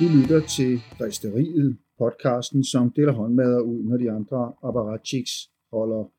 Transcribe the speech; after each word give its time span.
Du 0.00 0.04
lytter 0.08 0.40
til 0.56 0.72
Resteriet, 1.00 1.76
podcasten, 1.98 2.64
som 2.64 2.92
deler 2.96 3.12
håndmadder 3.12 3.60
ud, 3.60 3.82
når 3.82 3.96
de 3.96 4.10
andre 4.10 4.52
apparatchiks 4.62 5.50
holder 5.72 6.12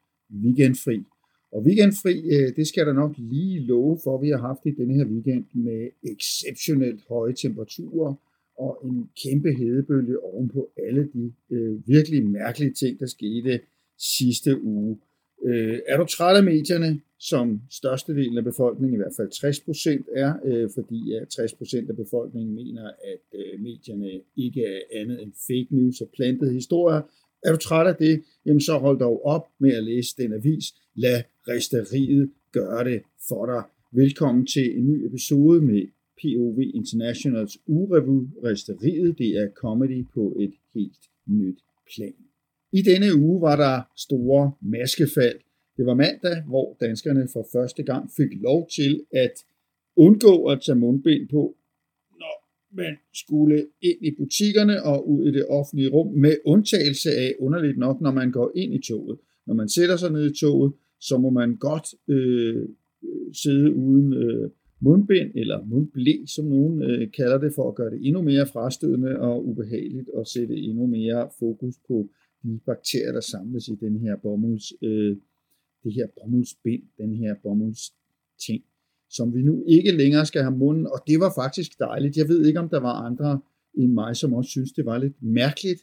weekendfri. 0.44 1.04
Og 1.52 1.64
weekendfri, 1.64 2.16
øh, 2.36 2.56
det 2.56 2.68
skal 2.68 2.86
der 2.88 2.94
nok 2.94 3.14
lige 3.18 3.60
love 3.60 4.00
for, 4.04 4.22
vi 4.22 4.30
har 4.30 4.38
haft 4.38 4.60
i 4.66 4.72
denne 4.72 4.94
her 4.94 5.06
weekend 5.06 5.46
med 5.54 5.90
exceptionelt 6.14 7.02
høje 7.10 7.34
temperaturer 7.34 8.14
og 8.58 8.72
en 8.86 9.10
kæmpe 9.24 9.52
hedebølge 9.54 10.24
ovenpå 10.24 10.70
alle 10.88 11.10
de 11.14 11.34
øh, 11.52 11.88
virkelig 11.88 12.26
mærkelige 12.26 12.74
ting, 12.74 13.00
der 13.00 13.06
skete 13.06 13.60
sidste 14.18 14.62
uge. 14.64 14.98
Øh, 15.44 15.80
er 15.88 15.98
du 15.98 16.06
træt 16.06 16.38
af 16.38 16.44
medierne, 16.44 17.02
som 17.20 17.62
størstedelen 17.72 18.38
af 18.38 18.44
befolkningen, 18.44 18.94
i 18.94 19.02
hvert 19.02 19.16
fald 19.18 19.30
60 19.32 19.60
procent 19.60 20.06
er, 20.16 20.34
øh, 20.46 20.70
fordi 20.76 21.14
at 21.14 21.28
60 21.30 21.54
procent 21.54 21.90
af 21.90 21.96
befolkningen 21.96 22.56
mener, 22.56 22.86
at 23.14 23.40
øh, 23.40 23.60
medierne 23.60 24.12
ikke 24.38 24.66
er 24.66 24.80
andet 25.02 25.22
end 25.24 25.34
fake 25.48 25.68
news 25.70 26.02
og 26.02 26.10
plantede 26.16 26.54
historier. 26.54 27.02
Er 27.46 27.52
du 27.52 27.58
træt 27.58 27.88
af 27.88 27.96
det, 27.96 28.24
jamen 28.46 28.62
så 28.62 28.78
hold 28.78 29.00
dog 29.00 29.26
op 29.26 29.48
med 29.60 29.74
at 29.74 29.84
læse 29.84 30.16
den 30.18 30.34
avis. 30.34 30.66
Lad 30.96 31.24
resteriet 31.48 32.32
gøre 32.52 32.84
det 32.84 33.02
for 33.28 33.46
dig. 33.46 33.64
Velkommen 33.92 34.46
til 34.46 34.78
en 34.78 34.88
ny 34.88 35.06
episode 35.06 35.62
med 35.62 35.88
POV 36.22 36.62
Internationals 36.74 37.58
urevue 37.68 38.32
Resteriet. 38.44 39.18
Det 39.18 39.28
er 39.28 39.48
comedy 39.56 40.06
på 40.14 40.38
et 40.40 40.54
helt 40.74 41.04
nyt 41.28 41.60
plan. 41.96 42.25
I 42.80 42.82
denne 42.82 43.10
uge 43.24 43.42
var 43.42 43.56
der 43.56 43.76
store 44.06 44.52
maskefald. 44.62 45.40
Det 45.78 45.86
var 45.86 45.94
mandag, 45.94 46.44
hvor 46.48 46.78
danskerne 46.80 47.28
for 47.34 47.48
første 47.54 47.84
gang 47.84 48.10
fik 48.18 48.32
lov 48.42 48.70
til 48.76 49.02
at 49.12 49.36
undgå 49.96 50.46
at 50.46 50.62
tage 50.66 50.76
mundbind 50.76 51.30
på, 51.30 51.58
når 52.22 52.36
man 52.82 52.94
skulle 53.14 53.58
ind 53.82 54.00
i 54.02 54.12
butikkerne 54.20 54.84
og 54.84 55.10
ud 55.10 55.28
i 55.28 55.32
det 55.32 55.46
offentlige 55.46 55.90
rum, 55.90 56.14
med 56.14 56.36
undtagelse 56.46 57.10
af, 57.12 57.36
underligt 57.40 57.78
nok, 57.78 58.02
når 58.02 58.12
man 58.12 58.32
går 58.32 58.52
ind 58.56 58.74
i 58.74 58.82
toget. 58.88 59.20
Når 59.48 59.54
man 59.54 59.70
sætter 59.70 59.98
sig 59.98 60.12
ned 60.12 60.32
i 60.32 60.40
toget, 60.40 60.74
så 61.00 61.18
må 61.18 61.30
man 61.30 61.56
godt 61.56 61.88
øh, 62.08 62.68
sidde 63.44 63.74
uden 63.74 64.14
øh, 64.14 64.50
mundbind, 64.80 65.32
eller 65.36 65.66
mundblæ, 65.66 66.16
som 66.36 66.46
nogen 66.46 66.82
øh, 66.82 67.12
kalder 67.12 67.38
det, 67.38 67.52
for 67.56 67.70
at 67.70 67.76
gøre 67.76 67.90
det 67.90 68.08
endnu 68.08 68.22
mere 68.22 68.48
frastødende 68.48 69.20
og 69.20 69.48
ubehageligt, 69.48 70.10
og 70.10 70.28
sætte 70.28 70.56
endnu 70.56 70.86
mere 70.88 71.30
fokus 71.40 71.76
på 71.88 72.10
de 72.46 72.60
bakterier, 72.66 73.12
der 73.12 73.22
samles 73.22 73.68
i 73.68 73.76
den 73.76 74.00
her 74.00 74.16
bomulds, 74.16 74.74
øh, 74.82 75.18
det 75.84 75.94
her 75.94 76.08
bomuldsbind, 76.22 76.84
den 76.98 77.14
her 77.16 77.36
bomuldsting, 77.44 78.64
som 79.10 79.34
vi 79.36 79.42
nu 79.42 79.64
ikke 79.68 79.92
længere 79.92 80.26
skal 80.26 80.42
have 80.42 80.58
munden, 80.58 80.88
og 80.88 81.00
det 81.08 81.20
var 81.20 81.32
faktisk 81.36 81.80
dejligt. 81.80 82.18
Jeg 82.18 82.28
ved 82.28 82.46
ikke, 82.46 82.60
om 82.60 82.70
der 82.70 82.80
var 82.80 82.96
andre 83.10 83.42
end 83.74 83.92
mig, 83.94 84.16
som 84.16 84.34
også 84.34 84.50
synes, 84.50 84.72
det 84.72 84.86
var 84.86 84.98
lidt 84.98 85.24
mærkeligt, 85.24 85.82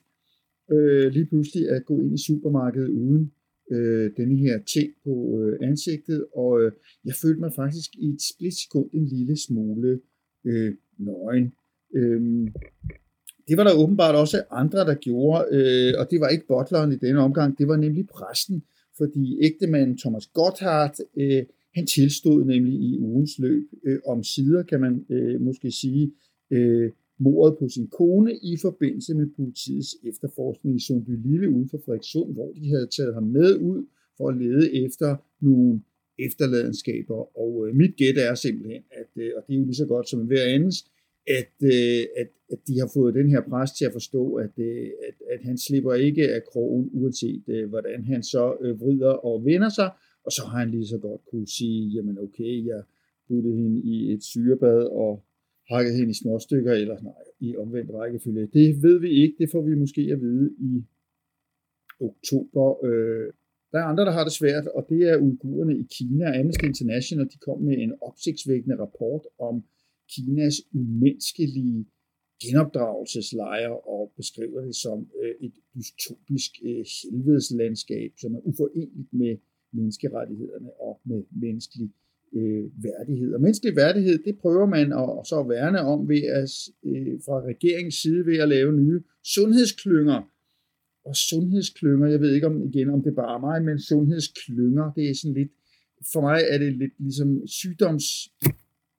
øh, 0.73 1.13
lige 1.13 1.27
pludselig 1.27 1.71
at 1.71 1.85
gå 1.85 2.01
ind 2.01 2.15
i 2.15 2.25
supermarkedet 2.27 2.89
uden 2.89 3.33
øh, 3.73 4.11
denne 4.17 4.37
her 4.37 4.63
ting 4.75 4.89
på 5.05 5.41
øh, 5.41 5.69
ansigtet, 5.69 6.27
og 6.35 6.63
øh, 6.63 6.73
jeg 7.05 7.15
følte 7.23 7.41
mig 7.41 7.53
faktisk 7.57 7.91
i 7.99 8.09
et 8.09 8.23
splitsekund 8.23 8.91
en 8.93 9.07
lille 9.07 9.37
smule 9.37 10.01
øh, 10.45 10.75
nøgen. 10.99 11.53
Øh, 11.95 12.49
det 13.49 13.57
var 13.57 13.65
der 13.65 13.75
åbenbart 13.75 14.15
også 14.15 14.43
andre, 14.51 14.79
der 14.79 14.95
gjorde, 14.95 15.45
øh, 15.51 15.95
og 15.99 16.11
det 16.11 16.21
var 16.21 16.29
ikke 16.29 16.47
bottleren 16.47 16.93
i 16.93 16.97
denne 16.97 17.21
omgang, 17.21 17.59
det 17.59 17.69
var 17.69 17.77
nemlig 17.77 18.07
præsten, 18.09 18.63
fordi 18.97 19.39
ægtemanden 19.43 19.99
Thomas 19.99 20.27
Gotthard, 20.27 20.97
øh, 21.17 21.43
han 21.75 21.87
tilstod 21.87 22.45
nemlig 22.45 22.75
i 22.75 22.99
ugens 22.99 23.39
løb 23.39 23.65
øh, 23.85 23.99
om 24.07 24.23
sider, 24.23 24.63
kan 24.63 24.81
man 24.81 25.07
øh, 25.11 25.41
måske 25.41 25.71
sige, 25.71 26.13
øh, 26.51 26.91
mordet 27.19 27.59
på 27.59 27.69
sin 27.69 27.87
kone 27.87 28.33
i 28.37 28.57
forbindelse 28.63 29.15
med 29.15 29.27
politiets 29.37 29.97
efterforskning 30.05 30.77
i 30.77 30.85
Sundby 30.87 31.15
Lille 31.27 31.49
uden 31.51 31.69
for 31.69 31.79
Frederikssund, 31.85 32.33
hvor 32.33 32.53
de 32.53 32.69
havde 32.69 32.89
taget 32.97 33.15
ham 33.15 33.23
med 33.23 33.57
ud 33.57 33.87
for 34.17 34.29
at 34.29 34.37
lede 34.37 34.85
efter 34.85 35.17
nogle 35.41 35.81
efterladenskaber. 36.19 37.39
Og 37.39 37.69
øh, 37.69 37.75
mit 37.75 37.97
gæt 37.97 38.19
er 38.19 38.35
simpelthen, 38.35 38.83
at, 38.91 39.23
øh, 39.23 39.31
og 39.37 39.43
det 39.47 39.55
er 39.55 39.59
jo 39.59 39.65
lige 39.65 39.75
så 39.75 39.87
godt 39.87 40.09
som 40.09 40.21
hver 40.21 40.45
andens, 40.45 40.85
at, 41.27 41.55
øh, 41.63 42.03
at, 42.21 42.29
at 42.53 42.59
de 42.67 42.79
har 42.79 42.91
fået 42.95 43.15
den 43.15 43.29
her 43.31 43.41
præst 43.51 43.77
til 43.79 43.85
at 43.85 43.93
forstå, 43.93 44.35
at, 44.35 44.59
øh, 44.59 44.91
at, 45.09 45.15
at 45.31 45.41
han 45.45 45.59
slipper 45.59 45.95
ikke 45.95 46.35
af 46.35 46.45
krogen, 46.53 46.91
uanset 46.93 47.45
øh, 47.49 47.69
hvordan 47.69 48.05
han 48.05 48.23
så 48.23 48.57
øh, 48.61 48.81
vrider 48.81 49.11
og 49.11 49.45
vender 49.45 49.69
sig, 49.69 49.91
og 50.25 50.33
så 50.33 50.43
har 50.47 50.59
han 50.59 50.71
lige 50.71 50.87
så 50.87 50.99
godt 50.99 51.21
kunne 51.31 51.49
sige, 51.49 51.89
jamen 51.89 52.19
okay, 52.19 52.67
jeg 52.67 52.83
puttede 53.29 53.57
hende 53.57 53.81
i 53.81 54.13
et 54.13 54.23
syrebad 54.23 54.83
og 54.85 55.25
hakket 55.71 55.95
hende 55.95 56.11
i 56.11 56.15
små 56.15 56.39
stykker, 56.39 56.73
eller 56.73 57.03
nej, 57.03 57.25
i 57.41 57.57
omvendt 57.57 57.91
rækkefølge. 57.95 58.47
Det 58.47 58.83
ved 58.83 59.01
vi 59.01 59.11
ikke, 59.23 59.35
det 59.39 59.51
får 59.51 59.63
vi 59.63 59.75
måske 59.75 60.09
at 60.13 60.21
vide 60.21 60.51
i 60.59 60.85
oktober. 62.01 62.85
Øh, 62.87 63.33
der 63.73 63.79
er 63.79 63.85
andre, 63.85 64.05
der 64.05 64.11
har 64.11 64.25
det 64.25 64.33
svært, 64.33 64.67
og 64.67 64.87
det 64.89 65.01
er 65.11 65.17
uigurerne 65.17 65.79
i 65.79 65.87
Kina. 65.91 66.39
Amnesty 66.39 66.65
International 66.65 67.27
de 67.27 67.39
kom 67.39 67.61
med 67.61 67.77
en 67.79 67.93
opsigtsvækkende 68.01 68.77
rapport 68.79 69.23
om 69.39 69.65
Kinas 70.13 70.57
umenneskelige 70.73 71.87
genopdragelseslejre 72.43 73.79
og 73.95 74.13
beskriver 74.17 74.61
det 74.61 74.77
som 74.77 74.99
øh, 75.23 75.35
et 75.47 75.55
dystopisk 75.75 76.51
øh, 76.65 76.85
helvedeslandskab, 77.13 78.11
som 78.21 78.35
er 78.35 78.41
uforeneligt 78.51 79.13
med 79.13 79.37
menneskerettighederne 79.73 80.71
og 80.81 81.01
med 81.05 81.23
menneskelig 81.43 81.91
øh, 82.33 82.65
værdighed. 82.85 83.35
Og 83.35 83.41
menneskelig 83.41 83.77
værdighed, 83.77 84.19
det 84.27 84.39
prøver 84.39 84.67
man 84.67 84.93
at, 84.93 85.09
at 85.19 85.27
så 85.27 85.39
værne 85.49 85.81
om 85.81 86.09
ved 86.09 86.23
at, 86.41 86.51
øh, 86.91 87.15
fra 87.27 87.37
regeringens 87.51 87.95
side 87.95 88.27
ved 88.27 88.39
at 88.39 88.49
lave 88.49 88.73
nye 88.73 89.01
sundhedsklynger. 89.35 90.21
Og 91.05 91.17
sundhedsklynger, 91.17 92.07
jeg 92.09 92.21
ved 92.21 92.35
ikke 92.35 92.47
om 92.47 92.63
igen, 92.69 92.91
om 92.91 93.03
det 93.03 93.15
bare 93.15 93.35
er 93.37 93.41
mig, 93.41 93.65
men 93.65 93.81
sundhedsklynger, 93.81 94.93
det 94.97 95.11
er 95.11 95.15
sådan 95.15 95.35
lidt, 95.35 95.53
for 96.13 96.21
mig 96.21 96.41
er 96.49 96.59
det 96.59 96.73
lidt 96.77 96.93
ligesom 96.99 97.47
sygdoms 97.47 98.05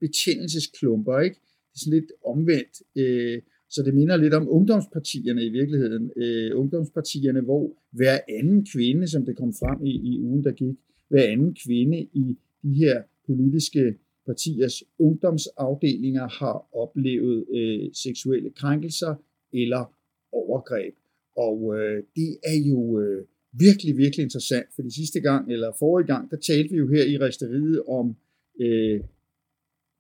betjenelsesklumper, 0.04 1.20
ikke? 1.20 1.38
Det 1.70 1.76
er 1.76 1.80
sådan 1.80 2.00
lidt 2.00 2.12
omvendt. 2.32 2.76
Øh, 3.02 3.42
så 3.70 3.84
det 3.84 3.94
minder 3.94 4.18
lidt 4.18 4.34
om 4.34 4.50
ungdomspartierne 4.50 5.46
i 5.46 5.50
virkeligheden. 5.50 6.12
Øh, 6.16 6.60
ungdomspartierne, 6.60 7.42
hvor 7.42 7.66
hver 7.92 8.20
anden 8.30 8.66
kvinde, 8.74 9.08
som 9.08 9.26
det 9.26 9.38
kom 9.38 9.54
frem 9.54 9.86
i, 9.86 9.94
i 10.12 10.20
ugen, 10.20 10.44
der 10.44 10.52
gik, 10.52 10.76
hver 11.10 11.24
anden 11.24 11.56
kvinde 11.66 12.00
i 12.14 12.38
de 12.64 12.74
her 12.74 13.02
politiske 13.28 13.96
partiers 14.26 14.84
ungdomsafdelinger 15.00 16.28
har 16.40 16.58
oplevet 16.84 17.46
øh, 17.56 17.90
seksuelle 17.94 18.50
krænkelser 18.50 19.16
eller 19.54 19.94
overgreb. 20.32 20.94
Og 21.38 21.58
øh, 21.78 22.04
det 22.16 22.38
er 22.44 22.60
jo 22.70 23.00
øh, 23.02 23.26
virkelig, 23.60 23.98
virkelig 23.98 24.24
interessant, 24.24 24.68
for 24.76 24.82
de 24.82 24.96
sidste 24.96 25.20
gang, 25.20 25.52
eller 25.52 25.72
forrige 25.80 26.08
gang, 26.08 26.32
der 26.32 26.38
talte 26.38 26.70
vi 26.72 26.78
jo 26.78 26.88
her 26.88 27.04
i 27.04 27.18
resteriet 27.18 27.84
om 27.88 28.16
øh, 28.60 29.00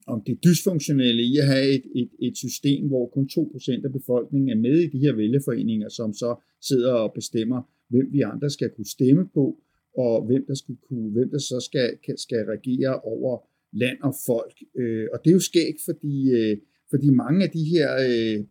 om 0.08 0.22
det 0.28 0.44
dysfunktionelle 0.44 1.24
i 1.24 1.38
at 1.38 1.47
have 1.47 1.68
et, 1.68 1.86
et, 1.96 2.09
et 2.19 2.38
system, 2.38 2.88
hvor 2.88 3.09
kun 3.14 3.30
2% 3.31 3.86
af 3.86 3.91
befolkningen 3.91 4.50
er 4.50 4.62
med 4.62 4.80
i 4.80 4.90
de 4.90 5.00
her 5.00 5.14
vælgerforeninger, 5.16 5.90
som 5.90 6.14
så 6.14 6.36
sidder 6.62 6.94
og 6.94 7.14
bestemmer, 7.16 7.62
hvem 7.90 8.08
vi 8.12 8.22
andre 8.22 8.50
skal 8.50 8.69
kunne 8.75 8.90
stemme 8.97 9.30
på, 9.34 9.58
og 9.97 10.25
hvem 10.25 10.46
der, 10.47 10.56
skulle 10.56 10.80
kunne, 10.88 11.12
hvem 11.12 11.30
der 11.30 11.38
så 11.38 11.59
skal, 11.59 12.18
skal 12.18 12.46
regere 12.46 13.00
over 13.00 13.34
land 13.74 13.97
og 14.02 14.13
folk. 14.25 14.56
Øh, 14.75 15.08
og 15.13 15.19
det 15.24 15.30
er 15.30 15.34
jo 15.34 15.40
skægt, 15.40 15.80
fordi, 15.86 16.31
øh, 16.31 16.58
fordi 16.90 17.09
mange 17.09 17.44
af 17.46 17.50
de 17.50 17.63
her, 17.74 17.90
øh, 17.94 18.46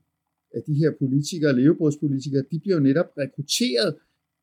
af 0.55 0.63
de 0.67 0.75
her 0.75 0.91
politikere, 0.99 1.57
levebrødspolitikere, 1.61 2.45
de 2.51 2.61
bliver 2.61 2.77
jo 2.77 2.83
netop 2.83 3.11
rekrutteret 3.19 3.95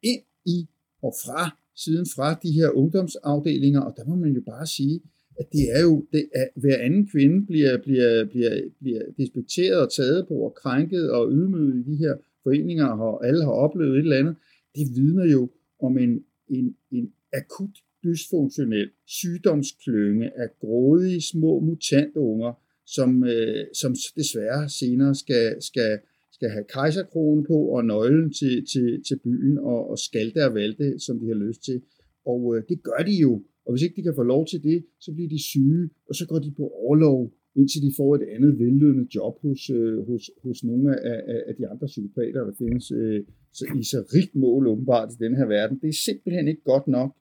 ind 0.03 0.21
i 0.45 0.67
og 1.01 1.13
fra, 1.25 1.57
siden 1.75 2.05
fra 2.15 2.39
de 2.43 2.51
her 2.51 2.69
ungdomsafdelinger, 2.69 3.81
og 3.81 3.93
der 3.97 4.05
må 4.05 4.15
man 4.15 4.33
jo 4.33 4.41
bare 4.41 4.67
sige, 4.67 5.01
at 5.39 5.45
det 5.51 5.65
er 5.77 5.81
jo, 5.81 6.05
det 6.11 6.29
er, 6.35 6.47
hver 6.55 6.77
anden 6.77 7.07
kvinde 7.07 7.45
bliver, 7.45 7.77
bliver, 7.77 8.25
bliver, 8.25 8.61
bliver 8.79 9.01
despekteret 9.17 9.79
og 9.81 9.93
taget 9.93 10.27
på 10.27 10.33
og 10.33 10.53
krænket 10.55 11.11
og 11.11 11.31
ydmyget 11.31 11.75
i 11.75 11.91
de 11.91 11.95
her 11.97 12.15
foreninger, 12.43 12.85
og 12.85 13.27
alle 13.27 13.43
har 13.43 13.51
oplevet 13.51 13.93
et 13.93 13.99
eller 13.99 14.17
andet. 14.17 14.35
Det 14.75 14.87
vidner 14.95 15.25
jo 15.25 15.49
om 15.81 15.97
en, 15.97 16.23
en, 16.49 16.75
en 16.91 17.11
akut 17.33 17.75
dysfunktionel 18.03 18.89
sygdomsklynge 19.07 20.39
af 20.39 20.47
grådige 20.59 21.21
små 21.21 21.59
mutantunger, 21.59 22.53
som, 22.85 23.23
øh, 23.23 23.65
som 23.73 23.95
desværre 24.15 24.69
senere 24.69 25.15
skal, 25.15 25.61
skal, 25.61 25.99
skal 26.31 26.49
have 26.49 26.65
kejserkronen 26.69 27.45
på 27.45 27.53
og 27.53 27.85
nøglen 27.85 28.33
til, 28.33 28.65
til, 28.71 29.03
til 29.07 29.19
byen 29.23 29.57
og, 29.57 29.89
og 29.89 29.99
skal 29.99 30.33
og 30.45 30.53
valte, 30.53 30.99
som 30.99 31.19
de 31.19 31.27
har 31.27 31.35
lyst 31.35 31.63
til. 31.63 31.81
Og 32.25 32.55
øh, 32.55 32.63
det 32.69 32.83
gør 32.83 33.03
de 33.05 33.15
jo 33.15 33.43
og 33.65 33.73
hvis 33.73 33.83
ikke 33.83 33.95
de 33.95 34.03
kan 34.03 34.15
få 34.15 34.23
lov 34.23 34.45
til 34.51 34.63
det, 34.63 34.85
så 34.99 35.13
bliver 35.13 35.29
de 35.29 35.43
syge, 35.43 35.89
og 36.09 36.15
så 36.15 36.27
går 36.27 36.39
de 36.39 36.51
på 36.57 36.65
overlov, 36.83 37.33
indtil 37.55 37.81
de 37.81 37.91
får 37.97 38.15
et 38.15 38.25
andet 38.35 38.59
vellønnet 38.59 39.15
job 39.15 39.41
hos, 39.41 39.69
øh, 39.69 40.07
hos, 40.07 40.31
hos 40.43 40.63
nogle 40.63 40.99
af, 41.11 41.19
af, 41.33 41.43
af 41.47 41.55
de 41.55 41.67
andre 41.67 41.87
psykopater, 41.87 42.45
der 42.45 42.53
findes 42.57 42.91
øh, 42.91 43.23
så, 43.53 43.65
i 43.79 43.83
så 43.83 43.99
rigt 44.15 44.35
mål 44.35 44.67
åbenbart 44.67 45.13
i 45.13 45.23
den 45.23 45.35
her 45.35 45.45
verden. 45.45 45.79
Det 45.81 45.89
er 45.89 45.99
simpelthen 46.05 46.47
ikke 46.47 46.63
godt 46.63 46.87
nok, 46.87 47.15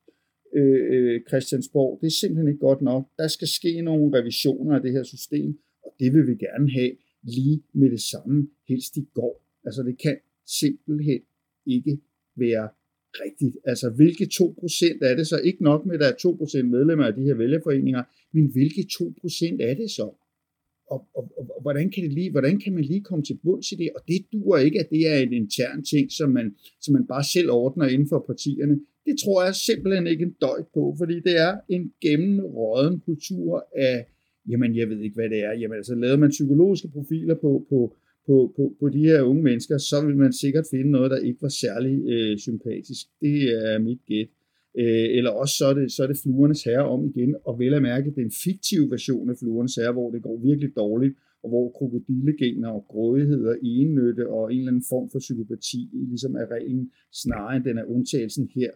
øh, 0.56 0.82
øh, 0.94 1.20
Christiansborg. 1.28 1.98
Det 2.00 2.06
er 2.06 2.16
simpelthen 2.20 2.48
ikke 2.48 2.60
godt 2.60 2.82
nok. 2.82 3.02
Der 3.18 3.28
skal 3.28 3.48
ske 3.48 3.82
nogle 3.82 4.18
revisioner 4.18 4.76
af 4.76 4.82
det 4.82 4.92
her 4.92 5.02
system, 5.02 5.58
og 5.84 5.94
det 6.00 6.12
vil 6.14 6.26
vi 6.26 6.34
gerne 6.34 6.70
have. 6.70 6.92
lige 7.22 7.62
med 7.72 7.90
det 7.90 8.00
samme, 8.00 8.48
helst 8.68 8.96
i 8.96 9.08
går. 9.14 9.44
Altså 9.64 9.82
det 9.82 9.98
kan 9.98 10.16
simpelthen 10.46 11.20
ikke 11.66 12.00
være 12.36 12.68
rigtigt. 13.24 13.56
Altså 13.64 13.90
hvilke 13.90 14.24
2% 14.24 14.98
er 15.02 15.14
det 15.16 15.26
så? 15.26 15.38
Ikke 15.38 15.62
nok 15.62 15.86
med, 15.86 15.94
at 15.94 16.00
der 16.00 16.06
er 16.06 16.62
2% 16.62 16.62
medlemmer 16.62 17.04
af 17.04 17.14
de 17.14 17.22
her 17.22 17.34
vælgerforeninger, 17.34 18.02
men 18.32 18.52
hvilke 18.52 18.80
2% 18.80 19.56
er 19.60 19.74
det 19.74 19.90
så? 19.90 20.10
Og, 20.90 21.00
og, 21.14 21.32
og, 21.38 21.50
og 21.56 21.62
hvordan, 21.62 21.90
kan 21.90 22.02
det 22.04 22.12
lige, 22.12 22.30
hvordan 22.30 22.60
kan 22.60 22.72
man 22.74 22.84
lige 22.84 23.00
komme 23.00 23.24
til 23.24 23.38
bunds 23.44 23.72
i 23.72 23.74
det? 23.74 23.90
Og 23.96 24.02
det 24.08 24.26
duer 24.32 24.58
ikke, 24.58 24.80
at 24.80 24.90
det 24.90 25.08
er 25.12 25.18
en 25.18 25.32
intern 25.32 25.84
ting, 25.84 26.12
som 26.12 26.30
man, 26.30 26.54
som 26.80 26.92
man 26.94 27.06
bare 27.06 27.24
selv 27.24 27.50
ordner 27.50 27.86
inden 27.86 28.08
for 28.08 28.24
partierne. 28.26 28.80
Det 29.06 29.16
tror 29.24 29.44
jeg 29.44 29.54
simpelthen 29.54 30.06
ikke 30.06 30.24
en 30.24 30.36
døjt 30.40 30.66
på, 30.74 30.94
fordi 30.98 31.14
det 31.14 31.38
er 31.46 31.54
en 31.68 31.92
gennemråden 32.00 33.00
kultur 33.00 33.68
af, 33.76 34.06
jamen 34.48 34.76
jeg 34.76 34.88
ved 34.88 35.00
ikke, 35.00 35.14
hvad 35.14 35.30
det 35.30 35.40
er. 35.44 35.52
Jamen 35.52 35.76
altså, 35.76 35.94
lavede 35.94 36.18
man 36.18 36.30
psykologiske 36.30 36.88
profiler 36.88 37.34
på, 37.34 37.66
på, 37.70 37.96
på, 38.28 38.36
på, 38.56 38.64
på 38.80 38.88
de 38.88 39.02
her 39.10 39.22
unge 39.22 39.42
mennesker, 39.42 39.78
så 39.78 39.96
vil 40.06 40.16
man 40.16 40.32
sikkert 40.32 40.66
finde 40.70 40.90
noget, 40.90 41.10
der 41.10 41.26
ikke 41.28 41.42
var 41.42 41.54
særlig 41.64 41.94
øh, 42.12 42.38
sympatisk. 42.38 43.04
Det 43.20 43.36
er 43.72 43.78
mit 43.78 44.02
gæt. 44.06 44.30
Øh, 44.80 45.08
eller 45.18 45.30
også 45.30 45.54
så 45.58 45.66
er, 45.66 45.74
det, 45.74 45.92
så 45.92 46.02
er 46.02 46.06
det 46.06 46.22
fluernes 46.22 46.64
herre 46.64 46.88
om 46.94 47.00
igen, 47.10 47.36
og 47.44 47.58
vel 47.58 47.74
at 47.74 47.82
mærke 47.82 48.10
den 48.20 48.30
fiktive 48.44 48.90
version 48.90 49.30
af 49.30 49.36
fluernes 49.38 49.74
herre, 49.74 49.92
hvor 49.92 50.10
det 50.10 50.22
går 50.22 50.36
virkelig 50.48 50.70
dårligt, 50.76 51.14
og 51.42 51.48
hvor 51.48 51.70
krokodillegener 51.78 52.68
og 52.68 52.84
grådighed 52.88 53.44
og 53.44 53.56
ennytte 53.62 54.28
og 54.28 54.52
en 54.52 54.58
eller 54.58 54.72
anden 54.72 54.88
form 54.88 55.10
for 55.12 55.18
psykopati 55.18 55.90
ligesom 55.92 56.34
er 56.34 56.46
reglen, 56.56 56.90
snarere 57.22 57.56
end 57.56 57.64
den 57.64 57.78
er 57.78 57.84
undtagelsen 57.84 58.50
her 58.54 58.70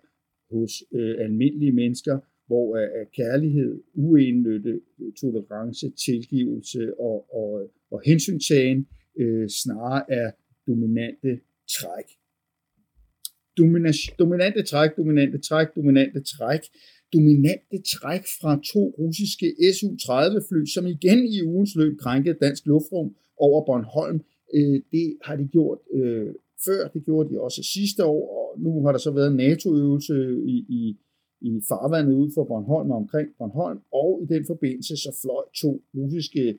hos 0.54 0.72
øh, 0.94 1.14
almindelige 1.18 1.72
mennesker, 1.72 2.18
hvor 2.46 2.76
øh, 2.76 2.88
er 3.00 3.04
kærlighed, 3.16 3.82
uennytte, 3.94 4.80
tolerance, 5.20 5.90
tilgivelse 6.06 7.00
og, 7.00 7.34
og, 7.34 7.70
og 7.90 8.02
hensyntagen 8.04 8.86
øh, 9.20 9.48
snarere 9.48 10.12
er 10.12 10.30
dominante 10.66 11.40
træk. 11.76 12.08
Dominas, 13.58 13.98
dominante 14.18 14.62
træk, 14.62 14.90
dominante 14.96 15.38
træk, 15.38 15.68
dominante 15.76 16.20
træk. 16.22 16.60
Dominante 17.12 17.78
træk 17.94 18.24
fra 18.40 18.60
to 18.72 18.82
russiske 18.98 19.46
Su-30-fly, 19.78 20.66
som 20.74 20.86
igen 20.86 21.18
i 21.34 21.42
ugens 21.42 21.76
løb 21.76 21.98
krænkede 21.98 22.38
dansk 22.40 22.66
luftrum 22.66 23.14
over 23.36 23.64
Bornholm. 23.64 24.20
Øh, 24.54 24.80
det 24.92 25.16
har 25.24 25.36
de 25.36 25.46
gjort 25.46 25.78
øh, 25.94 26.34
før, 26.64 26.88
det 26.88 27.04
gjorde 27.04 27.30
de 27.30 27.40
også 27.40 27.62
sidste 27.62 28.04
år, 28.04 28.24
og 28.38 28.60
nu 28.60 28.84
har 28.84 28.92
der 28.92 28.98
så 28.98 29.10
været 29.10 29.30
en 29.30 29.36
NATO-øvelse 29.36 30.14
i, 30.46 30.56
i, 30.78 30.96
i 31.40 31.50
farvandet 31.68 32.14
ud 32.14 32.30
for 32.34 32.44
Bornholm 32.44 32.90
og 32.90 32.96
omkring 32.96 33.28
Bornholm, 33.38 33.80
og 33.92 34.20
i 34.22 34.26
den 34.34 34.46
forbindelse 34.46 34.96
så 34.96 35.18
fløj 35.22 35.44
to 35.62 35.82
russiske 35.96 36.58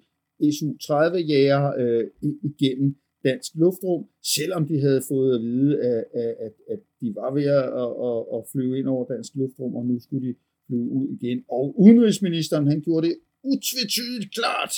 SU-30-jæger 0.51 1.63
øh, 1.81 2.05
igennem 2.43 2.95
dansk 3.23 3.51
luftrum, 3.55 4.05
selvom 4.35 4.67
de 4.67 4.79
havde 4.79 5.01
fået 5.07 5.35
at 5.35 5.41
vide, 5.41 5.79
at, 5.79 6.03
at, 6.45 6.53
at 6.71 6.79
de 7.01 7.15
var 7.15 7.33
ved 7.37 7.47
at, 7.59 7.65
at, 8.09 8.21
at 8.35 8.41
flyve 8.51 8.79
ind 8.79 8.87
over 8.87 9.05
dansk 9.13 9.31
luftrum, 9.35 9.75
og 9.75 9.85
nu 9.85 9.99
skulle 9.99 10.27
de 10.27 10.35
flyve 10.67 10.89
ud 10.99 11.07
igen. 11.17 11.43
Og 11.49 11.79
udenrigsministeren, 11.79 12.67
han 12.67 12.81
gjorde 12.81 13.07
det 13.07 13.15
utvetydigt 13.43 14.33
klart, 14.37 14.73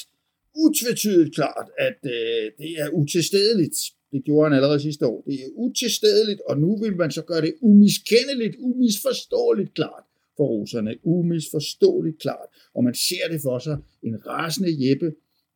utvetydigt 0.66 1.36
klart, 1.36 1.68
at 1.88 2.00
øh, 2.16 2.44
det 2.62 2.72
er 2.84 2.90
utilstedeligt. 3.02 3.78
Det 4.12 4.24
gjorde 4.24 4.46
han 4.50 4.58
allerede 4.58 4.80
sidste 4.80 5.08
år. 5.08 5.24
Det 5.28 5.34
er 5.34 5.50
utilstedeligt, 5.56 6.42
og 6.50 6.58
nu 6.60 6.78
vil 6.78 6.96
man 6.96 7.12
så 7.12 7.22
gøre 7.22 7.42
det 7.42 7.54
umiskendeligt, 7.62 8.56
umisforståeligt 8.60 9.74
klart 9.74 10.04
for 10.38 10.48
russerne. 10.48 10.96
Umisforståeligt 11.04 12.20
klart. 12.20 12.50
Og 12.76 12.84
man 12.84 12.94
ser 12.94 13.26
det 13.32 13.42
for 13.42 13.60
sig. 13.60 13.78
En 14.04 14.28
rasende 14.28 14.72
Jeppe, 14.84 15.10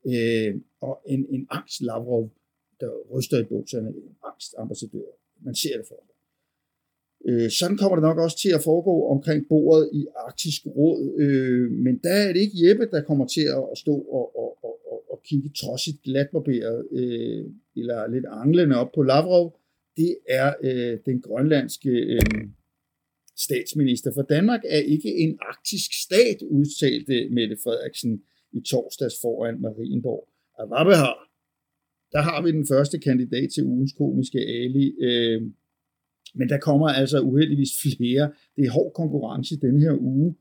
øh, 0.07 0.61
og 0.81 1.01
en, 1.05 1.25
en 1.29 1.47
angst 1.49 1.81
Lavrov, 1.81 2.31
der 2.79 2.89
ryster 3.13 3.39
i 3.39 3.43
bukserne, 3.43 3.89
en 3.89 4.15
angstambassadør. 4.23 5.09
Man 5.45 5.55
ser 5.55 5.77
det 5.77 5.87
for 5.87 6.03
sig. 6.05 6.15
Øh, 7.25 7.51
sådan 7.51 7.77
kommer 7.77 7.95
det 7.95 8.03
nok 8.03 8.17
også 8.17 8.37
til 8.37 8.49
at 8.49 8.63
foregå 8.63 9.07
omkring 9.07 9.45
bordet 9.49 9.89
i 9.93 10.05
Arktisk 10.15 10.61
Råd, 10.65 11.15
øh, 11.19 11.71
men 11.71 11.99
der 12.03 12.09
er 12.09 12.33
det 12.33 12.39
ikke 12.39 12.69
Jeppe, 12.69 12.85
der 12.91 13.01
kommer 13.01 13.27
til 13.27 13.41
at 13.41 13.77
stå 13.77 13.93
og, 13.93 14.37
og, 14.39 14.57
og, 14.63 14.79
og, 14.91 15.03
og 15.11 15.21
kigge 15.23 15.49
trodsigt 15.49 16.01
glatbarberet 16.03 16.87
øh, 16.91 17.45
eller 17.75 18.07
lidt 18.07 18.25
anglende 18.25 18.75
op 18.75 18.91
på 18.95 19.01
Lavrov. 19.01 19.59
Det 19.97 20.17
er 20.29 20.53
øh, 20.63 20.97
den 21.05 21.21
grønlandske 21.21 21.89
øh, 21.89 22.47
statsminister. 23.37 24.11
For 24.13 24.21
Danmark 24.21 24.61
er 24.65 24.79
ikke 24.79 25.15
en 25.15 25.37
arktisk 25.41 25.91
stat, 26.03 26.41
udtalte 26.41 27.29
Mette 27.29 27.57
Frederiksen 27.63 28.23
i 28.53 28.59
torsdags 28.61 29.15
foran 29.21 29.61
Marienborg. 29.61 30.27
har. 30.95 31.17
der 32.11 32.21
har 32.21 32.41
vi 32.43 32.51
den 32.51 32.67
første 32.67 32.99
kandidat 32.99 33.49
til 33.55 33.63
ugens 33.63 33.93
komiske 33.93 34.39
Ali. 34.39 34.95
Øh, 35.01 35.41
men 36.35 36.49
der 36.49 36.57
kommer 36.57 36.87
altså 36.87 37.19
uheldigvis 37.19 37.71
flere. 37.81 38.31
Det 38.55 38.65
er 38.65 38.71
hård 38.71 38.91
konkurrence 38.93 39.59
denne 39.59 39.79
her 39.79 39.95
uge. 39.99 40.35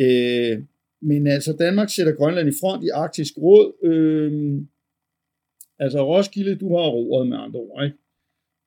Øh, 0.00 0.62
men 1.02 1.26
altså, 1.26 1.52
Danmark 1.52 1.90
sætter 1.90 2.12
Grønland 2.12 2.48
i 2.48 2.58
front 2.60 2.84
i 2.84 2.88
Arktisk 2.88 3.34
Råd. 3.38 3.84
Øh, 3.84 4.62
altså, 5.78 6.06
Roskilde, 6.06 6.54
du 6.54 6.68
har 6.76 6.88
roret 6.88 7.28
med 7.28 7.36
andre 7.36 7.60
ord, 7.60 7.84
ikke? 7.84 7.98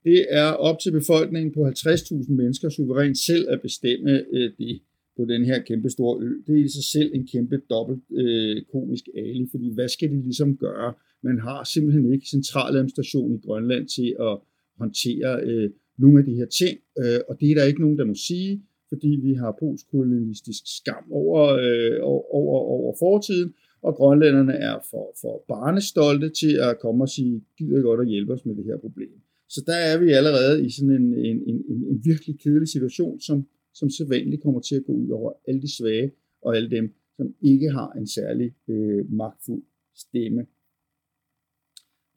Det 0.03 0.25
er 0.29 0.51
op 0.51 0.79
til 0.79 0.91
befolkningen 0.91 1.53
på 1.53 1.67
50.000 1.67 2.31
mennesker 2.31 2.69
suverænt 2.69 3.17
selv 3.17 3.49
at 3.49 3.61
bestemme 3.61 4.25
øh, 4.33 4.51
det 4.57 4.81
på 5.18 5.25
den 5.25 5.46
her 5.46 5.62
kæmpe 5.62 5.90
store 5.90 6.24
ø. 6.24 6.30
Det 6.48 6.60
er 6.60 6.66
i 6.66 6.69
sig 6.69 6.84
selv 6.84 7.12
en 7.14 7.28
kæmpe 7.28 7.58
dobbelt 7.69 8.04
øh, 8.12 8.62
komisk 8.72 9.06
ali, 9.16 9.48
fordi 9.52 9.74
hvad 9.74 9.88
skal 9.88 10.10
de 10.12 10.22
ligesom 10.24 10.58
gøre? 10.58 10.94
Man 11.24 11.40
har 11.40 11.64
simpelthen 11.64 12.14
ikke 12.14 12.28
centraladministration 12.28 13.34
i 13.36 13.40
Grønland 13.46 13.88
til 13.88 14.16
at 14.19 14.38
håndtere 14.80 15.42
øh, 15.44 15.69
nogle 15.98 16.19
af 16.19 16.25
de 16.25 16.36
her 16.36 16.46
ting, 16.46 16.78
øh, 17.00 17.19
og 17.30 17.40
det 17.40 17.52
er 17.52 17.56
der 17.56 17.64
ikke 17.64 17.81
nogen, 17.81 17.98
der 17.98 18.06
må 18.06 18.16
sige, 18.16 18.62
fordi 18.90 19.08
vi 19.24 19.34
har 19.34 19.58
postkolonialistisk 19.60 20.64
skam 20.78 21.06
over, 21.12 21.42
øh, 21.66 21.98
over, 22.04 22.60
over 22.60 22.96
fortiden, 23.00 23.54
og 23.81 23.96
grønlænderne 23.96 24.54
er 24.54 24.78
for, 24.90 25.16
for 25.22 25.44
barnestolte 25.48 26.30
til 26.30 26.54
at 26.68 26.80
komme 26.80 27.04
og 27.04 27.10
sige, 27.10 27.42
gider 27.58 27.81
godt 27.81 28.02
at 28.02 28.08
hjælpe 28.08 28.34
os 28.34 28.46
med 28.46 28.56
det 28.56 28.66
her 28.66 28.78
problem. 28.78 29.16
Så 29.50 29.64
der 29.68 29.75
er 29.75 29.98
vi 30.04 30.10
allerede 30.10 30.66
i 30.66 30.69
sådan 30.69 30.96
en, 31.02 31.14
en, 31.14 31.38
en, 31.48 31.58
en 31.92 32.02
virkelig 32.06 32.40
kedelig 32.40 32.68
situation, 32.68 33.19
som 33.19 33.48
som 33.79 33.89
sædvanligt 33.89 34.44
kommer 34.44 34.62
til 34.62 34.75
at 34.75 34.85
gå 34.85 34.94
ud 34.94 35.09
over 35.09 35.33
alle 35.47 35.62
de 35.62 35.77
svage 35.77 36.12
og 36.41 36.56
alle 36.56 36.69
dem, 36.69 36.95
som 37.18 37.35
ikke 37.42 37.69
har 37.69 37.92
en 37.92 38.07
særlig 38.07 38.54
øh, 38.68 39.11
magtfuld 39.11 39.63
stemme. 39.95 40.45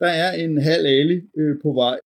Der 0.00 0.06
er 0.06 0.32
en 0.44 0.58
halv 0.58 0.87
ali 0.87 1.20
øh, 1.37 1.56
på 1.62 1.73
vej. 1.73 1.99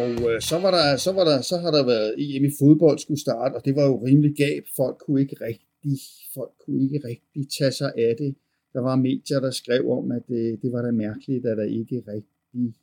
Og 0.00 0.10
øh, 0.30 0.40
så, 0.40 0.56
var 0.64 0.70
der, 0.70 0.96
så, 0.96 1.12
var 1.12 1.24
der, 1.30 1.40
så 1.50 1.56
har 1.56 1.70
der 1.70 1.84
været 1.86 2.14
EM 2.18 2.44
i 2.44 2.52
fodbold 2.60 2.98
skulle 2.98 3.20
starte, 3.20 3.54
og 3.54 3.64
det 3.64 3.76
var 3.76 3.86
jo 3.86 4.04
rimelig 4.06 4.36
gab. 4.36 4.62
Folk 4.76 4.96
kunne 5.06 5.20
ikke 5.20 5.36
rigtig, 5.40 5.98
folk 6.34 6.52
kunne 6.64 6.82
ikke 6.84 7.00
rigtig 7.08 7.42
tage 7.58 7.72
sig 7.72 7.92
af 7.96 8.16
det 8.18 8.34
der 8.72 8.80
var 8.80 8.96
medier, 8.96 9.40
der 9.40 9.50
skrev 9.50 9.90
om, 9.90 10.12
at 10.12 10.22
det, 10.28 10.62
det 10.62 10.72
var 10.72 10.82
da 10.82 10.90
mærkeligt, 10.90 11.46
at 11.46 11.56
der 11.56 11.64
ikke 11.64 12.02
rigtig 12.08 12.74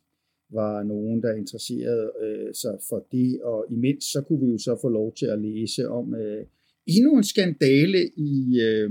var 0.50 0.82
nogen, 0.82 1.22
der 1.22 1.34
interesserede 1.34 2.12
øh, 2.22 2.54
sig 2.54 2.78
for 2.88 3.06
det, 3.12 3.42
og 3.42 3.66
imens 3.70 4.04
så 4.04 4.20
kunne 4.20 4.46
vi 4.46 4.52
jo 4.52 4.58
så 4.58 4.78
få 4.82 4.88
lov 4.88 5.14
til 5.14 5.26
at 5.26 5.42
læse 5.42 5.88
om 5.88 6.14
øh, 6.14 6.46
endnu 6.86 7.16
en 7.16 7.24
skandale 7.24 8.10
i, 8.16 8.60
øh, 8.60 8.90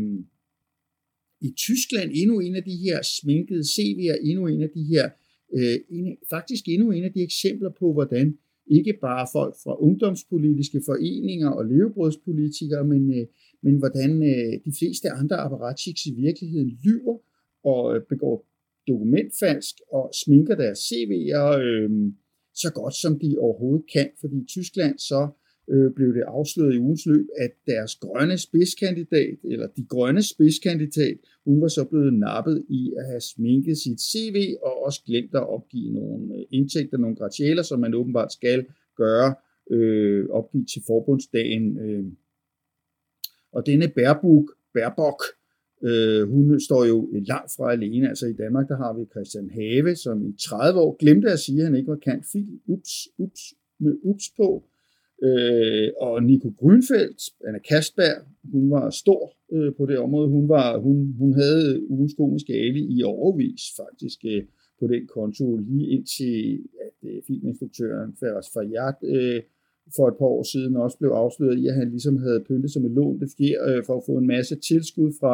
i 1.41 1.53
Tyskland, 1.57 2.11
endnu 2.13 2.39
en 2.39 2.55
af 2.55 2.63
de 2.63 2.75
her 2.75 3.01
sminkede 3.01 3.61
CV'er, 3.61 4.29
endnu 4.29 4.47
en 4.47 4.61
af 4.61 4.69
de 4.69 4.83
her, 4.83 5.09
øh, 5.53 5.79
en, 5.89 6.17
faktisk 6.29 6.63
endnu 6.67 6.91
en 6.91 7.03
af 7.03 7.13
de 7.13 7.23
eksempler 7.23 7.69
på, 7.79 7.93
hvordan 7.93 8.37
ikke 8.67 8.93
bare 9.01 9.27
folk 9.31 9.55
fra 9.63 9.81
ungdomspolitiske 9.81 10.81
foreninger 10.85 11.49
og 11.49 11.65
levebrødspolitikere, 11.65 12.83
men, 12.83 13.19
øh, 13.19 13.25
men 13.63 13.75
hvordan 13.77 14.11
øh, 14.31 14.53
de 14.65 14.73
fleste 14.79 15.09
andre 15.09 15.37
apparatchiks 15.37 16.05
i 16.05 16.13
virkeligheden 16.25 16.79
lyver 16.83 17.17
og 17.63 17.95
øh, 17.95 18.01
begår 18.09 18.45
dokumentfalsk 18.87 19.75
og 19.91 20.11
sminker 20.23 20.55
deres 20.55 20.79
CV'er 20.79 21.59
øh, 21.67 21.89
så 22.53 22.71
godt 22.73 22.95
som 22.95 23.19
de 23.19 23.35
overhovedet 23.39 23.85
kan, 23.93 24.09
fordi 24.21 24.45
Tyskland 24.47 24.97
så 24.97 25.27
øh, 25.69 25.91
blev 25.95 26.13
det 26.13 26.23
afsløret 26.27 26.75
i 26.75 26.79
ugens 26.79 27.05
løb, 27.05 27.27
at 27.37 27.51
deres 27.67 27.95
grønne 27.95 28.37
spidskandidat, 28.37 29.37
eller 29.43 29.67
de 29.67 29.85
grønne 29.85 30.23
spidskandidat, 30.23 31.17
hun 31.45 31.61
var 31.61 31.67
så 31.67 31.83
blevet 31.91 32.13
nappet 32.13 32.65
i 32.69 32.93
at 32.99 33.05
have 33.05 33.21
sminket 33.21 33.77
sit 33.77 34.01
CV 34.01 34.37
og 34.61 34.85
også 34.85 35.03
glemt 35.05 35.35
at 35.35 35.49
opgive 35.49 35.93
nogle 35.93 36.35
øh, 36.35 36.45
indtægter, 36.51 36.97
nogle 36.97 37.15
gratialer, 37.15 37.63
som 37.63 37.79
man 37.79 37.93
åbenbart 37.93 38.33
skal 38.33 38.65
gøre, 38.97 39.35
øh, 39.71 40.29
opgive 40.29 40.65
til 40.65 40.81
forbundsdagen. 40.87 41.77
Øh. 41.77 42.05
Og 43.51 43.65
denne 43.65 43.87
Bærbuk, 43.87 44.51
Bærbok, 44.73 45.23
øh, 45.83 46.29
hun 46.29 46.59
står 46.59 46.85
jo 46.85 47.09
langt 47.11 47.51
fra 47.55 47.71
alene. 47.71 48.09
Altså 48.09 48.27
i 48.27 48.33
Danmark, 48.33 48.67
der 48.67 48.77
har 48.77 48.93
vi 48.93 49.05
Christian 49.05 49.49
Have, 49.49 49.95
som 49.95 50.27
i 50.27 50.33
30 50.39 50.79
år 50.79 50.97
glemte 50.99 51.31
at 51.31 51.39
sige, 51.39 51.59
at 51.59 51.65
han 51.65 51.75
ikke 51.75 51.91
var 51.91 51.95
kant 51.95 52.25
fil. 52.31 52.59
Ups, 52.67 52.91
ups, 53.17 53.41
med 53.79 53.93
ups 54.03 54.23
på 54.37 54.63
Øh, 55.23 55.89
og 55.97 56.23
Nico 56.23 56.49
Grønfeldt, 56.59 57.21
Anna 57.47 57.59
Kastberg, 57.59 58.17
hun 58.51 58.71
var 58.71 58.89
stor 58.89 59.33
øh, 59.51 59.73
på 59.77 59.85
det 59.85 59.97
område. 59.97 60.29
Hun, 60.29 60.49
var, 60.49 60.77
hun, 60.77 61.15
hun 61.17 61.33
havde 61.33 61.89
ugens 61.89 62.13
komiske 62.13 62.53
ali 62.53 62.83
i 62.97 63.03
overvis 63.03 63.61
faktisk 63.77 64.19
øh, 64.25 64.43
på 64.79 64.87
den 64.87 65.07
konto, 65.07 65.57
lige 65.57 65.87
indtil 65.89 66.59
at 66.85 67.09
øh, 67.09 67.21
filminstruktøren 67.27 68.15
Ferras 68.19 68.49
Fayyad 68.53 68.93
øh, 69.03 69.41
for 69.95 70.07
et 70.07 70.17
par 70.19 70.25
år 70.25 70.43
siden 70.43 70.75
også 70.75 70.97
blev 70.97 71.09
afsløret 71.09 71.59
i, 71.59 71.67
at 71.67 71.75
han 71.75 71.89
ligesom 71.89 72.17
havde 72.17 72.43
pyntet 72.47 72.71
som 72.71 72.85
et 72.85 72.91
lånte 72.91 73.27
fjer 73.37 73.61
øh, 73.69 73.83
for 73.85 73.97
at 73.97 74.03
få 74.05 74.17
en 74.17 74.27
masse 74.27 74.55
tilskud 74.55 75.11
fra 75.19 75.33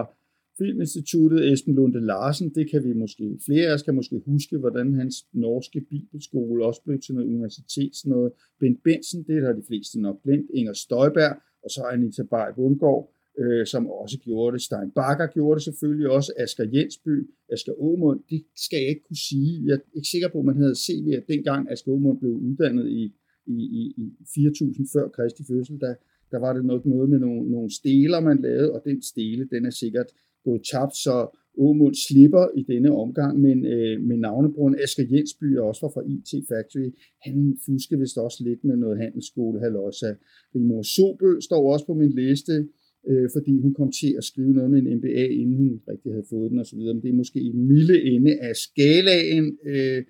Filminstituttet, 0.57 1.51
Esben 1.51 1.75
Lunde 1.75 2.05
Larsen, 2.05 2.49
det 2.55 2.71
kan 2.71 2.83
vi 2.83 2.93
måske, 2.93 3.39
flere 3.45 3.67
af 3.67 3.73
os 3.73 3.83
kan 3.83 3.95
måske 3.95 4.21
huske, 4.25 4.57
hvordan 4.57 4.93
hans 4.93 5.15
norske 5.33 5.81
bibelskole 5.89 6.65
også 6.65 6.81
blev 6.85 6.99
til 6.99 7.13
noget 7.15 7.27
universitet, 7.27 7.95
sådan 7.95 8.09
noget. 8.09 8.31
Bent 8.59 8.83
Bensen, 8.83 9.23
det 9.27 9.43
har 9.43 9.53
de 9.53 9.63
fleste 9.67 10.01
nok 10.01 10.23
glemt, 10.23 10.49
Inger 10.53 10.73
Støjberg, 10.73 11.35
og 11.63 11.69
så 11.69 11.81
Anita 11.93 12.23
Bay 12.23 12.49
Bundgaard, 12.55 13.11
øh, 13.39 13.65
som 13.65 13.87
også 13.87 14.17
gjorde 14.19 14.53
det. 14.53 14.61
Stein 14.61 14.91
Bakker 14.95 15.27
gjorde 15.27 15.55
det 15.55 15.63
selvfølgelig 15.63 16.09
også. 16.09 16.33
Asger 16.37 16.67
Jensby, 16.73 17.29
Asger 17.51 17.73
Aumund, 17.73 18.19
det 18.29 18.43
skal 18.65 18.79
jeg 18.81 18.89
ikke 18.89 19.07
kunne 19.07 19.23
sige. 19.29 19.51
Jeg 19.65 19.73
er 19.73 19.79
ikke 19.95 20.07
sikker 20.07 20.29
på, 20.29 20.39
at 20.39 20.45
man 20.45 20.57
havde 20.57 20.75
set, 20.75 21.13
at 21.13 21.23
dengang 21.27 21.71
Asger 21.71 21.91
Aumund 21.91 22.19
blev 22.19 22.31
uddannet 22.31 22.87
i, 22.91 23.15
i, 23.47 23.59
i, 23.79 23.93
i 23.97 24.05
4000 24.35 24.87
før 24.93 25.07
Kristi 25.07 25.43
fødsel, 25.43 25.79
der, 25.79 25.93
der 26.31 26.39
var 26.39 26.53
det 26.53 26.65
noget, 26.65 26.85
noget 26.85 27.09
med 27.09 27.19
nogle, 27.19 27.51
nogle 27.51 27.71
steler, 27.71 28.19
man 28.19 28.41
lavede, 28.41 28.71
og 28.71 28.81
den 28.85 29.01
stele, 29.01 29.47
den 29.51 29.65
er 29.65 29.69
sikkert 29.69 30.07
gået 30.43 30.61
tabt, 30.71 30.95
så 30.95 31.15
Åmund 31.57 31.95
slipper 32.07 32.45
i 32.59 32.63
denne 32.63 32.91
omgang, 32.91 33.39
men 33.39 33.65
øh, 33.65 34.01
med 34.01 34.17
navnebroren 34.17 34.75
Asger 34.83 35.05
Jensby, 35.11 35.57
og 35.57 35.67
også 35.67 35.81
var 35.85 35.91
fra 35.95 36.03
IT 36.13 36.31
Factory, 36.49 36.89
han 37.21 37.57
fuskede 37.65 37.99
vist 37.99 38.17
også 38.17 38.43
lidt 38.47 38.63
med 38.63 38.75
noget 38.75 38.97
handelsskole, 38.97 39.59
halvåsa. 39.59 40.13
Mor 40.53 40.83
Sobel 40.95 41.41
står 41.41 41.73
også 41.73 41.85
på 41.85 41.93
min 41.93 42.11
liste, 42.11 42.67
øh, 43.09 43.29
fordi 43.35 43.53
hun 43.61 43.73
kom 43.73 43.91
til 43.91 44.11
at 44.17 44.23
skrive 44.23 44.53
noget 44.53 44.71
med 44.71 44.79
en 44.81 44.97
MBA, 44.97 45.25
inden 45.41 45.55
hun 45.57 45.81
rigtig 45.91 46.11
havde 46.11 46.29
fået 46.29 46.51
den 46.51 46.59
osv., 46.59 46.79
men 46.79 47.01
det 47.01 47.09
er 47.09 47.19
måske 47.21 47.39
i 47.39 47.51
den 47.51 47.67
milde 47.67 47.97
ende 48.13 48.33
af 48.47 48.55
skalaen. 48.55 49.57
Øh, 49.65 50.03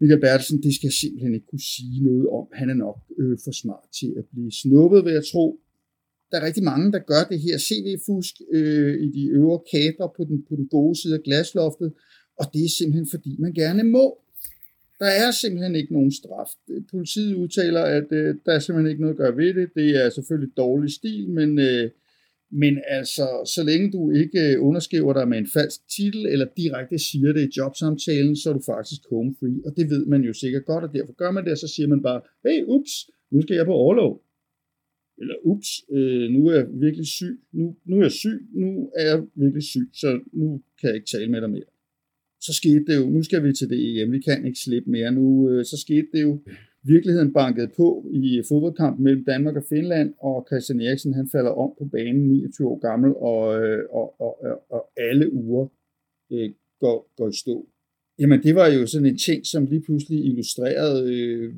Michael 0.00 0.20
Bertelsen, 0.20 0.62
det 0.62 0.74
skal 0.74 0.86
jeg 0.86 0.92
simpelthen 1.02 1.34
ikke 1.34 1.46
kunne 1.46 1.68
sige 1.76 2.00
noget 2.08 2.28
om. 2.38 2.46
Han 2.52 2.70
er 2.70 2.78
nok 2.86 2.98
øh, 3.18 3.38
for 3.44 3.52
smart 3.62 3.86
til 3.98 4.10
at 4.20 4.24
blive 4.32 4.52
snuppet, 4.52 5.04
vil 5.04 5.12
jeg 5.12 5.26
tro 5.32 5.60
der 6.30 6.40
er 6.40 6.46
rigtig 6.46 6.62
mange, 6.62 6.92
der 6.92 6.98
gør 6.98 7.22
det 7.30 7.40
her 7.40 7.58
CV-fusk 7.58 8.34
øh, 8.52 8.94
i 9.04 9.08
de 9.16 9.28
øvre 9.28 9.60
kaber 9.72 10.06
på 10.16 10.24
den, 10.24 10.44
på 10.48 10.56
den 10.56 10.68
gode 10.68 11.00
side 11.00 11.14
af 11.14 11.22
glasloftet, 11.22 11.92
og 12.38 12.46
det 12.52 12.64
er 12.64 12.68
simpelthen 12.78 13.08
fordi, 13.10 13.36
man 13.38 13.52
gerne 13.52 13.84
må. 13.84 14.18
Der 14.98 15.06
er 15.06 15.30
simpelthen 15.30 15.76
ikke 15.76 15.92
nogen 15.92 16.12
straf. 16.12 16.50
Politiet 16.90 17.34
udtaler, 17.34 17.82
at 17.82 18.12
øh, 18.12 18.34
der 18.46 18.52
er 18.52 18.58
simpelthen 18.58 18.90
ikke 18.90 19.00
noget 19.00 19.14
at 19.14 19.18
gøre 19.18 19.36
ved 19.36 19.54
det. 19.54 19.68
Det 19.74 20.04
er 20.04 20.10
selvfølgelig 20.10 20.56
dårlig 20.56 20.90
stil, 20.92 21.30
men, 21.30 21.58
øh, 21.58 21.90
men 22.50 22.80
altså, 22.86 23.26
så 23.54 23.62
længe 23.64 23.92
du 23.92 24.10
ikke 24.10 24.40
øh, 24.48 24.62
underskriver 24.66 25.12
dig 25.12 25.28
med 25.28 25.38
en 25.38 25.50
falsk 25.54 25.80
titel, 25.96 26.26
eller 26.26 26.46
direkte 26.56 26.98
siger 26.98 27.32
det 27.32 27.42
i 27.48 27.52
jobsamtalen, 27.58 28.36
så 28.36 28.48
er 28.50 28.54
du 28.54 28.62
faktisk 28.66 29.00
home 29.10 29.34
free. 29.40 29.60
Og 29.66 29.76
det 29.76 29.90
ved 29.90 30.06
man 30.06 30.22
jo 30.22 30.32
sikkert 30.32 30.64
godt, 30.64 30.84
og 30.84 30.90
derfor 30.94 31.12
gør 31.12 31.30
man 31.30 31.44
det, 31.44 31.52
og 31.52 31.58
så 31.58 31.68
siger 31.68 31.88
man 31.88 32.02
bare, 32.02 32.20
hey, 32.46 32.64
ups, 32.74 32.92
nu 33.30 33.42
skal 33.42 33.56
jeg 33.56 33.66
på 33.66 33.72
overlov 33.72 34.22
eller 35.20 35.34
ups, 35.44 35.68
øh, 35.96 36.30
nu 36.30 36.46
er 36.46 36.54
jeg 36.54 36.66
virkelig 36.80 37.06
syg, 37.06 37.40
nu, 37.52 37.76
nu 37.84 37.96
er 37.98 38.02
jeg 38.02 38.12
syg, 38.12 38.40
nu 38.54 38.90
er 38.98 39.06
jeg 39.10 39.18
virkelig 39.34 39.62
syg, 39.62 39.88
så 39.92 40.20
nu 40.32 40.62
kan 40.80 40.88
jeg 40.88 40.96
ikke 40.96 41.10
tale 41.14 41.30
med 41.30 41.40
dig 41.40 41.50
mere. 41.50 41.70
Så 42.40 42.52
skete 42.52 42.84
det 42.86 42.96
jo, 42.96 43.04
nu 43.10 43.22
skal 43.22 43.44
vi 43.44 43.52
til 43.52 43.70
det 43.70 43.78
EM, 43.86 44.12
vi 44.12 44.20
kan 44.20 44.46
ikke 44.46 44.58
slippe 44.58 44.90
mere 44.90 45.12
nu, 45.12 45.50
øh, 45.50 45.64
så 45.64 45.76
skete 45.84 46.08
det 46.12 46.22
jo, 46.22 46.42
virkeligheden 46.82 47.32
bankede 47.32 47.70
på 47.76 48.06
i 48.10 48.42
fodboldkampen 48.48 49.04
mellem 49.04 49.24
Danmark 49.24 49.56
og 49.56 49.64
Finland, 49.68 50.14
og 50.18 50.46
Christian 50.48 50.80
Eriksen 50.80 51.14
han 51.14 51.28
falder 51.32 51.50
om 51.50 51.74
på 51.78 51.84
banen, 51.84 52.28
29 52.28 52.68
år 52.68 52.78
gammel, 52.78 53.14
og, 53.16 53.62
øh, 53.62 53.84
og, 53.90 54.20
og, 54.20 54.42
og, 54.42 54.62
og 54.70 54.90
alle 54.96 55.32
uger 55.32 55.66
øh, 56.32 56.50
går, 56.80 57.10
går 57.16 57.28
i 57.28 57.32
stå. 57.32 57.66
Jamen 58.18 58.42
det 58.42 58.54
var 58.54 58.66
jo 58.66 58.86
sådan 58.86 59.06
en 59.06 59.18
ting, 59.18 59.46
som 59.46 59.64
lige 59.66 59.82
pludselig 59.82 60.24
illustrerede, 60.24 61.14
øh, 61.14 61.54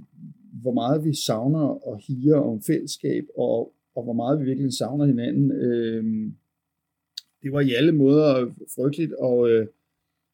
hvor 0.63 0.73
meget 0.73 1.05
vi 1.05 1.15
savner 1.15 1.87
og 1.89 2.01
higer 2.07 2.37
om 2.37 2.63
fællesskab, 2.63 3.25
og, 3.37 3.73
og 3.95 4.05
hvor 4.05 4.13
meget 4.13 4.41
vi 4.41 4.45
virkelig 4.45 4.73
savner 4.73 5.05
hinanden. 5.07 5.53
Øh, 5.53 6.05
det 7.43 7.53
var 7.53 7.61
i 7.61 7.75
alle 7.75 7.93
måder 7.93 8.51
frygteligt, 8.75 9.13
og, 9.13 9.51
øh, 9.51 9.67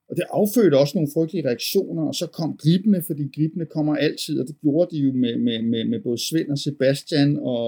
og 0.09 0.17
det 0.17 0.25
affødte 0.31 0.79
også 0.79 0.93
nogle 0.95 1.15
frygtelige 1.15 1.49
reaktioner, 1.49 2.03
og 2.03 2.15
så 2.15 2.27
kom 2.27 2.57
gribene, 2.57 3.03
fordi 3.03 3.25
gribene 3.37 3.67
kommer 3.67 3.97
altid, 3.97 4.41
og 4.41 4.47
det 4.47 4.57
gjorde 4.61 4.97
de 4.97 5.01
jo 5.01 5.13
med, 5.13 5.39
med, 5.39 5.63
med, 5.63 5.85
med 5.85 6.01
både 6.01 6.19
Svend 6.29 6.51
og 6.51 6.59
Sebastian, 6.59 7.39
og 7.43 7.67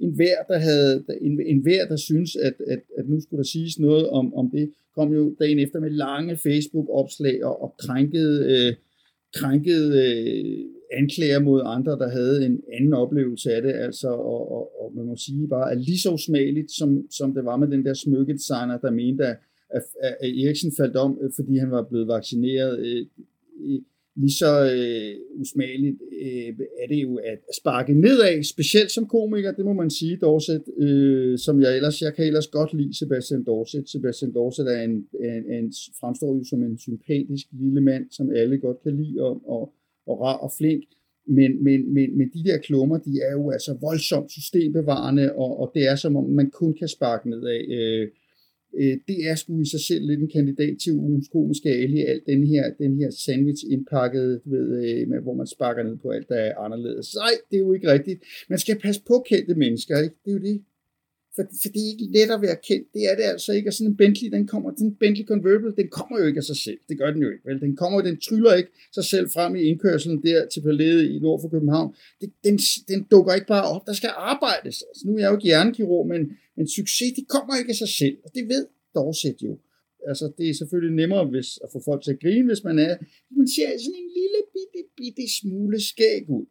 en 0.00 0.14
hver, 0.14 0.38
der 0.48 0.58
havde, 0.58 1.04
en, 1.20 1.40
en 1.46 1.60
hver, 1.62 1.86
der 1.88 1.96
synes, 1.96 2.36
at, 2.36 2.54
at, 2.66 2.82
at 2.98 3.08
nu 3.08 3.20
skulle 3.20 3.38
der 3.38 3.48
siges 3.54 3.78
noget 3.78 4.08
om, 4.08 4.34
om 4.34 4.50
det, 4.50 4.70
kom 4.98 5.12
jo 5.12 5.36
dagen 5.40 5.58
efter 5.58 5.80
med 5.80 5.90
lange 5.90 6.36
Facebook-opslag 6.36 7.44
og, 7.44 7.62
og 7.62 7.74
krænkede, 7.78 8.36
øh, 8.52 8.74
krænkede 9.34 9.88
øh, 10.04 10.64
anklager 10.92 11.40
mod 11.40 11.62
andre, 11.64 11.92
der 11.92 12.08
havde 12.08 12.46
en 12.46 12.60
anden 12.72 12.92
oplevelse 12.92 13.54
af 13.54 13.62
det, 13.62 13.72
altså, 13.72 14.08
og, 14.08 14.52
og, 14.56 14.82
og 14.82 14.92
man 14.96 15.06
må 15.06 15.16
sige 15.16 15.48
bare, 15.48 15.72
at 15.72 15.80
lige 15.80 15.98
så 15.98 16.10
usmageligt, 16.12 16.70
som, 16.70 17.10
som 17.10 17.34
det 17.34 17.44
var 17.44 17.56
med 17.56 17.68
den 17.68 17.84
der 17.84 17.94
smykkedesigner, 17.94 18.78
der 18.78 18.90
mente, 18.90 19.26
at, 19.26 19.36
at, 19.70 19.82
at 20.20 20.30
Eriksen 20.44 20.72
faldt 20.76 20.96
om, 20.96 21.18
øh, 21.22 21.30
fordi 21.36 21.56
han 21.56 21.70
var 21.70 21.82
blevet 21.82 22.08
vaccineret, 22.08 22.78
øh, 22.78 23.06
lige 24.16 24.32
så 24.32 24.52
øh, 24.74 25.40
usmageligt 25.40 25.96
øh, 26.22 26.66
er 26.82 26.86
det 26.88 27.02
jo 27.02 27.16
at 27.16 27.38
sparke 27.60 27.94
nedad, 27.94 28.42
specielt 28.42 28.90
som 28.90 29.06
komiker, 29.06 29.52
det 29.52 29.64
må 29.64 29.72
man 29.72 29.90
sige, 29.90 30.16
Dorset, 30.16 30.62
øh, 30.78 31.38
som 31.38 31.60
jeg 31.60 31.76
ellers, 31.76 32.02
jeg 32.02 32.14
kan 32.14 32.24
ellers 32.26 32.46
godt 32.46 32.74
lide 32.74 32.98
Sebastian 32.98 33.44
Dorset. 33.44 33.88
Sebastian 33.88 34.32
Dorset 34.34 34.66
er 34.76 34.82
en, 34.82 35.06
en, 35.20 35.52
en, 35.52 35.72
fremstår 36.00 36.36
jo 36.36 36.44
som 36.44 36.62
en 36.62 36.78
sympatisk 36.78 37.46
lille 37.52 37.80
mand, 37.80 38.04
som 38.10 38.30
alle 38.30 38.58
godt 38.58 38.82
kan 38.82 38.96
lide, 38.96 39.22
og, 39.22 39.42
og 39.48 39.72
og 40.08 40.20
rar 40.20 40.36
og 40.36 40.52
flink, 40.58 40.84
men, 41.26 41.64
men, 41.64 41.94
men, 41.94 42.18
men 42.18 42.30
de 42.34 42.44
der 42.44 42.58
klummer, 42.58 42.98
de 42.98 43.12
er 43.28 43.32
jo 43.32 43.50
altså 43.50 43.76
voldsomt 43.80 44.30
systembevarende, 44.30 45.32
og, 45.32 45.60
og 45.60 45.70
det 45.74 45.88
er 45.88 45.96
som 45.96 46.16
om, 46.16 46.24
man 46.24 46.50
kun 46.50 46.74
kan 46.74 46.88
sparke 46.88 47.30
nedad. 47.30 47.60
Øh, 47.78 48.08
øh, 48.80 48.96
det 49.08 49.18
er 49.28 49.34
sgu 49.34 49.60
i 49.60 49.64
sig 49.64 49.80
selv 49.80 50.06
lidt 50.06 50.20
en 50.20 50.30
kandidat 50.36 50.76
til 50.84 50.92
ugens 50.92 51.28
komiske 51.28 51.68
ali, 51.68 52.00
alt 52.00 52.26
den 52.26 52.46
her, 52.46 52.64
den 52.78 52.98
her 53.00 53.10
sandwich 53.10 53.64
indpakket, 53.70 54.40
ved, 54.44 54.66
øh, 54.84 55.08
med, 55.08 55.20
hvor 55.22 55.34
man 55.34 55.46
sparker 55.46 55.82
ned 55.82 55.96
på 55.96 56.10
alt, 56.10 56.28
der 56.28 56.36
er 56.36 56.58
anderledes. 56.58 57.14
Nej, 57.14 57.34
det 57.50 57.56
er 57.56 57.60
jo 57.60 57.72
ikke 57.72 57.92
rigtigt. 57.92 58.22
Man 58.48 58.58
skal 58.58 58.78
passe 58.78 59.02
på 59.06 59.24
kendte 59.28 59.54
mennesker, 59.54 59.98
ikke? 59.98 60.16
Det 60.24 60.30
er 60.30 60.34
jo 60.34 60.42
det. 60.42 60.62
For, 61.38 61.44
for 61.62 61.68
det 61.74 61.80
er 61.82 61.90
ikke 61.94 62.08
let 62.16 62.30
at 62.36 62.42
være 62.42 62.58
kendt. 62.68 62.86
Det 62.94 63.02
er 63.10 63.14
det 63.18 63.26
altså 63.34 63.52
ikke. 63.52 63.68
Og 63.70 63.74
sådan 63.74 63.90
en 63.90 63.96
Bentley, 63.96 64.30
den 64.36 64.46
kommer, 64.46 64.70
den 64.70 64.94
Bentley 65.02 65.26
Convertible, 65.26 65.72
den 65.80 65.88
kommer 65.98 66.20
jo 66.20 66.26
ikke 66.26 66.38
af 66.38 66.44
sig 66.44 66.56
selv. 66.56 66.78
Det 66.88 66.98
gør 66.98 67.10
den 67.10 67.22
jo 67.22 67.30
ikke. 67.30 67.44
Vel? 67.48 67.60
Den 67.60 67.76
kommer, 67.76 68.00
den 68.00 68.16
tryller 68.26 68.54
ikke 68.54 68.70
sig 68.94 69.04
selv 69.04 69.26
frem 69.34 69.56
i 69.56 69.62
indkørselen 69.62 70.22
der 70.22 70.46
til 70.52 70.60
palæet 70.60 71.02
i 71.10 71.18
nord 71.18 71.40
for 71.40 71.48
København. 71.48 71.94
Det, 72.20 72.28
den, 72.44 72.58
den 72.88 73.00
dukker 73.10 73.34
ikke 73.34 73.46
bare 73.46 73.66
op. 73.74 73.82
Der 73.86 73.92
skal 73.92 74.10
arbejdes. 74.32 74.76
Altså, 74.88 75.02
nu 75.06 75.14
er 75.14 75.18
jeg 75.18 75.28
jo 75.30 75.36
ikke 75.36 75.50
hjernekirurg, 75.50 76.06
men, 76.12 76.20
men 76.58 76.66
succes, 76.78 77.10
det 77.18 77.26
kommer 77.34 77.52
ikke 77.60 77.72
af 77.74 77.80
sig 77.84 77.92
selv. 78.00 78.16
Og 78.24 78.30
det 78.36 78.44
ved 78.52 78.64
Dorset 78.94 79.38
jo. 79.46 79.52
Altså, 80.10 80.24
det 80.38 80.46
er 80.48 80.54
selvfølgelig 80.60 80.94
nemmere 81.00 81.24
hvis, 81.32 81.50
at 81.64 81.68
få 81.74 81.80
folk 81.88 82.02
til 82.02 82.14
at 82.14 82.20
grine, 82.24 82.46
hvis 82.50 82.64
man 82.68 82.78
er, 82.78 82.94
man 83.38 83.48
ser 83.56 83.68
sådan 83.84 84.00
en 84.02 84.10
lille 84.20 84.40
bitte, 84.54 84.80
bitte 84.98 85.24
smule 85.38 85.78
skæg 85.90 86.24
ud. 86.38 86.46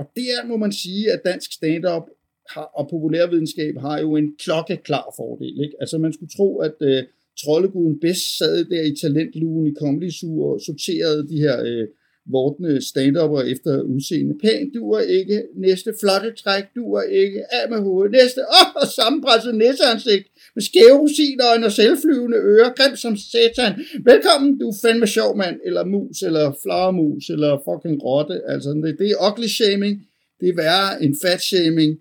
Og 0.00 0.04
der 0.16 0.46
må 0.50 0.56
man 0.56 0.72
sige, 0.72 1.12
at 1.14 1.20
dansk 1.24 1.52
stand-up 1.52 2.06
har, 2.54 2.66
og 2.78 2.84
populærvidenskab 2.90 3.74
har 3.86 4.00
jo 4.00 4.16
en 4.16 4.36
klokkeklar 4.42 5.06
fordel. 5.16 5.60
Ikke? 5.64 5.76
Altså 5.80 5.98
man 5.98 6.12
skulle 6.12 6.34
tro, 6.36 6.58
at 6.58 6.76
øh, 6.80 7.02
troldeguden 7.42 8.00
bedst 8.00 8.38
sad 8.38 8.64
der 8.64 8.82
i 8.82 8.96
talentlugen 9.02 9.66
i 9.66 9.74
Comedy 9.80 10.10
Zoo 10.10 10.42
og 10.48 10.60
sorterede 10.60 11.28
de 11.28 11.38
her 11.38 11.56
øh, 11.64 11.88
vortende 12.30 12.88
stand 12.88 13.16
efter 13.52 13.82
udseende. 13.82 14.34
Pæn 14.42 14.72
duer 14.74 15.00
ikke. 15.00 15.42
Næste 15.56 15.90
flotte 16.00 16.32
træk 16.42 16.64
duer 16.76 17.02
ikke. 17.02 17.40
Af 17.54 17.70
med 17.70 17.78
hovedet. 17.78 18.12
Næste. 18.12 18.40
Åh, 18.40 18.76
oh, 18.82 18.88
sammenpresset 18.98 19.54
næseansigt 19.54 20.26
med 20.54 20.62
skæve 20.62 20.98
rosinøjne 21.00 21.66
og 21.66 21.72
selvflyvende 21.72 22.38
ører. 22.38 22.70
Grim 22.78 22.96
som 22.96 23.16
satan. 23.16 23.72
Velkommen, 24.04 24.58
du 24.58 24.68
er 24.68 24.76
fandme 24.82 25.06
sjov 25.06 25.36
mand. 25.36 25.56
Eller 25.64 25.84
mus, 25.84 26.22
eller 26.22 26.46
flagermus, 26.62 27.24
eller 27.34 27.52
fucking 27.66 27.98
rotte. 28.04 28.36
Altså, 28.52 28.70
det, 28.70 28.98
det 28.98 29.06
er 29.10 29.18
ugly 29.28 29.48
shaming. 29.58 29.94
Det 30.40 30.48
er 30.48 30.56
værre 30.56 31.02
end 31.04 31.14
fat 31.22 31.40
shaming 31.40 31.98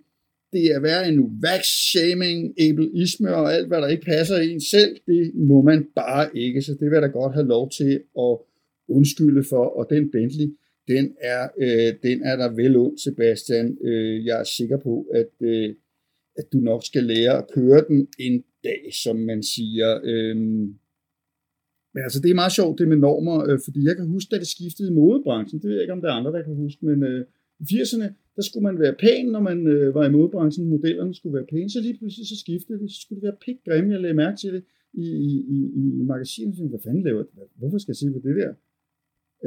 det 0.55 0.65
er 0.65 0.79
værre 0.79 1.01
være 1.01 1.07
en 1.09 1.19
wax-shaming, 1.45 2.53
ableisme 2.65 3.35
og 3.35 3.53
alt, 3.53 3.67
hvad 3.67 3.81
der 3.81 3.87
ikke 3.87 4.05
passer 4.05 4.37
i 4.37 4.51
en 4.51 4.61
selv, 4.61 4.97
det 5.07 5.31
må 5.35 5.61
man 5.61 5.87
bare 5.95 6.37
ikke, 6.37 6.61
så 6.61 6.71
det 6.71 6.81
vil 6.81 6.91
jeg 6.93 7.01
da 7.01 7.07
godt 7.07 7.33
have 7.33 7.47
lov 7.47 7.71
til 7.71 7.93
at 8.19 8.37
undskylde 8.87 9.43
for, 9.43 9.65
og 9.65 9.87
den 9.89 10.11
Bentley, 10.11 10.47
den 10.87 11.15
er, 11.21 11.43
øh, 11.61 11.93
den 12.03 12.23
er 12.23 12.35
der 12.35 12.55
vel 12.55 12.77
ondt, 12.77 13.01
Sebastian. 13.01 13.77
Øh, 13.83 14.25
jeg 14.25 14.39
er 14.39 14.43
sikker 14.43 14.77
på, 14.77 15.05
at, 15.13 15.47
øh, 15.47 15.75
at 16.35 16.45
du 16.53 16.57
nok 16.57 16.85
skal 16.85 17.03
lære 17.03 17.37
at 17.37 17.47
køre 17.53 17.83
den 17.87 18.07
en 18.19 18.43
dag, 18.63 18.93
som 19.03 19.15
man 19.15 19.43
siger. 19.43 19.99
Øh, 20.03 20.37
men 21.93 22.01
altså, 22.03 22.19
det 22.21 22.29
er 22.29 22.41
meget 22.43 22.57
sjovt, 22.59 22.79
det 22.79 22.87
med 22.87 22.97
normer, 22.97 23.37
øh, 23.49 23.59
fordi 23.65 23.79
jeg 23.87 23.95
kan 23.95 24.07
huske, 24.07 24.29
da 24.31 24.39
det 24.39 24.47
skiftede 24.47 24.91
i 24.91 24.93
modebranchen, 24.93 25.61
det 25.61 25.67
ved 25.67 25.75
jeg 25.75 25.83
ikke, 25.83 25.93
om 25.93 26.01
der 26.01 26.09
er 26.09 26.19
andre, 26.19 26.31
der 26.31 26.43
kan 26.43 26.55
huske, 26.55 26.85
men 26.85 27.03
øh, 27.03 27.25
i 27.59 27.63
80'erne, 27.63 28.07
der 28.35 28.41
skulle 28.41 28.63
man 28.69 28.79
være 28.79 28.95
pæn, 29.03 29.25
når 29.35 29.43
man 29.49 29.67
øh, 29.67 29.95
var 29.95 30.05
i 30.07 30.11
modebranchen, 30.11 30.69
Modellerne 30.69 31.13
skulle 31.15 31.35
være 31.37 31.51
pæne. 31.53 31.69
Så 31.69 31.79
lige 31.81 31.97
pludselig 31.97 32.27
så 32.27 32.37
skiftede 32.43 32.79
det. 32.79 32.91
Så 32.91 32.99
skulle 33.01 33.19
det 33.21 33.27
være 33.29 33.41
pik 33.45 33.59
grimme. 33.65 33.91
Jeg 33.93 34.01
lagde 34.01 34.21
mærke 34.23 34.37
til 34.37 34.53
det 34.53 34.63
i, 34.93 35.05
i, 35.29 35.29
i, 35.55 35.57
i 35.99 36.03
magasinet. 36.11 36.69
Hvad 36.69 36.79
fanden 36.85 37.03
laver 37.03 37.23
det? 37.23 37.31
Hvorfor 37.55 37.77
skal 37.77 37.91
jeg 37.91 38.01
se 38.01 38.11
på 38.17 38.21
det 38.27 38.35
der? 38.41 38.53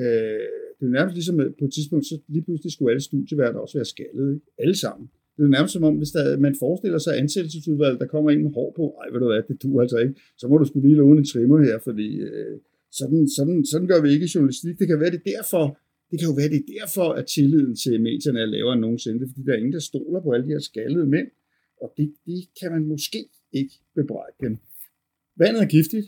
Øh, 0.01 0.49
det 0.79 0.85
er 0.87 0.97
nærmest 0.99 1.15
ligesom, 1.19 1.41
at 1.41 1.51
på 1.59 1.65
et 1.65 1.73
tidspunkt, 1.73 2.07
så 2.07 2.17
lige 2.29 2.45
pludselig 2.45 2.73
skulle 2.73 2.91
alle 2.93 3.05
studieværter 3.11 3.59
også 3.59 3.79
være 3.79 3.93
skaldet. 3.95 4.27
Ikke? 4.35 4.47
Alle 4.59 4.77
sammen. 4.85 5.07
Det 5.37 5.45
er 5.45 5.49
nærmest 5.49 5.73
som 5.73 5.85
om, 5.85 5.95
hvis 5.97 6.11
der, 6.11 6.39
man 6.47 6.55
forestiller 6.59 6.99
sig 6.99 7.19
ansættelsesudvalget, 7.19 8.01
der 8.01 8.07
kommer 8.07 8.31
ind 8.31 8.43
med 8.43 8.53
hår 8.59 8.73
på, 8.77 8.85
ej, 9.01 9.07
ved 9.13 9.21
du 9.21 9.27
hvad, 9.27 9.43
det 9.49 9.63
du 9.63 9.81
altså 9.81 9.99
ikke, 9.99 10.15
så 10.41 10.49
må 10.49 10.59
du 10.59 10.65
skulle 10.65 10.89
lige 10.89 10.99
låne 11.03 11.19
en 11.19 11.31
trimmer 11.33 11.59
her, 11.69 11.79
fordi 11.79 12.09
øh, 12.29 12.57
sådan, 12.93 13.29
sådan, 13.37 13.65
sådan 13.71 13.89
gør 13.89 14.01
vi 14.03 14.09
ikke 14.15 14.27
i 14.27 14.33
journalistik. 14.35 14.79
Det 14.79 14.87
kan 14.87 15.01
være 15.01 15.11
det 15.11 15.23
derfor, 15.35 15.65
det 16.11 16.17
kan 16.19 16.29
jo 16.31 16.35
være 16.41 16.51
det 16.57 16.65
derfor, 16.77 17.09
at 17.19 17.27
tilliden 17.27 17.77
til 17.83 17.95
medierne 18.09 18.41
er 18.41 18.47
lavere 18.47 18.75
end 18.75 18.81
nogensinde, 18.81 19.29
fordi 19.29 19.43
der 19.47 19.53
er 19.53 19.57
ingen, 19.57 19.73
der 19.73 19.89
stoler 19.91 20.21
på 20.23 20.33
alle 20.33 20.47
de 20.47 20.53
her 20.55 20.65
skaldede 20.71 21.07
mænd, 21.07 21.29
og 21.83 21.89
det, 21.97 22.07
det 22.27 22.41
kan 22.61 22.73
man 22.73 22.85
måske 22.93 23.21
ikke 23.53 23.75
bebrejde 23.95 24.37
dem. 24.41 24.53
Vandet 25.37 25.63
er 25.63 25.67
giftigt. 25.67 26.07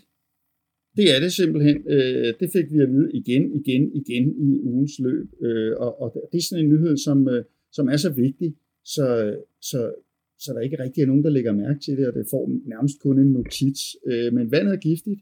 Det 0.97 1.07
er 1.15 1.21
det 1.21 1.33
simpelthen. 1.33 1.77
Øh, 1.89 2.35
det 2.41 2.49
fik 2.53 2.73
vi 2.73 2.79
at 2.79 2.91
vide 2.95 3.11
igen, 3.13 3.45
igen, 3.61 3.93
igen 3.95 4.25
i 4.49 4.61
ugens 4.61 4.99
løb, 4.99 5.29
øh, 5.43 5.73
og, 5.77 6.03
og 6.03 6.29
det 6.33 6.39
er 6.39 6.43
sådan 6.43 6.65
en 6.65 6.71
nyhed, 6.71 6.97
som, 6.97 7.29
øh, 7.29 7.45
som 7.73 7.89
er 7.89 7.97
så 7.97 8.11
vigtig, 8.13 8.55
så, 8.85 9.37
så, 9.61 9.93
så 10.39 10.53
der 10.53 10.61
ikke 10.61 10.83
rigtig 10.83 11.03
er 11.03 11.07
nogen, 11.07 11.25
der 11.25 11.31
lægger 11.31 11.53
mærke 11.53 11.81
til 11.81 11.97
det, 11.97 12.09
og 12.09 12.15
det 12.15 12.27
får 12.31 12.45
nærmest 12.69 13.01
kun 13.01 13.19
en 13.19 13.33
notits. 13.33 13.97
Øh, 14.07 14.33
men 14.33 14.51
vandet 14.51 14.75
er 14.75 14.79
giftigt. 14.79 15.21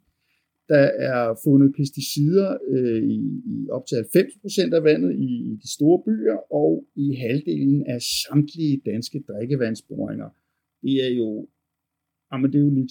Der 0.68 0.87
er 1.10 1.40
fundet 1.44 1.75
pesticider 1.76 2.58
øh, 2.68 3.02
i, 3.02 3.18
i 3.46 3.68
op 3.70 3.87
til 3.87 3.96
90% 3.96 4.75
af 4.75 4.84
vandet 4.84 5.12
i, 5.14 5.30
i 5.50 5.56
de 5.62 5.72
store 5.72 6.02
byer, 6.06 6.52
og 6.52 6.84
i 6.96 7.14
halvdelen 7.14 7.87
af 7.87 8.02
samtlige 8.02 8.80
danske 8.87 9.25
drikkevandsboringer. 9.28 10.28
Det 10.82 11.04
er 11.06 11.14
jo, 11.14 11.48
jamen 12.32 12.52
det 12.52 12.58
er 12.58 12.62
jo 12.62 12.70
lige 12.70 12.88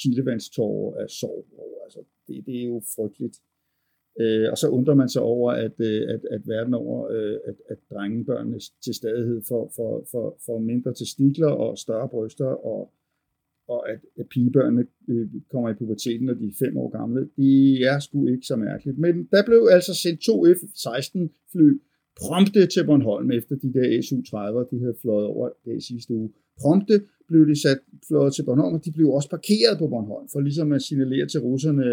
kildevandstårer 0.00 1.02
af 1.02 1.10
sorg 1.10 1.46
over. 1.58 1.84
Altså, 1.84 2.00
det, 2.28 2.46
det 2.46 2.60
er 2.62 2.66
jo 2.66 2.82
frygteligt. 2.96 3.36
Øh, 4.20 4.50
og 4.50 4.58
så 4.58 4.68
undrer 4.68 4.94
man 4.94 5.08
sig 5.08 5.22
over, 5.22 5.52
at, 5.52 5.72
øh, 5.80 6.02
at, 6.14 6.20
at 6.30 6.42
verden 6.46 6.74
over, 6.74 7.08
øh, 7.10 7.38
at, 7.44 7.54
at 7.68 7.78
drengebørnene 7.90 8.60
til 8.84 8.94
stadighed 8.94 9.42
får, 9.48 9.72
for, 9.76 10.06
for, 10.10 10.38
for 10.46 10.58
mindre 10.58 10.94
testikler 10.94 11.46
og 11.46 11.78
større 11.78 12.08
bryster, 12.08 12.46
og, 12.46 12.92
og 13.68 13.90
at, 13.90 14.00
at 14.18 14.26
pigebørnene 14.28 14.86
øh, 15.08 15.28
kommer 15.50 15.70
i 15.70 15.74
puberteten, 15.74 16.26
når 16.26 16.34
de 16.34 16.46
er 16.46 16.64
fem 16.66 16.76
år 16.76 16.88
gamle. 16.88 17.28
Det 17.36 17.84
er 17.86 17.98
sgu 17.98 18.26
ikke 18.26 18.46
så 18.46 18.56
mærkeligt. 18.56 18.98
Men 18.98 19.28
der 19.30 19.44
blev 19.44 19.68
altså 19.70 19.94
sendt 19.94 20.20
to 20.20 20.44
F-16 20.44 21.18
fly 21.52 21.80
prompte 22.20 22.66
til 22.66 22.86
Bornholm, 22.86 23.30
efter 23.30 23.56
de 23.56 23.72
der 23.72 24.02
SU-30'er, 24.02 24.68
de 24.70 24.80
havde 24.80 24.96
fløjet 25.02 25.26
over 25.26 25.48
det 25.64 25.82
sidste 25.82 26.14
uge. 26.14 26.30
Prompte 26.60 26.96
blev 27.28 27.42
de 27.50 27.56
sat 27.64 27.80
fløjet 28.08 28.32
til 28.34 28.44
Bornholm, 28.46 28.74
og 28.76 28.84
de 28.84 28.92
blev 28.96 29.08
også 29.16 29.30
parkeret 29.36 29.74
på 29.78 29.86
Bornholm, 29.92 30.26
for 30.32 30.40
ligesom 30.40 30.68
at 30.76 30.82
signalere 30.88 31.26
til 31.28 31.40
russerne, 31.40 31.84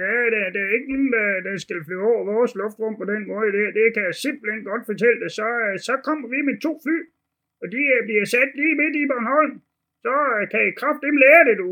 Ja, 0.00 0.14
der, 0.34 0.42
der 0.54 0.62
er 0.66 0.72
ikke 0.76 0.92
nogen, 0.94 1.10
der, 1.16 1.28
der 1.46 1.54
skal 1.64 1.78
flyve 1.86 2.04
over 2.12 2.22
vores 2.32 2.52
luftrum 2.60 2.94
på 3.00 3.06
den 3.12 3.22
måde. 3.30 3.48
Det, 3.56 3.64
det 3.78 3.86
kan 3.94 4.04
jeg 4.08 4.16
simpelthen 4.26 4.62
godt 4.70 4.84
fortælle 4.90 5.18
dig. 5.22 5.30
Så, 5.38 5.48
så 5.88 5.94
kommer 6.06 6.26
vi 6.34 6.38
med 6.48 6.56
to 6.66 6.72
fly, 6.84 6.98
og 7.62 7.66
de 7.74 7.80
øh, 7.94 8.00
bliver 8.08 8.26
sat 8.34 8.50
lige 8.60 8.78
midt 8.80 8.94
i 9.02 9.04
Bornholm. 9.10 9.54
Så 10.04 10.14
øh, 10.36 10.42
kan 10.52 10.60
I 10.68 10.70
kraft 10.80 11.00
dem 11.06 11.16
lære 11.24 11.42
det, 11.48 11.56
du. 11.62 11.70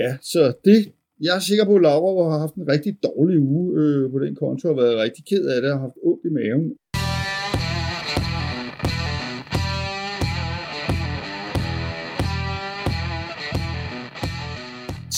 Ja, 0.00 0.10
så 0.32 0.42
det, 0.66 0.78
jeg 1.26 1.34
er 1.38 1.44
sikker 1.48 1.64
på, 1.70 1.74
at 1.78 1.84
Laura 1.86 2.24
har 2.32 2.40
haft 2.44 2.56
en 2.60 2.66
rigtig 2.74 2.92
dårlig 3.08 3.38
uge 3.52 3.64
øh, 3.80 4.04
på 4.12 4.18
den 4.24 4.34
konto, 4.42 4.64
og 4.72 4.76
været 4.82 5.02
rigtig 5.04 5.22
ked 5.30 5.44
af 5.54 5.58
det, 5.62 5.70
og 5.74 5.80
haft 5.86 5.98
ondt 6.08 6.24
i 6.28 6.30
maven. 6.38 6.66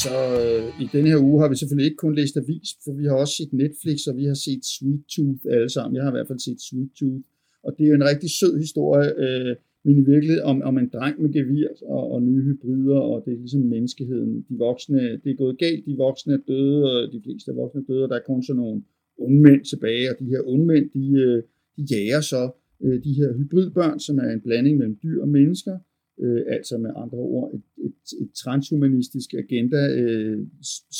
Så 0.02 0.14
øh, 0.42 0.82
i 0.82 0.86
denne 0.94 1.08
her 1.12 1.20
uge 1.28 1.40
har 1.42 1.48
vi 1.48 1.56
selvfølgelig 1.56 1.88
ikke 1.90 2.02
kun 2.04 2.14
læst 2.20 2.36
avis, 2.36 2.68
for 2.84 2.92
vi 3.00 3.04
har 3.08 3.16
også 3.22 3.34
set 3.36 3.52
Netflix, 3.52 3.98
og 4.10 4.14
vi 4.20 4.24
har 4.30 4.38
set 4.46 4.62
Sweet 4.74 5.02
Tooth 5.14 5.42
alle 5.54 5.70
sammen. 5.76 5.94
Jeg 5.96 6.04
har 6.04 6.10
i 6.12 6.16
hvert 6.16 6.30
fald 6.30 6.42
set 6.48 6.60
Sweet 6.68 6.90
Tooth, 6.98 7.24
og 7.66 7.70
det 7.78 7.84
er 7.86 7.94
en 7.94 8.08
rigtig 8.12 8.30
sød 8.40 8.54
historie, 8.64 9.08
øh, 9.24 9.56
men 9.84 9.94
i 10.02 10.04
virkeligheden 10.12 10.44
om, 10.52 10.62
om 10.62 10.78
en 10.78 10.88
dreng 10.94 11.16
med 11.22 11.30
gevir 11.36 11.68
og, 11.94 12.04
og 12.12 12.22
nye 12.22 12.42
hybrider, 12.48 13.00
og 13.10 13.16
det 13.24 13.32
er 13.32 13.38
ligesom 13.44 13.60
menneskeheden. 13.60 14.32
De 14.48 14.54
voksne, 14.58 15.00
det 15.22 15.30
er 15.30 15.42
gået 15.42 15.58
galt, 15.58 15.86
de 15.86 15.96
voksne 15.96 16.32
er 16.34 16.42
døde, 16.48 16.80
og 16.92 17.12
de 17.12 17.20
fleste 17.24 17.50
er 17.50 17.54
voksne 17.54 17.80
er 17.80 17.84
døde, 17.90 18.04
og 18.04 18.08
der 18.08 18.16
er 18.16 18.26
kun 18.26 18.42
sådan 18.42 18.60
nogle 18.62 18.82
unge 19.18 19.40
mænd 19.46 19.64
tilbage, 19.64 20.10
og 20.10 20.16
de 20.20 20.24
her 20.32 20.40
unge 20.52 20.66
mænd, 20.66 20.86
de, 20.96 21.04
øh, 21.24 21.42
de 21.76 21.82
jager 21.90 22.20
så 22.20 22.42
øh, 22.84 23.04
de 23.04 23.12
her 23.18 23.28
hybridbørn, 23.38 23.98
som 24.06 24.18
er 24.18 24.30
en 24.30 24.40
blanding 24.40 24.76
mellem 24.78 24.96
dyr 25.02 25.20
og 25.22 25.28
mennesker, 25.28 25.78
øh, 26.20 26.42
altså 26.48 26.78
med 26.78 26.90
andre 26.96 27.18
ord 27.18 27.54
et, 27.54 27.84
et, 27.84 28.22
et 28.22 28.30
transhumanistisk 28.34 29.34
agenda 29.34 29.94
øh, 30.00 30.46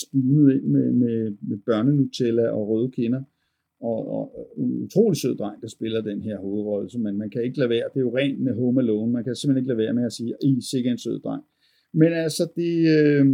spunet 0.02 0.54
ind 0.54 0.64
med, 0.64 0.92
med, 0.92 1.36
med 1.48 1.58
børnenutella 1.66 2.48
og 2.48 2.68
røde 2.68 2.90
kinder. 2.90 3.22
Og, 3.80 4.08
og 4.14 4.54
en 4.58 4.82
utrolig 4.84 5.16
sød 5.16 5.36
dreng, 5.36 5.62
der 5.62 5.68
spiller 5.68 6.00
den 6.00 6.22
her 6.22 6.38
hovedrolle, 6.38 6.90
så 6.90 6.98
man, 6.98 7.16
man 7.16 7.30
kan 7.30 7.44
ikke 7.44 7.58
lade 7.58 7.70
være, 7.70 7.88
det 7.94 7.96
er 7.96 8.00
jo 8.00 8.16
rent 8.16 8.54
Home 8.54 8.80
Alone, 8.80 9.12
man 9.12 9.24
kan 9.24 9.36
simpelthen 9.36 9.62
ikke 9.62 9.68
lade 9.68 9.78
være 9.78 9.94
med 9.94 10.04
at 10.04 10.12
sige, 10.12 10.34
I 10.42 10.56
er 10.56 10.62
sikkert 10.70 10.92
en 10.92 10.98
sød 10.98 11.20
dreng. 11.20 11.42
Men 11.92 12.12
altså, 12.12 12.48
det, 12.56 12.74
øh, 12.98 13.26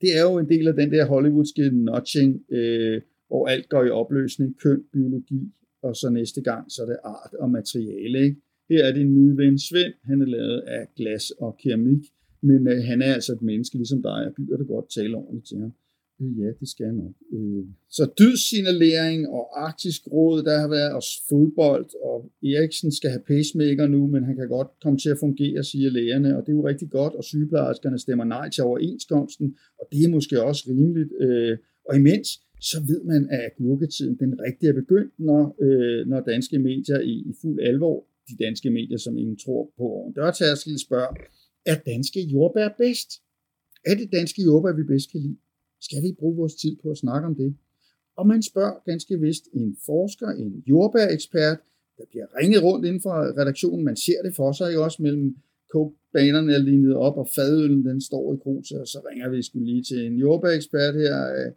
det 0.00 0.10
er 0.18 0.22
jo 0.30 0.38
en 0.38 0.48
del 0.48 0.68
af 0.68 0.74
den 0.74 0.90
der 0.92 1.06
hollywoodske 1.06 1.70
notching, 1.70 2.44
øh, 2.50 3.00
hvor 3.28 3.46
alt 3.46 3.68
går 3.68 3.84
i 3.84 3.90
opløsning, 3.90 4.58
køn, 4.58 4.82
biologi, 4.92 5.52
og 5.82 5.96
så 5.96 6.10
næste 6.10 6.42
gang, 6.42 6.72
så 6.72 6.82
er 6.82 6.86
det 6.86 6.96
art 7.04 7.34
og 7.34 7.50
materiale, 7.50 8.18
ikke? 8.18 8.40
Her 8.70 8.84
er 8.84 8.92
din 8.92 9.14
nye 9.14 9.36
ven 9.36 9.58
Svend. 9.58 9.94
Han 10.04 10.20
er 10.22 10.26
lavet 10.26 10.60
af 10.60 10.86
glas 10.96 11.30
og 11.30 11.56
keramik, 11.62 12.04
men 12.40 12.68
øh, 12.68 12.82
han 12.84 13.02
er 13.02 13.14
altså 13.14 13.32
et 13.32 13.42
menneske 13.42 13.76
ligesom 13.76 14.02
dig. 14.02 14.18
Jeg 14.24 14.32
gider 14.36 14.56
det 14.56 14.66
godt 14.66 14.90
tale 14.90 15.16
ordentligt 15.16 15.46
til 15.46 15.58
ham. 15.58 15.72
Øh, 16.20 16.40
ja, 16.40 16.48
det 16.60 16.68
skal 16.68 16.84
jeg 16.84 16.92
nok. 16.92 17.14
Øh. 17.32 17.64
Så 17.90 18.10
dydssignalering 18.18 19.28
og 19.28 19.64
arktisk 19.66 20.02
råd, 20.12 20.42
der 20.42 20.58
har 20.58 20.68
været 20.68 20.92
også 20.94 21.14
fodbold, 21.28 21.86
og 22.02 22.30
Eriksen 22.42 22.92
skal 22.92 23.10
have 23.10 23.22
pacemaker 23.26 23.86
nu, 23.86 24.06
men 24.06 24.24
han 24.24 24.36
kan 24.36 24.48
godt 24.48 24.68
komme 24.82 24.98
til 24.98 25.10
at 25.10 25.18
fungere, 25.20 25.64
siger 25.64 25.90
lægerne, 25.90 26.36
og 26.36 26.42
det 26.42 26.52
er 26.52 26.56
jo 26.56 26.66
rigtig 26.68 26.90
godt, 26.90 27.14
og 27.14 27.24
sygeplejerskerne 27.24 27.98
stemmer 27.98 28.24
nej 28.24 28.50
til 28.50 28.64
overenskomsten, 28.64 29.56
og 29.80 29.88
det 29.92 30.04
er 30.04 30.08
måske 30.08 30.42
også 30.42 30.64
rimeligt. 30.68 31.12
Øh, 31.20 31.58
og 31.88 31.96
imens, 31.96 32.28
så 32.60 32.76
ved 32.86 33.00
man, 33.04 33.28
at 33.30 33.40
agurketiden 33.50 34.16
den 34.18 34.40
rigtige 34.40 34.70
er 34.70 34.74
begyndt, 34.74 35.12
når, 35.18 35.56
øh, 35.62 36.06
når 36.06 36.20
danske 36.20 36.58
medier 36.58 37.00
i, 37.00 37.14
i 37.30 37.32
fuld 37.42 37.60
alvor 37.60 38.06
de 38.28 38.44
danske 38.44 38.70
medier, 38.70 38.98
som 38.98 39.18
ingen 39.18 39.36
tror 39.36 39.72
på 39.76 39.82
over 39.82 40.08
en 40.08 40.12
dørtærskel, 40.12 40.78
spørger, 40.78 41.12
er 41.66 41.76
danske 41.92 42.20
jordbær 42.20 42.68
bedst? 42.78 43.10
Er 43.86 43.94
det 43.94 44.12
danske 44.12 44.42
jordbær, 44.42 44.72
vi 44.72 44.82
bedst 44.82 45.10
kan 45.10 45.20
lide? 45.20 45.36
Skal 45.80 46.02
vi 46.02 46.12
bruge 46.18 46.36
vores 46.36 46.54
tid 46.54 46.76
på 46.82 46.90
at 46.90 46.98
snakke 46.98 47.26
om 47.26 47.34
det? 47.34 47.56
Og 48.16 48.26
man 48.26 48.42
spørger 48.42 48.74
ganske 48.84 49.20
vist 49.20 49.44
en 49.52 49.76
forsker, 49.86 50.28
en 50.28 50.62
jordbærekspert, 50.66 51.58
der 51.98 52.04
bliver 52.10 52.26
ringet 52.38 52.62
rundt 52.62 52.86
inden 52.86 53.00
for 53.00 53.40
redaktionen. 53.40 53.84
Man 53.84 53.96
ser 53.96 54.22
det 54.24 54.34
for 54.34 54.52
sig 54.52 54.78
også 54.78 55.02
mellem 55.02 55.36
kogbanerne 55.70 56.52
er 56.54 56.58
lignet 56.58 56.94
op, 56.94 57.16
og 57.16 57.28
fadølen 57.34 57.84
den 57.84 58.00
står 58.00 58.34
i 58.34 58.36
kruset, 58.42 58.80
og 58.80 58.88
så 58.88 58.98
ringer 59.10 59.28
vi 59.28 59.42
skulle 59.42 59.66
lige 59.66 59.82
til 59.82 60.06
en 60.06 60.16
jordbærekspert 60.16 60.94
her. 60.94 61.16
Øh, 61.36 61.52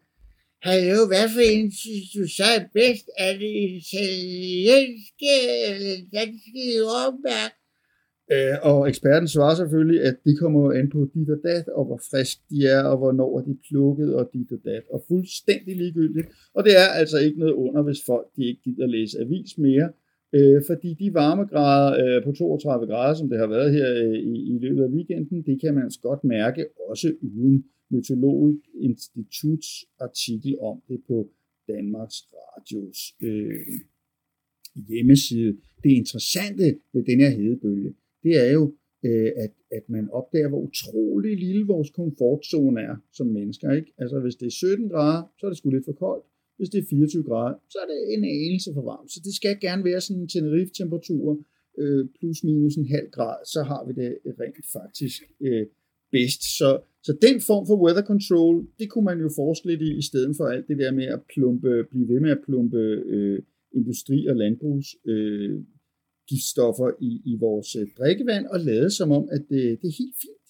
Hallo, 0.61 0.99
hvad 1.11 1.27
for 1.33 1.43
en 1.53 1.71
synes 1.71 2.07
du 2.15 2.23
så 2.37 2.47
er 2.57 2.63
bedst? 2.73 3.07
Er 3.25 3.33
det 3.41 3.55
italienske 3.81 5.33
eller 5.69 5.95
danske 6.17 6.61
jordbær? 6.79 7.45
Øh, 8.33 8.55
og 8.69 8.89
eksperten 8.89 9.27
svarer 9.27 9.55
selvfølgelig, 9.55 10.01
at 10.01 10.15
det 10.25 10.39
kommer 10.39 10.71
an 10.79 10.89
på 10.89 10.99
dit 11.13 11.29
og 11.29 11.39
dat, 11.43 11.67
og 11.67 11.85
hvor 11.85 11.99
frisk 12.11 12.37
de 12.49 12.67
er, 12.67 12.83
og 12.83 12.97
hvornår 12.97 13.39
de 13.39 13.51
er 13.51 13.61
plukket, 13.69 14.15
og 14.15 14.29
dit 14.33 14.51
og 14.51 14.59
dat, 14.65 14.83
og 14.93 15.03
fuldstændig 15.07 15.75
ligegyldigt. 15.75 16.27
Og 16.53 16.63
det 16.63 16.73
er 16.83 16.87
altså 17.01 17.17
ikke 17.17 17.39
noget 17.39 17.53
under, 17.53 17.81
hvis 17.83 18.01
folk 18.05 18.27
de 18.35 18.45
ikke 18.45 18.61
gider 18.63 18.87
læse 18.87 19.19
avis 19.19 19.57
mere, 19.57 19.89
øh, 20.35 20.61
fordi 20.69 20.89
de 21.01 21.13
varmegrader 21.13 21.89
øh, 22.01 22.23
på 22.23 22.31
32 22.31 22.87
grader, 22.87 23.13
som 23.13 23.29
det 23.29 23.39
har 23.39 23.47
været 23.47 23.73
her 23.73 23.89
øh, 24.03 24.19
i, 24.31 24.55
i 24.55 24.57
løbet 24.59 24.83
af 24.83 24.89
weekenden, 24.89 25.41
det 25.41 25.61
kan 25.61 25.73
man 25.73 25.83
altså 25.83 25.99
godt 26.01 26.23
mærke, 26.23 26.65
også 26.89 27.13
uden 27.21 27.65
Meteorologisk 27.89 28.69
Instituts 28.73 29.85
artikel 29.99 30.59
om 30.59 30.81
det 30.87 30.99
på 31.07 31.29
Danmarks 31.67 32.17
Radios 32.33 32.99
øh, 33.21 33.79
hjemmeside. 34.87 35.57
Det 35.83 35.91
interessante 36.01 36.65
ved 36.93 37.03
den 37.03 37.19
her 37.19 37.29
hedebølge, 37.29 37.93
det 38.23 38.33
er 38.45 38.51
jo, 38.51 38.73
øh, 39.05 39.31
at, 39.43 39.53
at 39.71 39.89
man 39.89 40.09
opdager, 40.09 40.49
hvor 40.49 40.61
utrolig 40.61 41.37
lille 41.37 41.67
vores 41.67 41.89
komfortzone 41.89 42.81
er 42.81 42.95
som 43.13 43.27
mennesker. 43.27 43.71
Ikke? 43.71 43.93
Altså 43.97 44.19
hvis 44.19 44.35
det 44.35 44.45
er 44.45 44.51
17 44.51 44.89
grader, 44.89 45.23
så 45.37 45.45
er 45.45 45.49
det 45.49 45.57
sgu 45.57 45.69
lidt 45.69 45.85
for 45.85 45.93
koldt. 45.93 46.25
Hvis 46.57 46.69
det 46.69 46.79
er 46.79 46.87
24 46.89 47.23
grader, 47.23 47.55
så 47.69 47.77
er 47.83 47.87
det 47.91 48.13
en 48.13 48.23
anelse 48.23 48.73
for 48.73 48.81
varmt. 48.81 49.11
Så 49.11 49.19
det 49.23 49.33
skal 49.35 49.59
gerne 49.59 49.83
være 49.83 50.01
sådan 50.01 50.21
en 50.21 50.27
Tenerife-temperatur, 50.27 51.45
øh, 51.77 52.07
plus 52.19 52.43
minus 52.43 52.75
en 52.75 52.87
halv 52.87 53.09
grad, 53.11 53.37
så 53.53 53.63
har 53.63 53.81
vi 53.87 53.93
det 54.01 54.11
rent 54.39 54.65
faktisk 54.77 55.21
øh, 55.41 55.65
bedst. 56.11 56.41
Så, 56.57 56.69
så 57.07 57.11
den 57.27 57.37
form 57.49 57.63
for 57.67 57.77
weather 57.83 58.05
control, 58.11 58.55
det 58.79 58.87
kunne 58.89 59.07
man 59.11 59.19
jo 59.25 59.29
forske 59.41 59.65
lidt 59.69 59.81
i, 59.81 59.91
i 60.01 60.03
stedet 60.09 60.31
for 60.37 60.45
alt 60.53 60.67
det 60.69 60.77
der 60.83 60.91
med 60.99 61.07
at 61.15 61.21
plumpe, 61.33 61.71
blive 61.91 62.07
ved 62.11 62.19
med 62.25 62.31
at 62.31 62.41
plumpe 62.47 62.81
øh, 63.13 63.39
industri- 63.79 64.27
og 64.31 64.35
landbrugs 64.35 64.87
øh, 65.11 65.53
giftstoffer 66.29 66.89
i, 67.09 67.11
i 67.31 67.33
vores 67.45 67.69
øh, 67.75 67.87
drikkevand, 67.97 68.45
og 68.53 68.59
lade 68.59 68.89
som 68.99 69.09
om, 69.11 69.23
at 69.35 69.41
det, 69.51 69.61
det 69.81 69.87
er 69.91 69.99
helt 70.03 70.17
fint. 70.25 70.47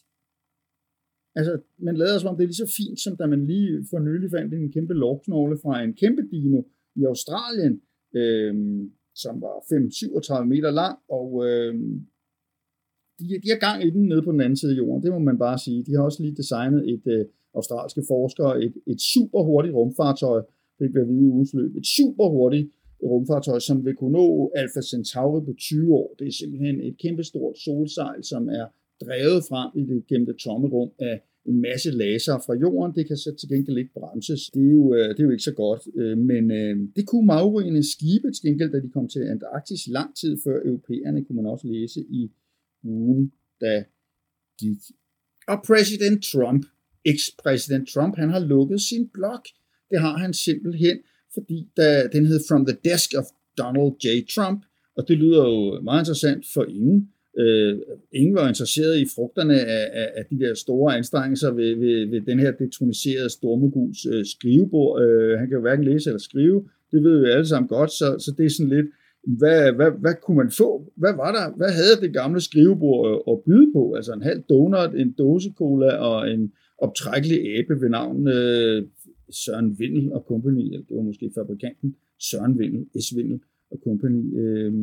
Altså, 1.39 1.53
man 1.87 1.97
lader 1.97 2.17
som 2.19 2.29
om, 2.29 2.35
det 2.35 2.43
er 2.43 2.51
lige 2.53 2.65
så 2.65 2.73
fint, 2.79 2.99
som 2.99 3.17
da 3.17 3.25
man 3.33 3.47
lige 3.51 3.85
for 3.89 3.99
nylig 3.99 4.29
fandt 4.31 4.53
en 4.53 4.71
kæmpe 4.71 4.93
lovknogle 4.93 5.57
fra 5.63 5.83
en 5.83 5.93
kæmpe 5.93 6.21
dino 6.31 6.61
i 6.95 7.01
Australien, 7.11 7.73
øh, 8.19 8.53
som 9.23 9.41
var 9.41 9.55
5-37 10.41 10.45
meter 10.53 10.71
lang, 10.71 10.95
og 11.09 11.29
øh, 11.47 11.73
de, 13.19 13.25
de 13.43 13.49
har 13.53 13.59
gang 13.67 13.83
i 13.87 13.89
den 13.89 14.03
nede 14.11 14.21
på 14.21 14.31
den 14.31 14.41
anden 14.41 14.57
side 14.57 14.71
af 14.71 14.77
jorden, 14.77 15.03
det 15.03 15.11
må 15.11 15.19
man 15.19 15.37
bare 15.37 15.57
sige. 15.59 15.83
De 15.83 15.95
har 15.95 16.03
også 16.03 16.23
lige 16.23 16.35
designet 16.35 16.89
et 16.93 17.05
øh, 17.05 17.25
australske 17.55 18.03
forskere, 18.07 18.63
et, 18.63 18.73
et 18.87 19.01
super 19.01 19.41
hurtigt 19.43 19.75
rumfartøj, 19.75 20.41
fik 20.79 20.91
vi 20.93 20.99
at 20.99 21.07
vide 21.07 21.25
i 21.25 21.29
ugens 21.35 21.53
løb, 21.53 21.75
et 21.75 21.87
super 21.97 22.29
hurtigt 22.29 22.67
rumfartøj, 23.03 23.59
som 23.59 23.85
vil 23.85 23.95
kunne 23.95 24.11
nå 24.11 24.51
Alpha 24.55 24.81
Centauri 24.81 25.45
på 25.45 25.53
20 25.59 25.93
år. 25.93 26.15
Det 26.19 26.27
er 26.27 26.31
simpelthen 26.31 26.81
et 26.81 26.97
kæmpestort 26.97 27.57
solsejl, 27.57 28.23
som 28.23 28.49
er 28.49 28.65
drevet 29.05 29.41
frem 29.49 29.69
i 29.79 29.83
det 29.89 30.07
gennem 30.07 30.25
det 30.25 30.37
tomme 30.37 30.67
rum 30.67 30.91
af 30.99 31.21
en 31.45 31.61
masse 31.61 31.91
laser 31.91 32.37
fra 32.45 32.53
jorden. 32.53 32.95
Det 32.95 33.07
kan 33.07 33.17
så 33.17 33.35
til 33.39 33.49
gengæld 33.49 33.77
ikke 33.77 33.93
bremses. 33.93 34.41
Det 34.53 34.61
er 34.67 34.71
jo, 34.71 34.93
øh, 34.93 35.09
det 35.09 35.19
er 35.19 35.23
jo 35.23 35.29
ikke 35.29 35.49
så 35.51 35.53
godt. 35.53 35.81
Øh, 35.95 36.17
men 36.17 36.51
øh, 36.51 36.75
det 36.95 37.07
kunne 37.07 37.25
Maurine 37.25 37.83
skibe 37.93 38.31
til 38.31 38.43
gengæld, 38.47 38.71
da 38.71 38.79
de 38.79 38.89
kom 38.89 39.07
til 39.07 39.19
Antarktis 39.19 39.87
lang 39.87 40.15
tid 40.15 40.37
før 40.43 40.57
europæerne, 40.65 41.23
kunne 41.25 41.35
man 41.35 41.45
også 41.45 41.67
læse 41.67 41.99
i 42.09 42.31
ugen, 42.87 43.31
der 43.61 43.83
gik. 44.59 44.77
Og 45.47 45.63
præsident 45.67 46.23
Trump, 46.23 46.65
eks-præsident 47.05 47.89
Trump, 47.89 48.15
han 48.17 48.29
har 48.29 48.39
lukket 48.39 48.81
sin 48.81 49.09
blog. 49.13 49.43
Det 49.89 49.99
har 49.99 50.17
han 50.17 50.33
simpelthen, 50.33 50.97
fordi 51.33 51.67
da, 51.77 52.07
den 52.13 52.25
hed 52.25 52.39
From 52.47 52.65
the 52.65 52.77
Desk 52.83 53.09
of 53.17 53.25
Donald 53.57 53.93
J. 54.03 54.07
Trump, 54.35 54.65
og 54.97 55.07
det 55.07 55.17
lyder 55.17 55.43
jo 55.43 55.81
meget 55.81 56.01
interessant 56.01 56.45
for 56.53 56.65
ingen. 56.65 57.09
Øh, 57.39 57.77
ingen 58.11 58.35
var 58.35 58.47
interesseret 58.47 58.99
i 58.99 59.05
frugterne 59.15 59.59
af, 59.59 59.89
af, 59.93 60.11
af 60.15 60.25
de 60.29 60.39
der 60.39 60.53
store 60.53 60.97
anstrengelser 60.97 61.51
ved, 61.51 61.75
ved, 61.75 62.05
ved 62.09 62.21
den 62.21 62.39
her 62.39 62.51
detroniserede 62.51 63.29
stormoguls 63.29 64.05
øh, 64.05 64.25
skrivebord. 64.25 65.01
Øh, 65.01 65.39
han 65.39 65.47
kan 65.47 65.55
jo 65.55 65.61
hverken 65.61 65.85
læse 65.85 66.09
eller 66.09 66.19
skrive, 66.19 66.69
det 66.91 67.03
ved 67.03 67.19
vi 67.19 67.29
alle 67.29 67.47
sammen 67.47 67.67
godt, 67.67 67.91
så, 67.91 68.15
så 68.19 68.33
det 68.37 68.45
er 68.45 68.49
sådan 68.49 68.69
lidt, 68.69 68.87
hvad, 69.27 69.71
hvad, 69.71 69.91
hvad 69.91 70.13
kunne 70.23 70.37
man 70.37 70.51
få? 70.51 70.91
Hvad 70.95 71.13
var 71.15 71.31
der? 71.31 71.57
Hvad 71.57 71.71
havde 71.71 72.01
det 72.01 72.13
gamle 72.13 72.41
skrivebord 72.41 73.03
øh, 73.11 73.33
at, 73.33 73.43
byde 73.45 73.71
på? 73.73 73.93
Altså 73.93 74.13
en 74.13 74.21
halv 74.21 74.41
donut, 74.49 74.95
en 74.95 75.11
dåse 75.11 75.49
cola 75.57 75.95
og 75.95 76.31
en 76.31 76.51
optrækkelig 76.77 77.39
æbe 77.45 77.81
ved 77.81 77.89
navn 77.89 78.27
øh, 78.27 78.87
Søren 79.31 79.79
Vindel 79.79 80.13
og 80.13 80.25
Company, 80.27 80.63
eller 80.71 80.85
det 80.87 80.97
var 80.97 81.03
måske 81.03 81.31
fabrikanten, 81.35 81.95
Søren 82.19 82.59
Vindel, 82.59 82.85
S. 83.01 83.15
Vindel 83.15 83.39
og 83.71 83.79
Company. 83.83 84.39
Øh, 84.39 84.73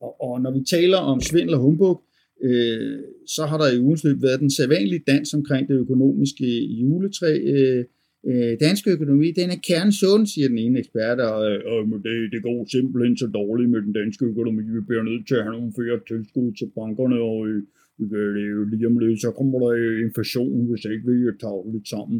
og, 0.00 0.20
og 0.20 0.40
når 0.40 0.50
vi 0.50 0.64
taler 0.70 0.98
om 0.98 1.20
svindel 1.20 1.54
og 1.54 1.60
humbug, 1.60 2.02
øh, 2.42 2.98
så 3.26 3.46
har 3.46 3.58
der 3.58 3.72
i 3.72 3.80
ugens 3.80 4.04
løb 4.04 4.22
været 4.22 4.40
den 4.40 4.50
sædvanlige 4.50 5.04
dans 5.06 5.34
omkring 5.34 5.68
det 5.68 5.74
økonomiske 5.74 6.64
juletræ. 6.64 7.38
Øh, 7.54 7.84
øh, 8.30 8.52
dansk 8.64 8.84
økonomi, 8.94 9.28
den 9.40 9.48
er 9.54 9.60
kernesund, 9.68 10.22
siger 10.26 10.48
den 10.48 10.58
ene 10.64 10.78
ekspert, 10.78 11.18
og 11.20 11.38
øh, 11.50 11.88
men 11.90 11.98
det, 12.06 12.14
det 12.34 12.40
går 12.42 12.58
simpelthen 12.76 13.16
så 13.16 13.26
dårligt 13.40 13.70
med 13.70 13.80
den 13.86 13.92
danske 14.00 14.24
økonomi. 14.32 14.62
Vi 14.76 14.80
bliver 14.88 15.04
nødt 15.10 15.24
til 15.26 15.36
at 15.38 15.44
have 15.46 15.56
nogle 15.58 15.72
flere 15.78 15.98
tilskud 16.10 16.48
til 16.58 16.68
bankerne, 16.78 17.18
og 17.30 17.38
øh, 17.48 17.62
øh, 18.00 18.62
lige 18.70 18.86
om 18.86 18.98
lidt, 18.98 19.20
så 19.20 19.30
kommer 19.38 19.58
der 19.62 19.70
øh, 19.80 20.04
inflation, 20.06 20.70
hvis 20.70 20.84
ikke 20.92 21.06
vi 21.10 21.16
øh, 21.28 21.34
tager 21.42 21.72
lidt 21.74 21.88
sammen. 21.94 22.18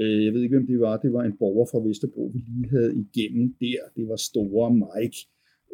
Øh, 0.00 0.18
jeg 0.24 0.30
ved 0.32 0.42
ikke, 0.42 0.56
hvem 0.56 0.66
det 0.72 0.80
var. 0.86 0.94
Det 1.04 1.12
var 1.16 1.24
en 1.24 1.38
borger 1.40 1.66
fra 1.72 1.84
Vesterbro, 1.88 2.24
vi 2.34 2.40
lige 2.48 2.68
havde 2.76 2.92
igennem 3.04 3.46
der. 3.64 3.80
Det 3.96 4.04
var 4.10 4.18
store 4.30 4.68
Mike. 4.82 5.18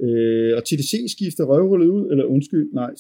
Øh, 0.07 0.51
og 0.57 0.63
TDC 0.65 0.93
skifter 1.17 1.45
røvhullet 1.45 1.89
ud, 1.97 2.05
eller 2.11 2.25
undskyld, 2.25 2.67
nej, 2.81 2.93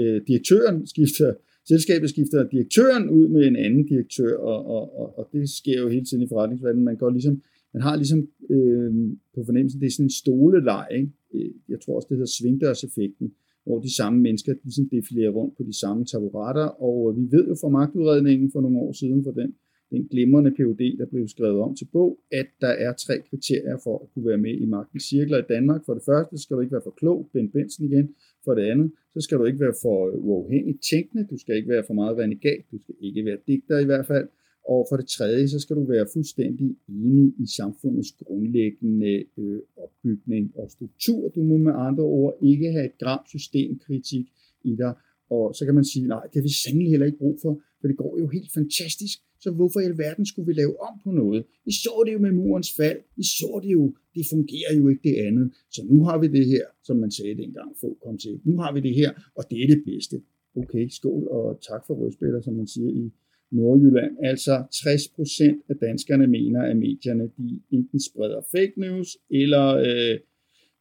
øh, 0.00 0.20
direktøren 0.28 0.86
skifter, 0.86 1.30
selskabet 1.68 2.10
skifter 2.10 2.48
direktøren 2.48 3.10
ud 3.10 3.28
med 3.28 3.42
en 3.46 3.56
anden 3.56 3.86
direktør, 3.86 4.36
og, 4.36 4.66
og, 4.66 4.98
og, 5.00 5.18
og 5.18 5.28
det 5.32 5.50
sker 5.60 5.78
jo 5.82 5.88
hele 5.88 6.04
tiden 6.04 6.22
i 6.22 6.28
forretningsverdenen. 6.28 6.84
Man 6.84 6.96
går 6.96 7.10
ligesom, 7.10 7.42
man 7.74 7.82
har 7.82 7.96
ligesom 7.96 8.28
øh, 8.50 8.90
på 9.34 9.40
fornemmelsen, 9.44 9.80
det 9.80 9.86
er 9.86 9.90
sådan 9.90 10.06
en 10.06 10.10
stoleleg, 10.10 10.86
ikke? 10.98 11.10
Øh, 11.34 11.50
jeg 11.68 11.80
tror 11.80 11.96
også, 11.96 12.06
det 12.08 12.16
hedder 12.16 12.36
svingdørseffekten, 12.38 13.32
hvor 13.64 13.78
de 13.80 13.96
samme 13.96 14.20
mennesker 14.20 14.54
ligesom 14.64 14.88
defilerer 14.88 15.30
rundt 15.30 15.56
på 15.56 15.62
de 15.62 15.78
samme 15.80 16.04
taburetter, 16.04 16.66
og 16.86 16.96
øh, 17.10 17.16
vi 17.20 17.24
ved 17.36 17.44
jo 17.48 17.56
fra 17.60 17.68
magtudredningen 17.68 18.50
for 18.52 18.60
nogle 18.60 18.78
år 18.78 18.92
siden, 18.92 19.24
for 19.24 19.30
den 19.30 19.54
den 19.90 20.08
glimrende 20.10 20.50
PUD, 20.56 20.98
der 20.98 21.06
blev 21.06 21.28
skrevet 21.28 21.60
om 21.60 21.74
til 21.76 21.88
bog, 21.92 22.18
at 22.32 22.46
der 22.60 22.68
er 22.86 22.92
tre 22.92 23.14
kriterier 23.30 23.76
for 23.84 23.98
at 24.02 24.08
kunne 24.12 24.26
være 24.26 24.38
med 24.38 24.54
i 24.54 24.66
magtens 24.66 25.04
cirkler 25.04 25.38
i 25.38 25.48
Danmark. 25.48 25.80
For 25.86 25.94
det 25.94 26.02
første 26.06 26.38
skal 26.38 26.56
du 26.56 26.60
ikke 26.60 26.72
være 26.72 26.86
for 26.88 26.94
klog, 27.00 27.30
Ben 27.32 27.50
Benson 27.50 27.86
igen. 27.86 28.08
For 28.48 28.54
det 28.54 28.70
andet, 28.72 28.92
så 29.14 29.20
skal 29.20 29.38
du 29.38 29.44
ikke 29.44 29.60
være 29.60 29.74
for 29.82 29.98
uafhængigt 30.28 30.82
tænkende, 30.90 31.26
du 31.30 31.38
skal 31.38 31.56
ikke 31.56 31.68
være 31.68 31.84
for 31.86 31.94
meget 31.94 32.18
renegat, 32.18 32.62
du 32.72 32.78
skal 32.82 32.94
ikke 33.00 33.24
være 33.24 33.38
digter 33.46 33.78
i 33.78 33.84
hvert 33.84 34.06
fald. 34.06 34.28
Og 34.68 34.86
for 34.88 34.96
det 34.96 35.08
tredje, 35.16 35.48
så 35.48 35.58
skal 35.60 35.76
du 35.76 35.84
være 35.84 36.06
fuldstændig 36.12 36.76
enig 36.88 37.34
i 37.44 37.46
samfundets 37.56 38.12
grundlæggende 38.12 39.24
øh, 39.38 39.60
opbygning 39.76 40.52
og 40.56 40.70
struktur. 40.70 41.28
Du 41.28 41.42
må 41.42 41.56
med 41.56 41.72
andre 41.76 42.04
ord 42.04 42.34
ikke 42.42 42.72
have 42.72 42.84
et 42.84 42.98
gram 42.98 43.22
systemkritik 43.26 44.26
i 44.64 44.76
dig. 44.76 44.94
Og 45.30 45.54
så 45.54 45.64
kan 45.64 45.74
man 45.74 45.84
sige, 45.84 46.06
nej, 46.06 46.24
det 46.30 46.34
har 46.34 46.42
vi 46.42 46.54
sandelig 46.62 46.90
heller 46.90 47.06
ikke 47.06 47.18
brug 47.18 47.38
for, 47.42 47.60
for 47.80 47.88
det 47.88 47.96
går 47.96 48.18
jo 48.18 48.28
helt 48.28 48.50
fantastisk 48.54 49.18
så 49.40 49.50
hvorfor 49.50 49.80
i 49.80 49.84
alverden 49.84 50.26
skulle 50.26 50.46
vi 50.46 50.52
lave 50.52 50.80
om 50.80 50.94
på 51.04 51.10
noget? 51.10 51.44
Vi 51.64 51.72
så 51.72 52.02
det 52.06 52.12
jo 52.12 52.18
med 52.18 52.32
murens 52.32 52.72
fald. 52.76 52.98
Vi 53.16 53.22
så 53.22 53.60
det 53.62 53.72
jo. 53.72 53.94
Det 54.14 54.24
fungerer 54.32 54.72
jo 54.78 54.88
ikke 54.88 55.08
det 55.08 55.16
andet. 55.26 55.52
Så 55.70 55.80
nu 55.90 56.04
har 56.04 56.18
vi 56.18 56.28
det 56.28 56.46
her, 56.46 56.64
som 56.84 56.96
man 56.96 57.10
sagde 57.10 57.34
dengang 57.34 57.70
få 57.80 57.98
kom 58.04 58.18
til. 58.18 58.40
Nu 58.44 58.58
har 58.58 58.72
vi 58.74 58.80
det 58.80 58.94
her, 58.94 59.10
og 59.36 59.44
det 59.50 59.62
er 59.62 59.66
det 59.66 59.82
bedste. 59.84 60.16
Okay, 60.56 60.88
skål 60.88 61.28
og 61.28 61.58
tak 61.68 61.82
for 61.86 61.94
rødspiller, 61.94 62.40
som 62.40 62.54
man 62.54 62.66
siger 62.66 62.90
i 62.90 63.12
Nordjylland. 63.50 64.16
Altså 64.22 64.64
60 64.82 65.08
procent 65.08 65.62
af 65.68 65.76
danskerne 65.76 66.26
mener, 66.26 66.62
at 66.62 66.76
medierne 66.76 67.30
de 67.38 67.60
enten 67.70 68.00
spreder 68.00 68.40
fake 68.56 68.72
news, 68.76 69.16
eller, 69.30 69.66
øh, 69.76 70.18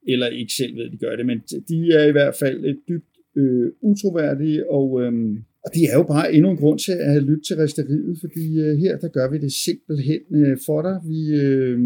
eller 0.08 0.28
ikke 0.28 0.54
selv 0.54 0.76
ved, 0.76 0.86
at 0.86 0.92
de 0.92 0.98
gør 0.98 1.16
det. 1.16 1.26
Men 1.26 1.40
de 1.70 1.92
er 2.00 2.06
i 2.08 2.12
hvert 2.12 2.36
fald 2.36 2.66
øh, 2.66 2.76
dybt 2.90 3.17
øh, 3.40 3.72
utroværdige, 3.82 4.72
og 4.72 5.02
øh, 5.02 5.14
og 5.68 5.74
det 5.76 5.84
er 5.92 5.98
jo 6.02 6.06
bare 6.16 6.34
endnu 6.34 6.50
en 6.52 6.58
grund 6.58 6.80
til 6.80 6.92
at 6.92 7.24
lytte 7.24 7.44
til 7.48 7.56
resteriet, 7.56 8.18
fordi 8.24 8.46
øh, 8.64 8.78
her 8.84 8.98
der 8.98 9.08
gør 9.08 9.28
vi 9.32 9.38
det 9.38 9.52
simpelthen 9.52 10.22
øh, 10.32 10.58
for 10.66 10.82
dig. 10.88 10.96
Vi, 11.12 11.22
øh, 11.46 11.78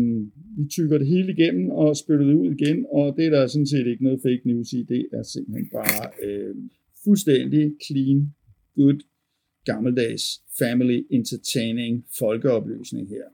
vi 0.58 0.64
tykker 0.70 0.98
det 0.98 1.08
hele 1.08 1.32
igennem 1.38 1.70
og 1.70 1.98
spytter 1.98 2.26
det 2.26 2.34
ud 2.34 2.52
igen, 2.58 2.86
og 2.92 3.16
det 3.18 3.26
er 3.26 3.30
der 3.30 3.48
sådan 3.48 3.68
set 3.68 3.88
ikke 3.88 4.04
noget 4.04 4.20
fake 4.22 4.42
news 4.46 4.74
i. 4.74 4.84
Det 4.84 5.08
er 5.14 5.24
simpelthen 5.24 5.68
bare 5.80 6.04
øh, 6.26 6.56
fuldstændig 7.04 7.64
clean, 7.86 8.34
good, 8.76 9.00
gammeldags 9.66 10.26
family 10.60 11.00
entertaining 11.10 12.06
folkeoplysning 12.20 13.10
her. 13.10 13.26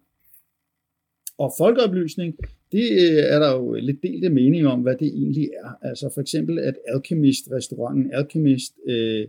Og 1.38 1.50
folkeoplysning, 1.58 2.34
det 2.72 2.92
øh, 2.92 3.24
er 3.34 3.40
der 3.40 3.52
jo 3.56 3.74
lidt 3.74 4.04
delte 4.04 4.30
mening 4.30 4.68
om, 4.68 4.82
hvad 4.82 4.96
det 4.96 5.08
egentlig 5.08 5.50
er. 5.64 5.86
Altså 5.88 6.10
for 6.14 6.22
eksempel, 6.22 6.60
at 6.60 6.76
Alchemist, 6.88 7.52
restauranten 7.52 8.12
Alchemist, 8.14 8.74
øh, 8.88 9.28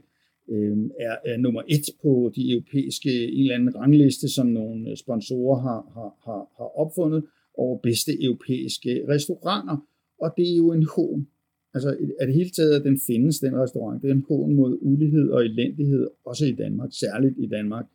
øh, 0.51 0.77
er, 1.01 1.17
er 1.25 1.37
nummer 1.37 1.63
et 1.69 1.87
på 2.03 2.33
de 2.37 2.53
europæiske 2.53 3.33
en 3.33 3.41
eller 3.41 3.55
anden 3.55 3.77
rangliste, 3.77 4.29
som 4.29 4.47
nogle 4.47 4.97
sponsorer 4.97 5.61
har, 5.61 5.91
har, 5.95 6.11
har, 6.25 6.43
har 6.59 6.79
opfundet 6.79 7.25
over 7.55 7.79
bedste 7.79 8.25
europæiske 8.25 9.05
restauranter. 9.09 9.77
Og 10.21 10.35
det 10.37 10.53
er 10.53 10.57
jo 10.57 10.73
en 10.73 10.87
hån. 10.97 11.29
Altså, 11.75 11.97
at 12.21 12.29
det 12.29 12.35
hele 12.35 12.51
taget, 12.51 12.75
at 12.75 12.85
den 12.85 13.01
findes, 13.07 13.39
den 13.39 13.57
restaurant, 13.57 14.03
det 14.03 14.11
er 14.11 14.15
en 14.15 14.25
hån 14.29 14.55
mod 14.55 14.79
ulighed 14.81 15.31
og 15.31 15.45
elendighed, 15.45 16.09
også 16.25 16.47
i 16.47 16.53
Danmark, 16.53 16.89
særligt 16.93 17.35
i 17.39 17.47
Danmark. 17.47 17.87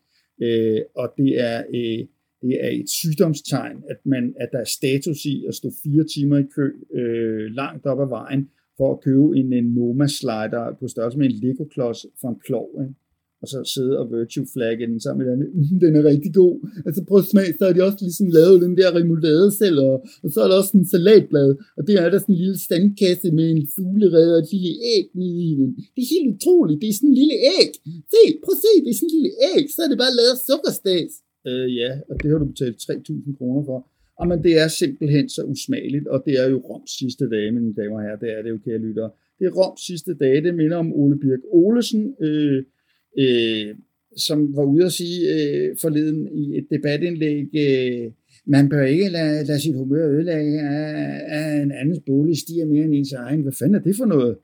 Øh, 0.42 0.82
og 0.96 1.14
det 1.18 1.40
er, 1.40 1.64
øh, 1.76 2.06
det 2.44 2.54
er 2.66 2.70
et 2.70 2.90
sygdomstegn, 2.90 3.78
at, 3.90 4.00
man, 4.06 4.34
at 4.40 4.50
der 4.52 4.60
er 4.60 4.70
status 4.80 5.26
i 5.26 5.46
at 5.48 5.56
stå 5.56 5.68
fire 5.84 6.04
timer 6.14 6.38
i 6.38 6.46
kø 6.56 6.68
øh, 7.00 7.46
langt 7.62 7.86
op 7.86 8.02
ad 8.02 8.10
vejen, 8.10 8.50
for 8.78 8.94
at 8.94 9.02
købe 9.02 9.38
en, 9.40 9.54
en 9.54 9.68
Noma 9.78 10.08
slider 10.08 10.76
på 10.80 10.88
størrelse 10.88 11.18
med 11.18 11.26
en 11.30 11.40
Lego-klods 11.44 12.06
fra 12.22 12.30
en 12.30 12.40
plov, 12.46 12.70
ikke? 12.82 12.96
og 13.44 13.48
så 13.54 13.60
sidde 13.74 13.94
og 14.02 14.06
virtue 14.18 14.48
flagge 14.54 14.84
den 14.92 15.00
sammen 15.06 15.20
med 15.22 15.28
den. 15.32 15.42
Mm, 15.58 15.80
den 15.84 15.92
er 16.00 16.04
rigtig 16.12 16.34
god. 16.42 16.56
Altså 16.88 17.02
prøv 17.08 17.18
at 17.24 17.32
smage, 17.32 17.52
så 17.58 17.64
har 17.66 17.74
de 17.76 17.88
også 17.88 18.02
ligesom 18.08 18.28
lavet 18.38 18.64
den 18.66 18.74
der 18.80 18.90
remoulade 19.00 19.50
selv, 19.62 19.78
og, 19.90 19.96
og 20.24 20.30
så 20.34 20.38
er 20.44 20.48
der 20.50 20.58
også 20.62 20.74
en 20.78 20.88
salatblad, 20.94 21.50
og 21.78 21.82
det 21.88 21.96
er 22.02 22.10
der 22.10 22.20
sådan 22.20 22.36
en 22.36 22.42
lille 22.44 22.60
standkasse 22.68 23.28
med 23.38 23.48
en 23.56 23.64
fuglerede 23.76 24.32
og 24.36 24.42
et 24.44 24.50
lille 24.54 24.74
æg 24.96 25.06
nede 25.22 25.40
i 25.50 25.52
den. 25.60 25.70
Det 25.94 26.02
er 26.06 26.14
helt 26.16 26.30
utroligt, 26.36 26.82
det 26.82 26.90
er 26.90 26.98
sådan 26.98 27.12
en 27.14 27.20
lille 27.22 27.38
æg. 27.58 27.72
Se, 28.14 28.22
prøv 28.44 28.54
at 28.58 28.64
se, 28.66 28.72
det 28.84 28.90
er 28.92 28.98
sådan 29.00 29.10
en 29.12 29.18
lille 29.18 29.34
æg, 29.52 29.64
så 29.74 29.80
er 29.86 29.90
det 29.90 30.00
bare 30.04 30.18
lavet 30.20 30.34
af 30.36 30.42
sukkerstas. 30.48 31.14
Øh, 31.48 31.76
ja, 31.76 32.00
og 32.10 32.24
det 32.24 32.32
har 32.32 32.38
du 32.38 32.46
betalt 32.46 32.78
3.000 32.78 33.38
kroner 33.38 33.66
for. 33.66 33.78
Ah, 34.20 34.26
Jamen, 34.26 34.44
det 34.44 34.60
er 34.60 34.68
simpelthen 34.68 35.30
så 35.30 35.44
usmageligt, 35.44 36.08
og 36.08 36.24
det 36.26 36.34
er 36.44 36.50
jo 36.50 36.58
Roms 36.58 36.92
sidste 37.00 37.30
dage, 37.30 37.52
mine 37.52 37.74
damer 37.74 37.96
og 37.96 38.04
herrer, 38.04 38.20
det 38.20 38.38
er 38.38 38.42
det 38.42 38.50
jo, 38.50 38.58
kære 38.66 38.78
lyttere. 38.78 39.12
Det 39.40 39.46
er 39.46 39.52
Roms 39.52 39.82
sidste 39.82 40.14
dage, 40.14 40.42
det 40.42 40.56
minder 40.56 40.78
om 40.78 40.94
Ole 40.94 41.20
Birk 41.20 41.40
Olesen, 41.52 42.16
øh, 42.22 42.64
øh, 43.20 43.76
som 44.18 44.56
var 44.56 44.64
ude 44.64 44.86
at 44.86 44.92
sige 44.92 45.20
øh, 45.34 45.76
forleden 45.82 46.28
i 46.38 46.58
et 46.58 46.68
debatindlæg, 46.72 47.48
øh, 47.56 48.12
man 48.46 48.70
bør 48.70 48.84
ikke 48.84 49.10
lade, 49.10 49.46
lade 49.46 49.60
sit 49.60 49.76
humør 49.76 50.10
ødelægge 50.10 50.62
af, 50.62 51.22
af 51.28 51.62
en 51.62 51.72
andens 51.72 52.00
bolig 52.06 52.38
stiger 52.38 52.66
mere 52.66 52.84
end 52.84 52.96
ens 52.96 53.14
egen. 53.14 53.42
Hvad 53.42 53.54
fanden 53.60 53.76
er 53.76 53.80
det 53.80 53.96
for 53.96 54.06
noget? 54.06 54.38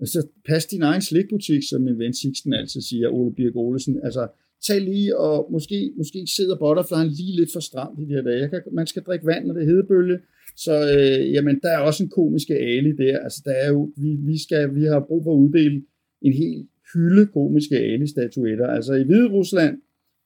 Altså, 0.00 0.26
pas 0.48 0.66
din 0.66 0.82
egen 0.82 1.02
slikbutik, 1.02 1.62
som 1.70 1.82
min 1.82 1.98
ven 1.98 2.14
Sixten 2.14 2.52
altid 2.52 2.80
siger, 2.80 3.08
Ole 3.08 3.34
Birk 3.34 3.56
Olesen. 3.56 4.00
Altså, 4.04 4.28
tag 4.66 4.80
lige 4.80 5.18
og 5.18 5.48
måske, 5.52 5.92
måske 5.96 6.26
sidder 6.36 6.56
butterflyen 6.58 7.08
lige 7.08 7.36
lidt 7.36 7.52
for 7.52 7.60
stramt 7.60 7.98
i 8.00 8.04
de 8.04 8.14
her 8.14 8.22
dage. 8.22 8.40
Jeg 8.40 8.50
kan, 8.50 8.60
man 8.72 8.86
skal 8.86 9.02
drikke 9.02 9.26
vand, 9.26 9.46
når 9.46 9.54
det 9.54 9.62
er 9.62 9.66
hedebølge. 9.66 10.18
Så 10.56 10.74
øh, 10.96 11.32
jamen, 11.32 11.60
der 11.62 11.70
er 11.70 11.78
også 11.78 12.02
en 12.02 12.08
komiske 12.08 12.54
ali 12.54 12.92
der. 12.96 13.18
Altså, 13.18 13.42
der 13.44 13.52
er 13.52 13.68
jo, 13.68 13.92
vi, 13.96 14.10
vi, 14.30 14.42
skal, 14.42 14.74
vi 14.74 14.84
har 14.84 15.00
brug 15.08 15.24
for 15.24 15.32
at 15.32 15.38
uddele 15.38 15.82
en 16.22 16.32
helt 16.32 16.66
hylde 16.94 17.26
komiske 17.26 17.76
ali-statuetter. 17.76 18.66
Altså 18.66 18.94
i 18.94 19.04
Hvide 19.04 19.28
Rusland, 19.28 19.78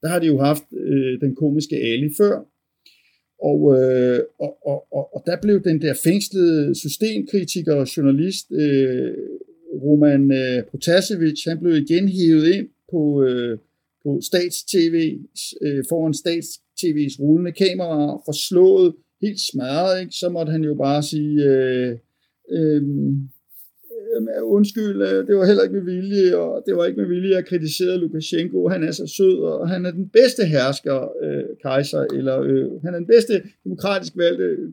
der 0.02 0.08
har 0.08 0.18
de 0.18 0.26
jo 0.26 0.38
haft 0.38 0.64
øh, 0.72 1.20
den 1.20 1.34
komiske 1.34 1.76
ali 1.76 2.10
før, 2.18 2.36
og, 3.42 3.60
øh, 3.78 4.20
og, 4.38 4.52
og, 4.66 4.78
og, 4.92 5.14
og 5.14 5.22
der 5.26 5.36
blev 5.42 5.64
den 5.64 5.82
der 5.82 5.94
fængslede 6.04 6.74
systemkritiker 6.74 7.74
og 7.74 7.96
journalist 7.96 8.46
øh, 8.52 9.14
Roman 9.84 10.32
øh, 10.32 10.62
Protasevich, 10.70 11.48
han 11.48 11.58
blev 11.58 11.76
igen 11.76 12.08
hævet 12.08 12.46
ind 12.56 12.68
på, 12.90 13.22
øh, 13.24 13.58
på 14.08 14.20
stats-tv, 14.28 14.96
øh, 15.64 15.84
foran 15.88 16.14
stats-tv's 16.22 17.16
rullende 17.22 17.52
kamera, 17.52 17.98
forslået, 18.28 18.94
helt 19.22 19.40
smadret, 19.40 20.00
ikke? 20.00 20.12
så 20.12 20.28
måtte 20.28 20.52
han 20.52 20.64
jo 20.64 20.74
bare 20.74 21.02
sige, 21.02 21.34
øh, 21.50 21.90
øh, 22.56 22.82
øh, 24.14 24.42
undskyld, 24.42 25.02
øh, 25.02 25.26
det 25.26 25.36
var 25.36 25.46
heller 25.46 25.62
ikke 25.62 25.76
med 25.80 25.86
vilje, 25.94 26.36
og 26.36 26.62
det 26.66 26.76
var 26.76 26.84
ikke 26.86 27.00
med 27.00 27.08
vilje, 27.08 27.36
at 27.36 27.46
kritisere 27.46 27.98
Lukashenko. 27.98 28.68
Han 28.68 28.82
er 28.82 28.90
så 28.90 29.06
sød, 29.06 29.38
og 29.38 29.68
han 29.68 29.86
er 29.86 29.90
den 29.90 30.08
bedste 30.08 30.44
hersker, 30.44 30.98
øh, 31.24 31.44
kejser, 31.62 32.02
eller 32.18 32.40
øh, 32.40 32.82
han 32.84 32.94
er 32.94 32.98
den 32.98 33.06
bedste 33.06 33.42
demokratisk 33.64 34.12
valgte 34.16 34.44
øh, 34.44 34.72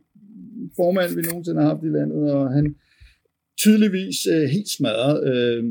formand, 0.76 1.16
vi 1.16 1.22
nogensinde 1.22 1.62
har 1.62 1.68
haft 1.68 1.84
i 1.84 1.96
landet, 1.98 2.32
og 2.32 2.52
han 2.52 2.76
tydeligvis 3.58 4.18
øh, 4.34 4.44
helt 4.56 4.70
smadret. 4.70 5.18
Øh, 5.34 5.64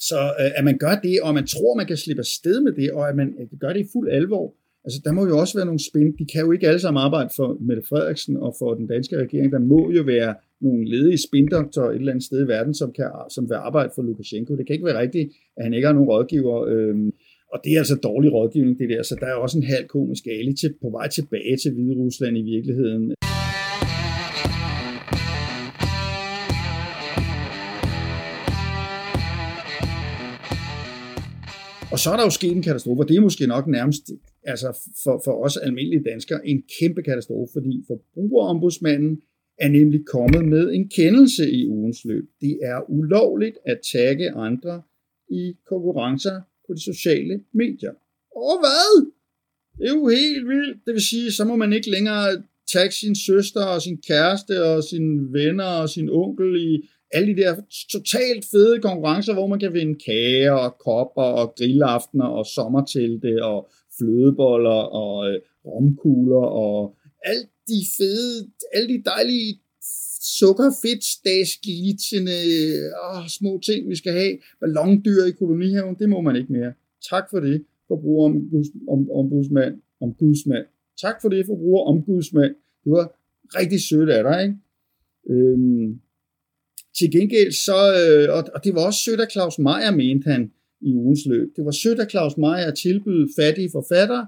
så 0.00 0.20
øh, 0.40 0.50
at 0.58 0.64
man 0.64 0.78
gør 0.78 0.94
det, 1.02 1.20
og 1.22 1.34
man 1.34 1.46
tror, 1.46 1.76
man 1.76 1.86
kan 1.86 1.96
slippe 1.96 2.20
afsted 2.20 2.60
med 2.60 2.72
det, 2.72 2.90
og 2.90 3.08
at 3.08 3.16
man 3.16 3.28
øh, 3.40 3.58
gør 3.60 3.72
det 3.72 3.80
i 3.80 3.88
fuld 3.92 4.08
alvor, 4.10 4.54
altså 4.84 5.00
der 5.04 5.12
må 5.12 5.26
jo 5.26 5.38
også 5.38 5.58
være 5.58 5.66
nogle 5.66 5.86
spænd. 5.90 6.18
De 6.18 6.26
kan 6.32 6.44
jo 6.44 6.52
ikke 6.52 6.68
alle 6.68 6.80
sammen 6.80 7.00
arbejde 7.00 7.30
for 7.36 7.56
Mette 7.60 7.82
Frederiksen 7.88 8.36
og 8.36 8.54
for 8.58 8.74
den 8.74 8.86
danske 8.86 9.16
regering. 9.16 9.52
Der 9.52 9.58
må 9.58 9.90
jo 9.90 10.02
være 10.02 10.34
nogle 10.60 10.90
ledige 10.90 11.18
spindoktorer 11.28 11.90
et 11.90 11.96
eller 11.96 12.12
andet 12.12 12.24
sted 12.24 12.44
i 12.44 12.48
verden, 12.48 12.74
som, 12.74 12.92
kan, 12.92 13.06
som 13.30 13.48
vil 13.48 13.54
arbejde 13.54 13.90
for 13.94 14.02
Lukashenko. 14.02 14.56
Det 14.56 14.66
kan 14.66 14.74
ikke 14.74 14.86
være 14.86 15.00
rigtigt, 15.00 15.32
at 15.56 15.64
han 15.64 15.74
ikke 15.74 15.86
har 15.86 15.94
nogen 15.94 16.08
rådgiver. 16.08 16.64
Øh, 16.68 16.96
og 17.52 17.60
det 17.64 17.72
er 17.72 17.78
altså 17.78 17.96
dårlig 17.96 18.32
rådgivning, 18.32 18.78
det 18.78 18.88
der. 18.88 19.02
Så 19.02 19.16
der 19.20 19.26
er 19.26 19.34
også 19.34 19.58
en 19.58 19.64
halv 19.64 19.86
komisk 19.86 20.26
ali 20.26 20.52
til, 20.52 20.74
på 20.82 20.90
vej 20.90 21.08
tilbage 21.08 21.56
til 21.62 21.72
Hvide 21.72 21.94
Rusland 21.94 22.38
i 22.38 22.42
virkeligheden. 22.42 23.14
Så 32.00 32.10
er 32.10 32.16
der 32.16 32.24
jo 32.24 32.30
sket 32.30 32.52
en 32.52 32.62
katastrofe, 32.62 33.02
og 33.02 33.08
det 33.08 33.16
er 33.16 33.20
måske 33.20 33.46
nok 33.46 33.66
nærmest 33.66 34.10
altså 34.42 34.78
for, 35.04 35.22
for 35.24 35.44
os 35.44 35.56
almindelige 35.56 36.04
danskere 36.10 36.46
en 36.48 36.62
kæmpe 36.80 37.02
katastrofe, 37.02 37.52
fordi 37.52 37.84
forbrugerombudsmanden 37.86 39.22
er 39.58 39.68
nemlig 39.68 40.00
kommet 40.06 40.44
med 40.44 40.72
en 40.72 40.88
kendelse 40.88 41.50
i 41.50 41.68
ugens 41.68 42.04
løb. 42.04 42.24
Det 42.40 42.58
er 42.62 42.90
ulovligt 42.90 43.58
at 43.66 43.78
tagge 43.92 44.30
andre 44.30 44.82
i 45.30 45.54
konkurrencer 45.68 46.40
på 46.66 46.74
de 46.74 46.82
sociale 46.84 47.40
medier. 47.52 47.94
Og 48.36 48.54
hvad? 48.62 49.06
Det 49.78 49.88
er 49.88 49.94
jo 49.94 50.08
helt 50.08 50.48
vildt. 50.48 50.78
Det 50.86 50.92
vil 50.94 51.02
sige, 51.02 51.32
så 51.32 51.44
må 51.44 51.56
man 51.56 51.72
ikke 51.72 51.90
længere 51.90 52.42
tagge 52.72 52.94
sin 52.94 53.14
søster 53.14 53.64
og 53.64 53.82
sin 53.82 53.98
kæreste 54.08 54.64
og 54.64 54.84
sine 54.84 55.32
venner 55.32 55.64
og 55.64 55.88
sin 55.88 56.08
onkel 56.10 56.50
i 56.72 56.88
alle 57.12 57.36
de 57.36 57.40
der 57.40 57.54
totalt 57.92 58.44
fede 58.50 58.80
konkurrencer, 58.80 59.32
hvor 59.34 59.46
man 59.46 59.60
kan 59.60 59.74
vinde 59.74 59.98
kager 60.06 60.52
og 60.52 60.78
kopper 60.78 61.22
og 61.22 61.54
grillaftener 61.58 62.24
og 62.24 62.46
sommertelte 62.46 63.44
og 63.44 63.70
flødeboller 63.98 64.80
og 65.02 65.30
øh, 65.30 65.40
romkugler 65.64 66.46
og 66.46 66.96
alt 67.24 67.48
de 67.68 67.80
fede, 67.98 68.50
alle 68.74 68.88
de 68.88 69.02
dejlige 69.04 69.60
sukkerfedt, 70.38 71.04
stagsglitsende 71.04 72.38
åh, 73.04 73.26
små 73.38 73.60
ting, 73.66 73.88
vi 73.88 73.96
skal 73.96 74.12
have. 74.12 74.38
Ballondyr 74.60 75.24
i 75.28 75.30
kolonihaven, 75.30 75.94
det 75.94 76.08
må 76.08 76.20
man 76.20 76.36
ikke 76.36 76.52
mere. 76.52 76.72
Tak 77.10 77.30
for 77.30 77.40
det, 77.40 77.64
forbruger 77.88 78.24
om, 78.24 78.34
om, 78.88 79.10
ombudsmand. 79.10 79.74
Om 80.00 80.14
gudsmand. 80.14 80.66
Tak 81.00 81.16
for 81.22 81.28
det, 81.28 81.46
forbruger 81.46 81.84
om 81.84 82.02
gudsmand. 82.02 82.54
Det 82.84 82.92
var 82.92 83.06
rigtig 83.58 83.80
sødt 83.80 84.10
af 84.10 84.22
dig, 84.24 84.42
ikke? 84.42 84.56
Øhm, 85.30 86.00
til 86.98 87.10
gengæld 87.10 87.52
så, 87.52 87.78
øh, 88.00 88.36
og, 88.36 88.44
og 88.54 88.64
det 88.64 88.74
var 88.74 88.86
også 88.86 89.00
sødt 89.00 89.20
af 89.20 89.30
Claus 89.32 89.58
Meier, 89.58 89.90
mente 89.90 90.30
han 90.30 90.52
i 90.80 90.94
ugens 90.94 91.26
løb. 91.26 91.48
Det 91.56 91.64
var 91.64 91.70
sødt 91.70 92.00
af 92.00 92.10
Claus 92.10 92.36
Meier 92.36 92.66
at 92.66 92.78
tilbyde 92.78 93.28
fattige 93.38 93.70
forfattere 93.72 94.26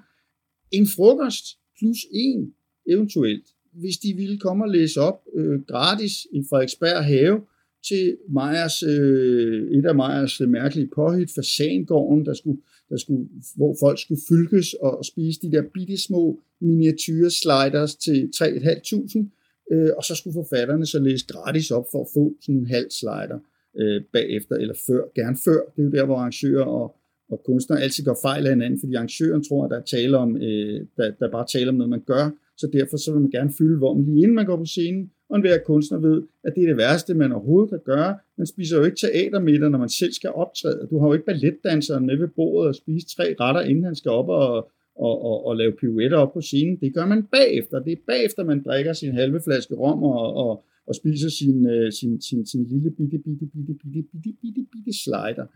en 0.70 0.86
frokost 0.96 1.44
plus 1.78 1.98
en 2.12 2.54
eventuelt, 2.88 3.46
hvis 3.72 3.96
de 3.96 4.14
ville 4.16 4.38
komme 4.38 4.64
og 4.64 4.70
læse 4.70 5.00
op 5.00 5.20
øh, 5.36 5.60
gratis 5.60 6.26
i 6.32 6.42
Frederiksberg 6.50 7.04
Have 7.04 7.40
til 7.88 8.16
Meyers, 8.28 8.82
øh, 8.82 9.78
et 9.78 9.86
af 9.86 9.94
Meyers 9.94 10.40
mærkelige 10.40 10.90
påhit, 10.94 11.30
Fasangården, 11.34 12.26
der 12.26 12.34
skulle, 12.34 12.60
der 12.88 12.96
skulle, 12.96 13.28
hvor 13.56 13.76
folk 13.80 14.00
skulle 14.00 14.20
fylkes 14.28 14.74
og, 14.74 15.04
spise 15.04 15.40
de 15.42 15.52
der 15.52 15.62
bitte 15.74 16.02
små 16.02 16.40
miniature 16.60 17.30
sliders 17.30 17.96
til 17.96 18.30
3.500 18.36 19.41
øh, 19.72 19.90
og 19.96 20.04
så 20.04 20.14
skulle 20.14 20.34
forfatterne 20.34 20.86
så 20.86 20.98
læse 20.98 21.26
gratis 21.26 21.70
op 21.70 21.86
for 21.92 22.00
at 22.00 22.08
få 22.14 22.34
sådan 22.40 22.60
en 22.60 22.66
halv 22.66 22.90
slider 22.90 23.38
øh, 23.80 24.02
bagefter, 24.12 24.56
eller 24.56 24.74
før, 24.86 25.02
gerne 25.14 25.36
før. 25.44 25.60
Det 25.72 25.80
er 25.82 25.86
jo 25.88 25.90
der, 25.90 26.04
hvor 26.04 26.16
arrangører 26.16 26.64
og, 26.64 26.96
og 27.32 27.42
kunstnere 27.44 27.80
altid 27.82 28.04
gør 28.04 28.14
fejl 28.22 28.46
af 28.46 28.52
hinanden, 28.52 28.80
fordi 28.80 28.94
arrangøren 28.94 29.44
tror, 29.44 29.64
at 29.64 29.70
der, 29.70 29.76
er 29.76 29.82
tale 29.96 30.16
om, 30.18 30.36
øh, 30.36 30.86
der, 30.96 31.10
der 31.20 31.30
bare 31.30 31.46
taler 31.52 31.68
om 31.68 31.74
noget, 31.74 31.90
man 31.90 32.04
gør, 32.06 32.30
så 32.56 32.66
derfor 32.72 32.96
så 32.96 33.12
vil 33.12 33.20
man 33.20 33.30
gerne 33.30 33.52
fylde 33.58 33.78
vormen 33.78 34.04
lige 34.04 34.22
inden 34.22 34.34
man 34.34 34.46
går 34.46 34.56
på 34.56 34.64
scenen, 34.64 35.10
og 35.30 35.36
enhver 35.36 35.58
kunstner 35.58 35.98
ved, 35.98 36.22
at 36.44 36.52
det 36.54 36.62
er 36.62 36.66
det 36.66 36.76
værste, 36.76 37.14
man 37.14 37.32
overhovedet 37.32 37.70
kan 37.70 37.80
gøre. 37.84 38.18
Man 38.38 38.46
spiser 38.46 38.78
jo 38.78 38.84
ikke 38.84 38.96
teatermiddag, 38.96 39.70
når 39.70 39.78
man 39.78 39.88
selv 39.88 40.12
skal 40.12 40.30
optræde. 40.30 40.88
Du 40.90 40.98
har 40.98 41.06
jo 41.06 41.12
ikke 41.12 41.26
balletdanseren 41.26 42.06
med 42.06 42.16
ved 42.16 42.28
bordet 42.28 42.68
og 42.68 42.74
spise 42.74 43.06
tre 43.16 43.34
retter, 43.40 43.60
inden 43.60 43.84
han 43.84 43.94
skal 43.94 44.10
op 44.10 44.28
og, 44.28 44.70
og, 44.96 45.24
og, 45.24 45.46
og 45.46 45.56
lave 45.56 45.72
pirouetter 45.80 46.18
op 46.18 46.32
på 46.32 46.40
scenen. 46.40 46.76
Det 46.80 46.94
gør 46.94 47.06
man 47.06 47.22
bagefter. 47.22 47.78
Det 47.78 47.92
er 47.92 47.96
bagefter, 48.06 48.44
man 48.44 48.62
drikker 48.62 48.92
sin 48.92 49.12
halve 49.12 49.40
flaske 49.40 49.74
rom 49.74 50.02
og, 50.02 50.34
og, 50.34 50.64
og 50.86 50.94
spiser 50.94 51.30
sin, 51.30 51.66
øh, 51.66 51.92
sin, 51.92 52.20
sin, 52.20 52.46
sin 52.46 52.64
lille 52.64 52.90
bitte, 52.90 53.18
bitte, 53.18 53.46
bitte, 53.52 53.74
bitte, 53.82 54.02
bitte, 54.12 54.32
bitte, 54.42 54.66
bitte 54.72 54.92
slider. 55.02 55.46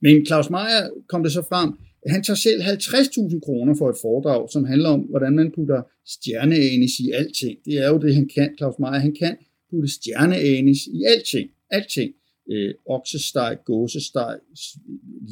Men 0.00 0.26
Claus 0.26 0.50
Meier 0.50 0.82
kom 1.08 1.22
det 1.22 1.32
så 1.32 1.42
frem, 1.42 1.72
han 2.06 2.22
tager 2.22 2.36
selv 2.36 2.60
50.000 2.60 3.40
kroner 3.40 3.74
for 3.74 3.90
et 3.90 3.96
foredrag, 4.02 4.50
som 4.50 4.64
handler 4.64 4.88
om, 4.88 5.00
hvordan 5.00 5.32
man 5.36 5.52
putter 5.54 5.82
stjerneanis 6.06 6.98
i 6.98 7.10
alting. 7.10 7.58
Det 7.64 7.74
er 7.84 7.88
jo 7.88 7.98
det, 7.98 8.14
han 8.14 8.28
kan, 8.34 8.54
Claus 8.58 8.78
Meier. 8.78 8.98
Han 8.98 9.14
kan 9.14 9.36
putte 9.70 9.88
stjerneanis 9.92 10.86
i 10.86 11.04
alting. 11.04 11.50
Alting. 11.70 12.14
Øh, 12.50 12.74
oksesteg, 12.86 13.58
gåsesteg, 13.64 14.38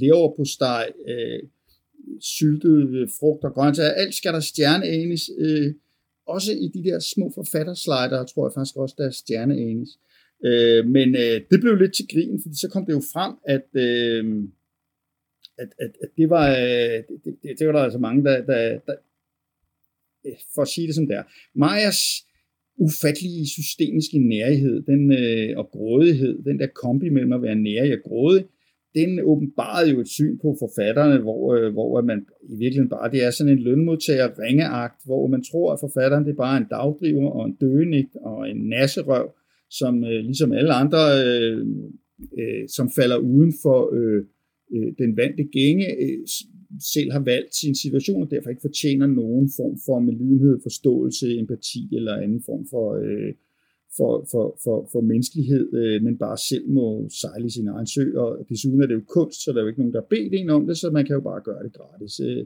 leverpostej, 0.00 0.92
øh, 1.08 1.38
syltede 2.20 2.98
øh, 2.98 3.08
frugt 3.20 3.44
og 3.44 3.54
grøntsager, 3.54 3.90
alt 3.90 4.14
skal 4.14 4.32
der 4.32 4.40
stjerneanis. 4.40 5.30
Øh, 5.38 5.74
også 6.26 6.52
i 6.52 6.68
de 6.74 6.84
der 6.84 6.98
små 6.98 7.32
forfatterslider, 7.34 8.24
tror 8.24 8.46
jeg 8.46 8.54
faktisk 8.54 8.76
også, 8.76 8.94
der 8.98 9.06
er 9.06 9.10
stjerneanis. 9.10 9.88
Øh, 10.44 10.86
men 10.86 11.08
øh, 11.14 11.40
det 11.50 11.60
blev 11.60 11.74
lidt 11.76 11.94
til 11.94 12.08
grin, 12.12 12.40
fordi 12.42 12.56
så 12.58 12.68
kom 12.68 12.86
det 12.86 12.92
jo 12.92 13.02
frem, 13.12 13.32
at, 13.44 13.68
øh, 13.74 14.24
at, 15.58 15.68
at, 15.78 15.92
at 16.02 16.08
det, 16.16 16.30
var, 16.30 16.50
øh, 16.50 16.98
det, 17.08 17.36
det, 17.42 17.58
det 17.58 17.66
var 17.66 17.72
der 17.72 17.80
altså 17.80 17.98
mange, 17.98 18.24
der, 18.24 18.36
der, 18.44 18.78
der 18.86 18.94
øh, 20.26 20.32
for 20.54 20.62
at 20.62 20.68
sige 20.68 20.86
det 20.86 20.94
som 20.94 21.06
det 21.06 21.16
er. 21.16 21.22
Majas 21.54 22.26
ufattelige 22.78 23.46
systemiske 23.48 24.18
nærhed 24.18 24.82
den, 24.82 25.12
øh, 25.12 25.58
og 25.58 25.70
grådighed, 25.70 26.42
den 26.42 26.58
der 26.58 26.66
kombi 26.66 27.08
mellem 27.08 27.32
at 27.32 27.42
være 27.42 27.54
nærig 27.54 27.92
og 27.92 28.02
grådig, 28.02 28.44
den 28.98 29.20
åbenbarede 29.20 29.90
jo 29.92 30.00
et 30.00 30.08
syn 30.08 30.38
på 30.38 30.56
forfatterne, 30.58 31.18
hvor, 31.18 31.54
øh, 31.54 31.72
hvor 31.72 32.02
man 32.02 32.26
i 32.52 32.56
virkeligheden 32.62 32.94
bare, 32.96 33.10
det 33.10 33.24
er 33.24 33.30
sådan 33.30 33.52
en 33.52 33.64
lønmodtager 33.68 34.28
ringeagt, 34.42 35.00
hvor 35.04 35.26
man 35.26 35.42
tror, 35.50 35.72
at 35.72 35.80
forfatteren 35.80 36.24
det 36.24 36.32
er 36.32 36.44
bare 36.46 36.58
en 36.58 36.70
dagdriver 36.70 37.30
og 37.30 37.46
en 37.46 37.56
døgenigt 37.60 38.16
og 38.30 38.50
en 38.50 38.56
nasserøv, 38.56 39.26
som 39.70 40.04
øh, 40.04 40.20
ligesom 40.28 40.52
alle 40.52 40.72
andre, 40.72 41.02
øh, 41.26 41.66
øh, 42.40 42.64
som 42.76 42.90
falder 42.98 43.16
uden 43.16 43.52
for 43.62 43.78
øh, 43.96 44.22
øh, 44.74 44.92
den 44.98 45.16
vante 45.16 45.44
gænge, 45.44 45.86
øh, 46.02 46.18
selv 46.94 47.12
har 47.12 47.24
valgt 47.32 47.54
sin 47.54 47.74
situation, 47.74 48.22
og 48.22 48.30
derfor 48.30 48.50
ikke 48.50 48.68
fortjener 48.68 49.06
nogen 49.06 49.50
form 49.58 49.76
for 49.86 50.00
medlidenhed, 50.00 50.58
forståelse, 50.62 51.38
empati 51.38 51.82
eller 51.92 52.14
anden 52.14 52.42
form 52.48 52.66
for 52.72 52.86
øh, 53.04 53.32
for, 53.96 54.26
for, 54.30 54.56
for, 54.64 54.88
for 54.92 55.00
menneskelighed, 55.00 55.74
øh, 55.74 56.02
men 56.02 56.18
bare 56.18 56.38
selv 56.38 56.68
må 56.68 57.08
sejle 57.22 57.50
sin 57.50 57.68
egen 57.68 57.86
sø, 57.86 58.04
og 58.16 58.46
desuden 58.48 58.82
er 58.82 58.86
det 58.86 58.94
jo 58.94 59.04
kunst, 59.08 59.44
så 59.44 59.52
der 59.52 59.58
er 59.58 59.62
jo 59.62 59.68
ikke 59.68 59.80
nogen, 59.80 59.94
der 59.94 60.00
har 60.00 60.06
bedt 60.10 60.34
en 60.34 60.50
om 60.50 60.66
det, 60.66 60.76
så 60.78 60.90
man 60.90 61.04
kan 61.06 61.14
jo 61.14 61.20
bare 61.20 61.40
gøre 61.40 61.62
det 61.62 61.72
gratis. 61.72 62.20
Øh, 62.20 62.44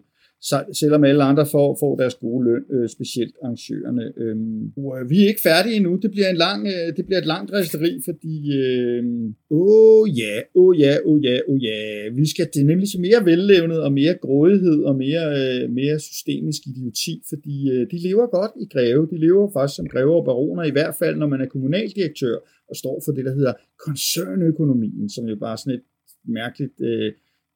selvom 0.80 1.04
alle 1.04 1.22
andre 1.22 1.46
får, 1.46 1.76
får 1.80 1.96
deres 1.96 2.14
gode 2.14 2.44
løn, 2.44 2.64
øh, 2.74 2.88
specielt 2.88 3.34
arrangørerne. 3.42 4.12
Øhm, 4.16 4.72
og 4.76 5.00
øh, 5.00 5.10
vi 5.10 5.16
er 5.22 5.28
ikke 5.28 5.46
færdige 5.50 5.76
endnu. 5.76 5.96
Det 6.02 6.10
bliver, 6.10 6.28
en 6.30 6.36
lang, 6.36 6.66
øh, 6.66 6.96
det 6.96 7.06
bliver 7.06 7.18
et 7.18 7.26
langt 7.26 7.52
resteri, 7.52 8.00
fordi 8.08 8.34
øh, 8.62 9.04
åh 9.50 10.18
ja, 10.22 10.34
åh 10.54 10.80
ja, 10.80 10.92
åh 11.04 11.24
ja, 11.24 11.36
åh 11.48 11.58
ja. 11.64 11.78
Vi 12.20 12.26
skal 12.32 12.48
det 12.54 12.66
nemlig 12.66 12.88
til 12.88 13.00
mere 13.00 13.24
vellevnet 13.24 13.80
og 13.82 13.92
mere 13.92 14.14
grådighed 14.14 14.78
og 14.82 14.96
mere, 14.96 15.26
øh, 15.40 15.70
mere 15.70 15.98
systemisk 15.98 16.60
idioti, 16.66 17.22
fordi 17.28 17.70
øh, 17.70 17.86
de 17.90 17.98
lever 18.08 18.26
godt 18.26 18.52
i 18.62 18.66
Greve. 18.72 19.08
De 19.10 19.18
lever 19.26 19.50
faktisk 19.52 19.76
som 19.76 19.86
Greve 19.86 20.14
og 20.20 20.24
baroner, 20.24 20.64
i 20.64 20.70
hvert 20.70 20.94
fald 20.98 21.16
når 21.16 21.28
man 21.28 21.40
er 21.40 21.46
kommunaldirektør 21.46 22.36
og 22.70 22.76
står 22.76 23.02
for 23.04 23.12
det, 23.12 23.24
der 23.24 23.34
hedder 23.34 23.52
koncernøkonomien, 23.86 25.08
som 25.10 25.24
jo 25.24 25.36
bare 25.36 25.58
sådan 25.58 25.78
et 25.78 25.84
mærkeligt 26.24 26.80
øh, 26.80 27.12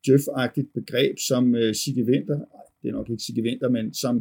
Jeff-agtigt 0.06 0.70
begreb, 0.74 1.18
som 1.28 1.54
øh, 1.54 1.74
Sigge 1.74 2.04
Winter, 2.10 2.38
det 2.84 2.90
er 2.90 2.98
nok 2.98 3.10
ikke 3.10 3.22
Sigge 3.22 3.42
Winter, 3.42 3.68
men 3.76 3.94
som, 3.94 4.14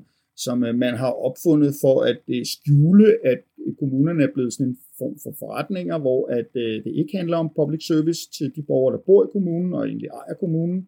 som 0.46 0.64
øh, 0.64 0.76
man 0.76 0.94
har 1.04 1.14
opfundet 1.28 1.74
for 1.84 1.96
at 2.12 2.22
øh, 2.36 2.46
skjule, 2.54 3.08
at 3.32 3.42
kommunerne 3.80 4.24
er 4.24 4.32
blevet 4.34 4.54
sådan 4.54 4.70
en 4.72 4.78
form 5.00 5.16
for 5.24 5.34
forretninger, 5.42 5.98
hvor 6.06 6.22
at 6.40 6.52
øh, 6.64 6.76
det 6.86 6.92
ikke 7.02 7.18
handler 7.20 7.38
om 7.38 7.50
public 7.60 7.82
service 7.92 8.22
til 8.38 8.48
de 8.56 8.64
borgere, 8.70 8.94
der 8.96 9.02
bor 9.10 9.22
i 9.24 9.34
kommunen 9.36 9.74
og 9.74 9.84
egentlig 9.88 10.10
ejer 10.20 10.36
kommunen, 10.44 10.80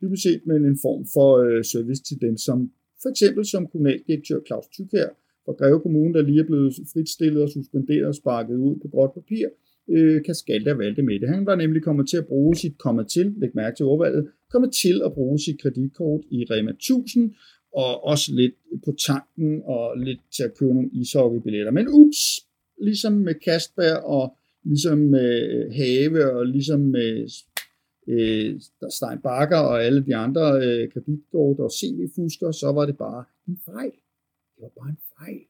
dybest 0.00 0.22
set, 0.22 0.42
men 0.46 0.60
en 0.64 0.78
form 0.86 1.02
for 1.14 1.28
service 1.72 2.02
til 2.08 2.16
dem, 2.26 2.36
som 2.36 2.58
for 3.02 3.08
eksempel 3.14 3.42
som 3.52 3.66
kommunaldirektør 3.72 4.38
Claus 4.46 4.66
Tykær 4.76 5.08
fra 5.44 5.52
Greve 5.60 5.80
Kommune, 5.80 6.14
der 6.14 6.22
lige 6.22 6.40
er 6.40 6.50
blevet 6.52 6.72
fritstillet 6.92 7.42
og 7.42 7.50
suspenderet 7.56 8.06
og 8.12 8.14
sparket 8.14 8.56
ud 8.66 8.74
på 8.82 8.88
gråt 8.92 9.12
papir, 9.18 9.46
øh, 9.88 10.24
kan 10.24 10.34
skalte 10.34 10.70
og 10.70 10.76
med 10.78 11.20
det. 11.20 11.28
Han 11.28 11.46
var 11.46 11.54
nemlig 11.54 11.82
kommet 11.82 12.08
til 12.08 12.16
at 12.16 12.26
bruge 12.26 12.56
sit 12.56 12.78
kommet 12.78 13.08
til, 13.08 13.34
læg 13.36 13.50
mærke 13.54 13.76
til 13.76 13.86
ordvalget, 13.86 14.28
kommet 14.50 14.72
til 14.82 15.02
at 15.04 15.12
bruge 15.12 15.38
sit 15.38 15.62
kreditkort 15.62 16.20
i 16.30 16.44
Rema 16.50 16.70
1000, 16.70 17.34
og 17.74 18.04
også 18.04 18.32
lidt 18.34 18.54
på 18.84 18.92
tanken, 19.06 19.62
og 19.64 19.98
lidt 19.98 20.20
til 20.36 20.42
at 20.42 20.54
købe 20.58 20.74
nogle 20.74 20.90
ishockeybilletter. 20.92 21.72
Men 21.72 21.88
ups, 21.88 22.20
ligesom 22.80 23.12
med 23.12 23.34
Kasper 23.34 23.94
og 23.94 24.36
ligesom 24.64 24.98
med 24.98 25.32
øh, 25.50 25.72
Have, 25.74 26.32
og 26.32 26.46
ligesom 26.46 26.80
med 26.80 27.28
øh, 28.08 28.60
Stein 28.90 29.20
Bakker 29.22 29.58
og 29.58 29.84
alle 29.84 30.06
de 30.06 30.16
andre 30.16 30.46
øh, 30.66 30.92
kreditkort 30.92 31.58
og 31.58 31.70
CV-fusker, 31.78 32.50
så 32.52 32.72
var 32.72 32.86
det 32.86 32.96
bare 32.98 33.24
en 33.48 33.58
fejl. 33.64 33.92
Det 34.54 34.60
var 34.62 34.72
bare 34.80 34.90
en 34.90 35.02
fejl. 35.18 35.40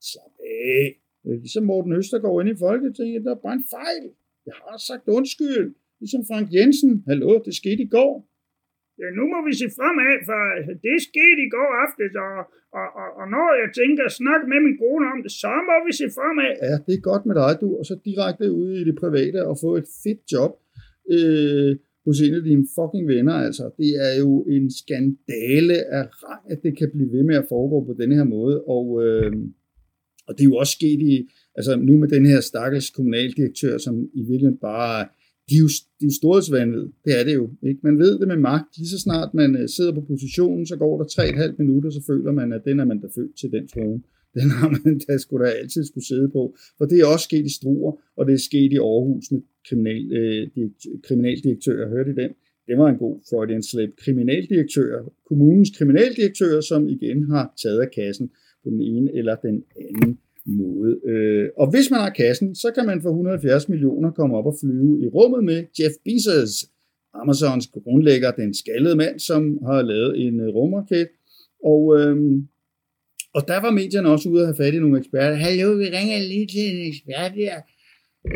Slap 0.00 0.34
af. 0.40 1.07
Ligesom 1.44 1.64
Morten 1.70 1.92
Østergaard 1.92 2.40
inde 2.40 2.52
i 2.52 2.62
Folketinget, 2.66 3.24
der 3.24 3.32
er 3.34 3.44
bare 3.46 3.58
en 3.60 3.68
fejl. 3.76 4.04
Jeg 4.48 4.56
har 4.64 4.78
sagt 4.88 5.04
undskyld. 5.18 5.68
Ligesom 6.00 6.22
Frank 6.30 6.46
Jensen. 6.54 6.92
Hallo, 7.08 7.30
det 7.46 7.54
skete 7.60 7.82
i 7.88 7.90
går. 7.96 8.12
Ja, 9.00 9.08
nu 9.18 9.24
må 9.32 9.38
vi 9.48 9.52
se 9.60 9.66
fremad, 9.78 10.14
for 10.28 10.40
det 10.86 10.96
skete 11.10 11.40
i 11.46 11.50
går 11.56 11.70
aftes, 11.84 12.12
og, 12.26 12.34
og, 12.78 12.86
og, 13.00 13.08
og 13.20 13.26
når 13.34 13.48
jeg 13.62 13.68
tænker 13.80 14.02
at 14.10 14.14
snakke 14.20 14.44
med 14.52 14.60
min 14.66 14.76
kone 14.82 15.06
om 15.12 15.18
det, 15.24 15.32
så 15.42 15.54
må 15.68 15.76
vi 15.86 15.92
se 16.00 16.06
fremad. 16.18 16.52
Ja, 16.68 16.74
det 16.86 16.94
er 16.96 17.08
godt 17.10 17.24
med 17.28 17.36
dig, 17.42 17.52
du. 17.62 17.68
Og 17.78 17.84
så 17.90 17.94
direkte 18.08 18.44
ud 18.60 18.70
i 18.80 18.82
det 18.88 18.96
private 19.02 19.40
og 19.50 19.54
få 19.64 19.70
et 19.80 19.88
fedt 20.04 20.22
job 20.34 20.52
øh, 21.14 21.70
hos 22.06 22.16
en 22.26 22.34
af 22.40 22.44
dine 22.50 22.64
fucking 22.76 23.06
venner. 23.14 23.36
Altså, 23.46 23.64
det 23.80 23.90
er 24.06 24.14
jo 24.22 24.30
en 24.56 24.66
skandale 24.80 25.78
af 25.98 26.04
rang, 26.22 26.42
at 26.52 26.58
det 26.64 26.72
kan 26.78 26.88
blive 26.94 27.10
ved 27.14 27.22
med 27.30 27.36
at 27.42 27.48
foregå 27.52 27.76
på 27.88 27.92
denne 28.00 28.14
her 28.18 28.28
måde. 28.36 28.56
Og 28.76 28.84
øh, 29.04 29.32
og 30.28 30.34
det 30.34 30.40
er 30.40 30.44
jo 30.44 30.56
også 30.56 30.72
sket 30.72 31.00
i, 31.00 31.28
altså 31.56 31.76
nu 31.76 31.96
med 31.96 32.08
den 32.08 32.26
her 32.26 32.40
stakkels 32.40 32.90
kommunaldirektør, 32.90 33.78
som 33.78 33.94
i 34.14 34.20
virkeligheden 34.20 34.58
bare, 34.58 35.06
de 35.48 35.54
er 35.54 35.58
jo, 35.58 35.68
de 36.00 36.04
er 36.06 36.66
jo 36.66 36.90
det 37.04 37.20
er 37.20 37.24
det 37.24 37.34
jo. 37.34 37.50
Ikke? 37.62 37.80
Man 37.82 37.98
ved 37.98 38.18
det 38.18 38.28
med 38.28 38.36
magt, 38.36 38.78
lige 38.78 38.88
så 38.88 38.98
snart 38.98 39.34
man 39.34 39.56
øh, 39.56 39.68
sidder 39.68 39.92
på 39.92 40.00
positionen, 40.00 40.66
så 40.66 40.76
går 40.76 40.98
der 40.98 41.04
3,5 41.04 41.54
minutter, 41.58 41.90
så 41.90 42.02
føler 42.06 42.32
man, 42.32 42.52
at 42.52 42.62
den 42.64 42.80
er 42.80 42.84
man 42.84 43.00
da 43.00 43.06
født 43.14 43.36
til 43.40 43.52
den 43.52 43.68
trone. 43.68 44.02
Den 44.34 44.50
har 44.50 44.68
man 44.70 44.98
da 45.08 45.18
skulle 45.18 45.46
da 45.46 45.50
altid 45.50 45.84
skulle 45.84 46.06
sidde 46.06 46.28
på. 46.28 46.56
For 46.78 46.84
det 46.84 47.00
er 47.00 47.06
også 47.06 47.24
sket 47.24 47.46
i 47.46 47.54
Struer, 47.54 47.92
og 48.16 48.26
det 48.26 48.32
er 48.34 48.38
sket 48.38 48.72
i 48.72 48.76
Aarhus 48.76 49.30
med 49.32 49.40
kriminal, 49.68 50.12
øh, 50.12 50.48
kriminaldirektører. 51.06 51.88
Hørte 51.88 52.10
I 52.10 52.14
den? 52.14 52.30
Det 52.68 52.78
var 52.78 52.88
en 52.88 52.98
god 52.98 53.16
Freudian 53.30 53.62
slip. 53.62 53.90
Kriminaldirektører, 54.04 55.12
kommunens 55.28 55.70
kriminaldirektører, 55.78 56.60
som 56.60 56.88
igen 56.88 57.30
har 57.30 57.54
taget 57.62 57.80
af 57.80 57.90
kassen 57.90 58.30
på 58.68 58.72
den 58.72 58.82
ene 58.82 59.10
eller 59.14 59.34
den 59.36 59.64
anden 59.76 60.18
måde. 60.44 61.00
Øh, 61.04 61.48
og 61.56 61.70
hvis 61.70 61.90
man 61.90 62.00
har 62.00 62.10
kassen, 62.10 62.54
så 62.54 62.70
kan 62.74 62.86
man 62.86 63.02
for 63.02 63.08
170 63.08 63.68
millioner 63.68 64.10
komme 64.10 64.36
op 64.36 64.46
og 64.46 64.56
flyve 64.60 65.04
i 65.04 65.08
rummet 65.08 65.44
med 65.44 65.64
Jeff 65.78 65.94
Bezos, 66.04 66.70
Amazons 67.14 67.66
grundlægger, 67.66 68.30
den 68.30 68.54
skaldede 68.54 68.96
mand, 68.96 69.18
som 69.18 69.58
har 69.66 69.82
lavet 69.82 70.26
en 70.26 70.40
øh, 70.40 70.48
rumraket. 70.48 71.08
Og, 71.64 72.00
øh, 72.00 72.16
og 73.34 73.48
der 73.48 73.60
var 73.60 73.70
medierne 73.70 74.08
også 74.08 74.28
ude 74.28 74.40
at 74.40 74.46
have 74.46 74.56
fat 74.56 74.74
i 74.74 74.78
nogle 74.78 74.98
eksperter. 74.98 75.36
Hallo, 75.36 75.68
vi 75.72 75.84
ringer 75.84 76.18
lige 76.18 76.46
til 76.46 76.64
en 76.74 76.86
ekspert 76.88 77.32
her. 77.32 77.56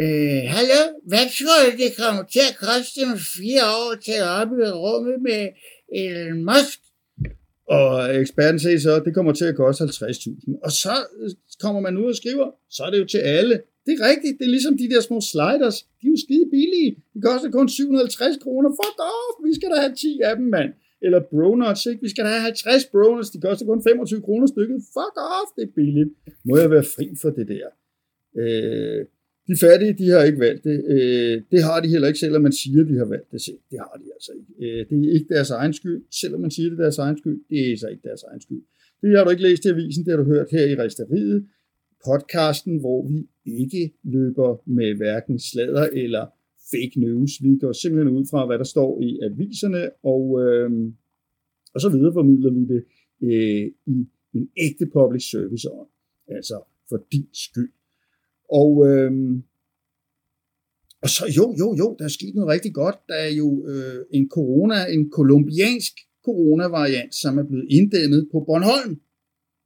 Øh, 0.02 0.42
hallo, 0.54 0.80
hvad 1.10 1.26
tror 1.38 1.58
du, 1.64 1.70
det 1.82 1.90
kommer 2.02 2.22
til 2.34 2.44
at 2.50 2.56
koste 2.66 3.00
om 3.12 3.18
fire 3.38 3.64
år 3.82 3.92
til 4.06 4.16
at 4.22 4.28
op 4.40 4.50
i 4.58 4.70
rummet 4.84 5.16
med 5.28 5.42
Elon 6.00 6.44
Musk? 6.50 6.78
Og 7.78 8.20
eksperten 8.20 8.58
siger 8.58 8.78
så, 8.78 8.92
at 8.98 9.04
det 9.06 9.14
kommer 9.14 9.32
til 9.32 9.44
at 9.44 9.56
koste 9.56 9.84
50.000. 9.84 10.64
Og 10.66 10.70
så 10.82 10.94
øh, 11.20 11.30
kommer 11.64 11.80
man 11.86 11.94
ud 12.02 12.08
og 12.14 12.16
skriver, 12.22 12.48
så 12.70 12.80
er 12.86 12.90
det 12.90 12.98
jo 13.00 13.06
til 13.14 13.22
alle. 13.38 13.54
Det 13.86 13.92
er 13.98 14.02
rigtigt, 14.10 14.34
det 14.38 14.44
er 14.44 14.54
ligesom 14.56 14.74
de 14.82 14.90
der 14.92 15.00
små 15.00 15.18
sliders. 15.32 15.76
De 15.98 16.04
er 16.06 16.12
jo 16.14 16.18
skide 16.26 16.46
billige. 16.56 16.90
De 17.14 17.18
koster 17.28 17.50
kun 17.50 17.68
750 17.68 18.36
kroner. 18.44 18.70
Fuck 18.80 18.98
off, 19.14 19.34
vi 19.46 19.52
skal 19.58 19.68
da 19.72 19.76
have 19.84 19.94
10 19.94 20.20
af 20.28 20.36
dem, 20.36 20.46
mand. 20.56 20.70
Eller 21.04 21.20
bronuts, 21.32 21.86
ikke? 21.86 22.02
Vi 22.06 22.10
skal 22.12 22.24
da 22.24 22.30
have 22.30 22.42
50 22.42 22.84
bronuts, 22.92 23.30
de 23.30 23.40
koster 23.40 23.66
kun 23.66 23.82
25 23.82 24.22
kroner 24.26 24.46
stykket. 24.46 24.78
Fuck 24.96 25.14
off, 25.36 25.48
det 25.56 25.62
er 25.68 25.72
billigt. 25.80 26.10
Må 26.48 26.54
jeg 26.62 26.70
være 26.70 26.86
fri 26.94 27.06
for 27.22 27.30
det 27.38 27.46
der? 27.54 27.66
Øh, 28.42 29.00
de 29.48 29.56
fattige, 29.64 29.94
de 30.00 30.06
har 30.10 30.22
ikke 30.22 30.40
valgt 30.40 30.64
det. 30.64 30.78
Øh, 30.94 31.42
det 31.52 31.60
har 31.68 31.80
de 31.80 31.88
heller 31.88 32.08
ikke, 32.08 32.18
selvom 32.18 32.42
man 32.42 32.52
siger, 32.52 32.84
de 32.84 32.96
har 33.02 33.04
valgt 33.04 33.32
det 33.32 33.40
selv. 33.40 33.60
Det 33.70 33.78
har 33.78 34.00
de 34.02 34.06
altså 34.16 34.32
ikke. 34.38 34.52
Øh, 34.64 34.80
det 34.88 35.08
er 35.08 35.12
ikke 35.12 35.34
deres 35.34 35.50
egen 35.50 35.72
skyld. 35.72 36.02
Selvom 36.20 36.40
man 36.40 36.50
siger, 36.50 36.68
det 36.70 36.78
er 36.78 36.82
deres 36.82 36.98
egen 36.98 37.18
skyld, 37.18 37.40
det 37.50 37.72
er 37.72 37.76
så 37.76 37.88
ikke 37.88 38.02
deres 38.08 38.22
egen 38.22 38.40
skyld. 38.40 38.62
Det 39.02 39.16
har 39.16 39.24
du 39.24 39.30
ikke 39.30 39.42
læst 39.42 39.64
i 39.64 39.68
avisen, 39.68 40.04
det 40.04 40.10
har 40.12 40.20
du 40.22 40.24
hørt 40.24 40.50
her 40.50 40.66
i 40.66 40.76
Resteriet, 40.76 41.46
podcasten, 42.06 42.80
hvor 42.80 43.08
vi 43.08 43.28
ikke 43.46 43.94
løber 44.04 44.62
med 44.66 44.94
hverken 44.94 45.38
sladder 45.38 45.86
eller 45.92 46.26
fake 46.70 47.00
news. 47.00 47.30
Vi 47.42 47.58
går 47.60 47.72
simpelthen 47.72 48.16
ud 48.16 48.26
fra, 48.30 48.46
hvad 48.46 48.58
der 48.58 48.64
står 48.64 49.02
i 49.02 49.18
aviserne, 49.22 49.90
og, 50.02 50.24
øh, 50.42 50.70
og 51.74 51.80
så 51.80 51.88
videreformidler 51.88 52.50
vi 52.50 52.62
det 52.74 52.82
øh, 53.22 53.66
i 53.86 54.08
en 54.34 54.48
ægte 54.66 54.86
public 54.86 55.30
service 55.30 55.70
on. 55.70 55.86
Altså 56.28 56.62
for 56.88 57.06
din 57.12 57.28
skyld. 57.32 57.72
Og, 58.60 58.70
øh, 58.88 59.12
og 61.02 61.08
så 61.08 61.24
jo, 61.38 61.44
jo, 61.60 61.68
jo, 61.80 61.96
der 61.98 62.04
er 62.04 62.14
sket 62.18 62.34
noget 62.34 62.48
rigtig 62.54 62.72
godt. 62.74 62.96
Der 63.08 63.14
er 63.14 63.32
jo 63.42 63.48
øh, 63.66 63.98
en 64.10 64.28
corona, 64.28 64.78
en 64.96 65.10
kolumbiansk 65.10 65.92
coronavariant, 66.24 67.14
som 67.14 67.38
er 67.38 67.42
blevet 67.50 67.66
inddæmmet 67.70 68.28
på 68.32 68.38
Bornholm 68.46 69.00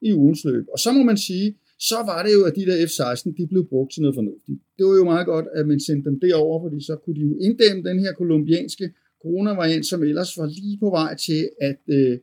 i 0.01 0.13
ugens 0.13 0.45
løb. 0.45 0.65
Og 0.73 0.79
så 0.79 0.93
må 0.93 1.03
man 1.03 1.17
sige, 1.17 1.57
så 1.79 1.99
var 2.11 2.23
det 2.23 2.33
jo, 2.37 2.43
at 2.49 2.57
de 2.57 2.67
der 2.67 2.87
F-16, 2.87 3.35
de 3.39 3.47
blev 3.47 3.69
brugt 3.69 3.93
til 3.93 4.03
noget 4.03 4.15
fornuftigt. 4.15 4.59
Det 4.77 4.87
var 4.87 4.97
jo 4.97 5.05
meget 5.05 5.27
godt, 5.27 5.47
at 5.55 5.69
man 5.69 5.81
sendte 5.81 6.11
dem 6.11 6.21
derover, 6.21 6.63
fordi 6.65 6.85
så 6.85 6.97
kunne 6.97 7.17
de 7.17 7.21
jo 7.21 7.37
inddæmme 7.47 7.83
den 7.89 7.99
her 7.99 8.13
kolumbianske 8.13 8.91
coronavariant, 9.23 9.87
som 9.87 10.03
ellers 10.03 10.39
var 10.39 10.47
lige 10.47 10.79
på 10.79 10.91
vej 10.91 11.17
til 11.27 11.51
at, 11.61 11.81
øh, 11.89 12.19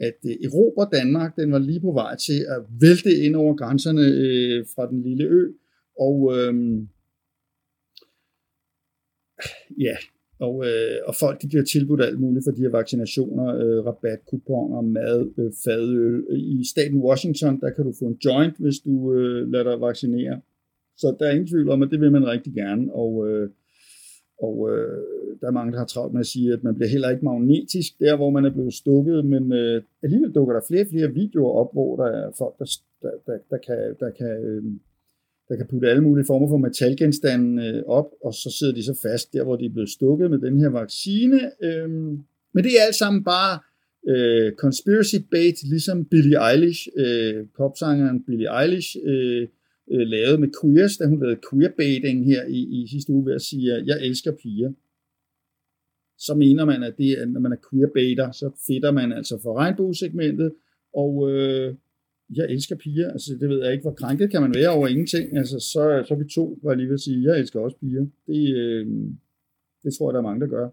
at 0.00 0.18
øh, 0.30 0.36
erobre 0.46 0.88
Danmark. 0.98 1.36
Den 1.36 1.52
var 1.52 1.58
lige 1.58 1.80
på 1.80 1.92
vej 1.92 2.16
til 2.16 2.38
at 2.54 2.60
vælte 2.80 3.12
ind 3.24 3.36
over 3.36 3.54
grænserne 3.56 4.04
øh, 4.24 4.66
fra 4.74 4.90
den 4.90 5.02
lille 5.02 5.24
ø. 5.24 5.42
Og 5.98 6.32
øhm, 6.36 6.88
ja, 9.86 9.96
og, 10.40 10.64
øh, 10.66 10.98
og 11.06 11.14
folk 11.14 11.42
de 11.42 11.48
bliver 11.48 11.64
tilbudt 11.64 12.02
alt 12.02 12.20
muligt 12.20 12.44
for 12.44 12.52
de 12.52 12.62
her 12.62 12.70
vaccinationer, 12.70 13.46
øh, 13.54 13.86
rabatkuponer, 13.86 14.80
mad, 14.80 15.20
øh, 15.38 15.52
fadøl. 15.64 16.26
I 16.36 16.64
staten 16.64 16.98
Washington, 16.98 17.60
der 17.60 17.70
kan 17.70 17.84
du 17.84 17.92
få 17.98 18.04
en 18.04 18.18
joint, 18.24 18.56
hvis 18.58 18.78
du 18.78 19.12
øh, 19.12 19.52
lader 19.52 19.70
dig 19.70 19.80
vaccinere. 19.80 20.40
Så 20.96 21.16
der 21.18 21.26
er 21.26 21.30
ingen 21.30 21.46
tvivl 21.46 21.68
om, 21.70 21.82
at 21.82 21.90
det 21.90 22.00
vil 22.00 22.12
man 22.12 22.26
rigtig 22.26 22.52
gerne. 22.54 22.92
Og, 22.92 23.28
øh, 23.28 23.50
og 24.42 24.70
øh, 24.72 25.02
der 25.40 25.46
er 25.46 25.58
mange, 25.58 25.72
der 25.72 25.78
har 25.78 25.86
travlt 25.86 26.12
med 26.12 26.20
at 26.20 26.26
sige, 26.26 26.52
at 26.52 26.64
man 26.64 26.74
bliver 26.74 26.88
heller 26.88 27.10
ikke 27.10 27.24
magnetisk 27.24 28.00
der, 28.00 28.16
hvor 28.16 28.30
man 28.30 28.44
er 28.44 28.50
blevet 28.50 28.74
stukket, 28.74 29.24
men 29.24 29.52
øh, 29.52 29.82
alligevel 30.02 30.32
dukker 30.32 30.54
der 30.54 30.68
flere 30.68 30.82
og 30.82 30.90
flere 30.90 31.14
videoer 31.14 31.52
op, 31.52 31.72
hvor 31.72 31.96
der 31.96 32.08
er 32.20 32.30
folk, 32.38 32.54
der, 32.58 32.66
der, 33.02 33.10
der, 33.26 33.38
der 33.50 33.58
kan, 33.66 33.96
der 34.00 34.10
kan 34.10 34.32
øh, 34.44 34.64
der 35.48 35.56
kan 35.56 35.66
putte 35.70 35.90
alle 35.90 36.02
mulige 36.02 36.26
former 36.26 36.48
for 36.48 36.56
metalgenstande 36.56 37.66
øh, 37.66 37.82
op, 37.86 38.08
og 38.24 38.34
så 38.34 38.56
sidder 38.58 38.74
de 38.74 38.84
så 38.84 38.98
fast 39.02 39.32
der, 39.32 39.44
hvor 39.44 39.56
de 39.56 39.64
er 39.64 39.72
blevet 39.72 39.90
stukket 39.90 40.30
med 40.30 40.38
den 40.38 40.60
her 40.60 40.68
vaccine. 40.68 41.40
Øh, 41.62 41.88
men 42.54 42.64
det 42.64 42.72
er 42.78 42.86
alt 42.86 42.94
sammen 42.94 43.24
bare 43.24 43.58
øh, 44.08 44.52
conspiracy 44.52 45.16
bait, 45.30 45.62
ligesom 45.62 46.04
Billie 46.04 46.50
Eilish, 46.50 46.88
øh, 46.96 47.46
popsangeren 47.56 48.24
Billie 48.24 48.60
Eilish, 48.60 48.96
øh, 49.04 49.48
øh, 49.92 50.06
lavede 50.06 50.38
med 50.38 50.48
queers, 50.60 50.96
da 50.96 51.06
hun 51.06 51.20
lavede 51.20 51.40
queerbaiting 51.50 52.26
her 52.26 52.44
i, 52.46 52.60
i 52.82 52.86
sidste 52.90 53.12
uge 53.12 53.26
ved 53.26 53.34
at 53.34 53.42
sige, 53.42 53.72
at 53.72 53.86
jeg 53.86 54.06
elsker 54.06 54.32
piger. 54.42 54.72
så 56.18 56.34
mener 56.34 56.64
man, 56.64 56.82
at 56.82 56.94
det 56.98 57.28
når 57.28 57.40
man 57.40 57.52
er 57.52 57.62
queerbaiter, 57.70 58.30
så 58.30 58.50
fedter 58.66 58.92
man 58.92 59.12
altså 59.12 59.38
for 59.42 59.54
regnbuesegmentet, 59.56 60.52
og 60.94 61.30
øh, 61.30 61.74
jeg 62.34 62.46
elsker 62.50 62.76
piger, 62.76 63.10
altså 63.10 63.36
det 63.40 63.48
ved 63.48 63.62
jeg 63.62 63.72
ikke, 63.72 63.82
hvor 63.82 63.92
krænket 63.92 64.30
kan 64.30 64.42
man 64.42 64.54
være 64.54 64.70
over 64.70 64.88
ingenting, 64.88 65.36
altså 65.36 65.60
så, 65.60 66.04
så 66.06 66.14
er 66.14 66.18
vi 66.18 66.24
to, 66.34 66.58
var 66.62 66.70
jeg 66.70 66.78
lige 66.78 66.88
vil 66.88 66.98
sige, 66.98 67.22
jeg 67.28 67.40
elsker 67.40 67.60
også 67.60 67.76
piger, 67.76 68.06
det, 68.26 68.54
øh, 68.56 68.86
det 69.82 69.94
tror 69.94 70.08
jeg, 70.08 70.14
der 70.14 70.20
er 70.20 70.28
mange, 70.28 70.40
der 70.40 70.46
gør. 70.46 70.68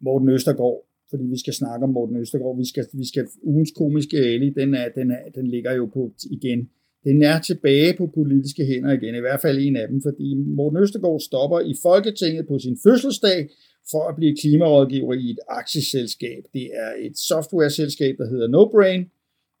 Morten 0.00 0.28
Østergaard, 0.28 0.78
fordi 1.10 1.24
vi 1.24 1.38
skal 1.38 1.54
snakke 1.54 1.84
om 1.84 1.90
Morten 1.90 2.16
Østergaard, 2.16 2.56
vi 2.58 2.68
skal, 2.68 2.86
vi 2.92 3.06
skal 3.06 3.26
ugens 3.42 3.72
komiske 3.76 4.16
ali, 4.16 4.50
den, 4.50 4.74
er, 4.74 4.88
den, 4.88 5.10
er, 5.10 5.22
den 5.34 5.46
ligger 5.46 5.72
jo 5.72 5.86
på 5.86 6.12
igen, 6.30 6.68
den 7.04 7.22
er 7.22 7.40
tilbage 7.40 7.96
på 7.98 8.06
politiske 8.14 8.64
hænder 8.64 8.92
igen, 8.92 9.14
i 9.14 9.20
hvert 9.20 9.40
fald 9.40 9.58
en 9.58 9.76
af 9.76 9.88
dem, 9.88 10.02
fordi 10.02 10.34
Morten 10.34 10.78
Østergaard 10.82 11.20
stopper 11.20 11.60
i 11.60 11.74
Folketinget 11.82 12.46
på 12.46 12.58
sin 12.58 12.76
fødselsdag 12.84 13.48
for 13.90 14.08
at 14.08 14.16
blive 14.16 14.36
klimarådgiver 14.36 15.14
i 15.14 15.30
et 15.30 15.38
aktieselskab. 15.48 16.42
Det 16.52 16.66
er 16.84 16.90
et 17.06 17.18
software-selskab, 17.18 18.14
der 18.18 18.28
hedder 18.30 18.48
NoBrain. 18.48 19.04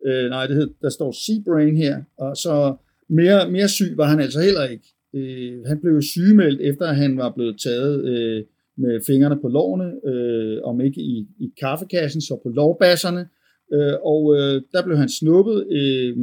Øh, 0.06 0.30
nej, 0.30 0.46
det 0.46 0.56
hed, 0.56 0.70
der 0.82 0.88
står 0.88 1.10
Seabrain 1.12 1.76
her, 1.76 2.02
og 2.18 2.36
så 2.36 2.74
mere, 3.08 3.50
mere 3.50 3.68
syg 3.68 3.96
var 3.96 4.04
han 4.04 4.20
altså 4.20 4.40
heller 4.40 4.64
ikke. 4.64 4.86
Øh, 5.14 5.64
han 5.66 5.80
blev 5.80 6.02
sygemeldt, 6.02 6.60
efter 6.60 6.86
han 6.86 7.16
var 7.16 7.32
blevet 7.36 7.60
taget 7.60 8.04
øh, 8.04 8.44
med 8.76 9.00
fingrene 9.06 9.40
på 9.40 9.48
lårene, 9.48 10.08
øh, 10.10 10.62
om 10.62 10.80
ikke 10.80 11.00
i, 11.00 11.26
i 11.40 11.52
kaffekassen, 11.60 12.20
så 12.20 12.40
på 12.42 12.48
lovbasserne. 12.48 13.28
Øh, 13.72 13.96
og 14.12 14.22
øh, 14.36 14.62
der 14.72 14.82
blev 14.84 14.96
han 14.96 15.08
snuppet, 15.08 15.66
øh, 15.78 16.16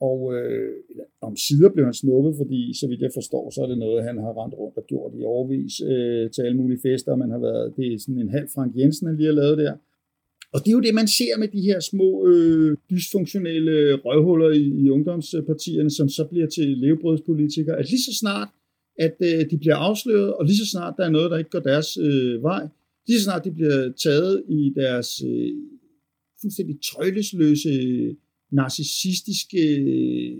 og 0.00 0.34
øh, 0.34 0.72
om 1.20 1.36
sider 1.36 1.70
blev 1.74 1.84
han 1.84 1.94
snuppet, 1.94 2.34
fordi 2.40 2.60
så 2.80 2.84
vidt 2.88 3.00
jeg 3.00 3.10
forstår, 3.14 3.50
så 3.50 3.62
er 3.62 3.66
det 3.66 3.78
noget, 3.78 4.04
han 4.04 4.18
har 4.18 4.32
rendt 4.42 4.54
rundt 4.60 4.76
og 4.76 4.84
gjort 4.86 5.12
i 5.18 5.22
overvis 5.24 5.74
øh, 5.92 6.30
til 6.30 6.42
alle 6.42 6.56
mulige 6.56 6.80
fester. 6.86 7.16
Man 7.16 7.30
har 7.30 7.38
været, 7.38 7.72
det 7.76 7.86
er 7.92 7.98
sådan 7.98 8.20
en 8.20 8.34
halv 8.36 8.48
Frank 8.54 8.76
Jensen, 8.78 9.06
han 9.06 9.16
lige 9.16 9.32
har 9.32 9.40
lavet 9.42 9.58
der. 9.58 9.74
Og 10.52 10.60
det 10.60 10.68
er 10.68 10.72
jo 10.72 10.80
det, 10.80 10.94
man 10.94 11.08
ser 11.08 11.38
med 11.38 11.48
de 11.48 11.60
her 11.60 11.80
små 11.80 12.26
øh, 12.26 12.76
dysfunktionelle 12.90 13.94
røvhuller 13.94 14.50
i, 14.50 14.64
i 14.82 14.90
ungdomspartierne, 14.90 15.90
som 15.90 16.08
så 16.08 16.24
bliver 16.30 16.46
til 16.46 16.68
levebrødspolitikere, 16.78 17.78
at 17.78 17.90
lige 17.90 18.02
så 18.02 18.18
snart, 18.20 18.48
at 18.98 19.16
øh, 19.20 19.50
de 19.50 19.58
bliver 19.58 19.76
afsløret, 19.76 20.34
og 20.34 20.44
lige 20.44 20.56
så 20.56 20.70
snart 20.70 20.94
der 20.98 21.04
er 21.04 21.10
noget, 21.10 21.30
der 21.30 21.38
ikke 21.38 21.50
går 21.50 21.60
deres 21.60 21.96
øh, 21.96 22.42
vej, 22.42 22.68
lige 23.06 23.18
så 23.18 23.24
snart 23.24 23.44
de 23.44 23.52
bliver 23.52 23.92
taget 24.02 24.42
i 24.48 24.72
deres 24.76 25.22
øh, 25.26 25.52
fuldstændig 26.40 26.76
tøjlesløse 26.92 27.72
narcissistiske 28.50 29.62
øh, 29.76 30.38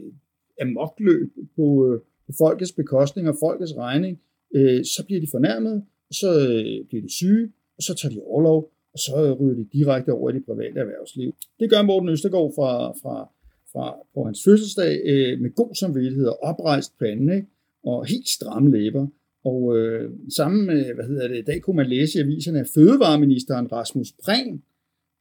amokløb 0.60 1.28
på, 1.56 1.66
øh, 1.86 2.00
på 2.26 2.32
folkets 2.38 2.72
bekostning 2.72 3.28
og 3.28 3.36
folkets 3.40 3.76
regning, 3.76 4.20
øh, 4.54 4.84
så 4.84 5.04
bliver 5.06 5.20
de 5.20 5.28
fornærmet, 5.30 5.84
og 6.08 6.14
så 6.14 6.28
øh, 6.48 6.86
bliver 6.88 7.02
de 7.02 7.12
syge, 7.12 7.52
og 7.76 7.82
så 7.82 7.94
tager 7.94 8.14
de 8.14 8.20
overlov, 8.20 8.72
og 8.93 8.99
så 8.99 9.36
ryger 9.40 9.55
de 9.55 9.66
direkte 9.72 10.11
over 10.11 10.30
i 10.30 10.34
det 10.34 10.45
private 10.45 10.80
erhvervsliv. 10.80 11.34
Det 11.61 11.70
gør 11.70 11.82
Morten 11.82 12.09
Østergaard 12.09 12.53
fra, 12.55 12.93
fra, 13.03 13.28
fra 13.72 13.97
på 14.14 14.24
hans 14.24 14.40
fødselsdag 14.45 15.01
øh, 15.05 15.40
med 15.40 15.55
god 15.55 15.74
samvittighed 15.74 16.26
og 16.26 16.43
oprejst 16.43 16.99
pande, 16.99 17.34
ikke? 17.34 17.49
og 17.84 18.07
helt 18.07 18.28
stramme 18.28 18.70
læber. 18.70 19.07
Og 19.45 19.78
øh, 19.78 20.11
sammen 20.36 20.66
med, 20.66 20.95
hvad 20.95 21.05
hedder 21.05 21.28
det, 21.28 21.38
i 21.38 21.43
dag 21.43 21.61
kunne 21.61 21.76
man 21.76 21.86
læse 21.86 22.18
i 22.18 22.22
aviserne, 22.22 22.61
at 22.61 22.68
fødevareministeren 22.74 23.72
Rasmus 23.72 24.12
Prehn, 24.24 24.62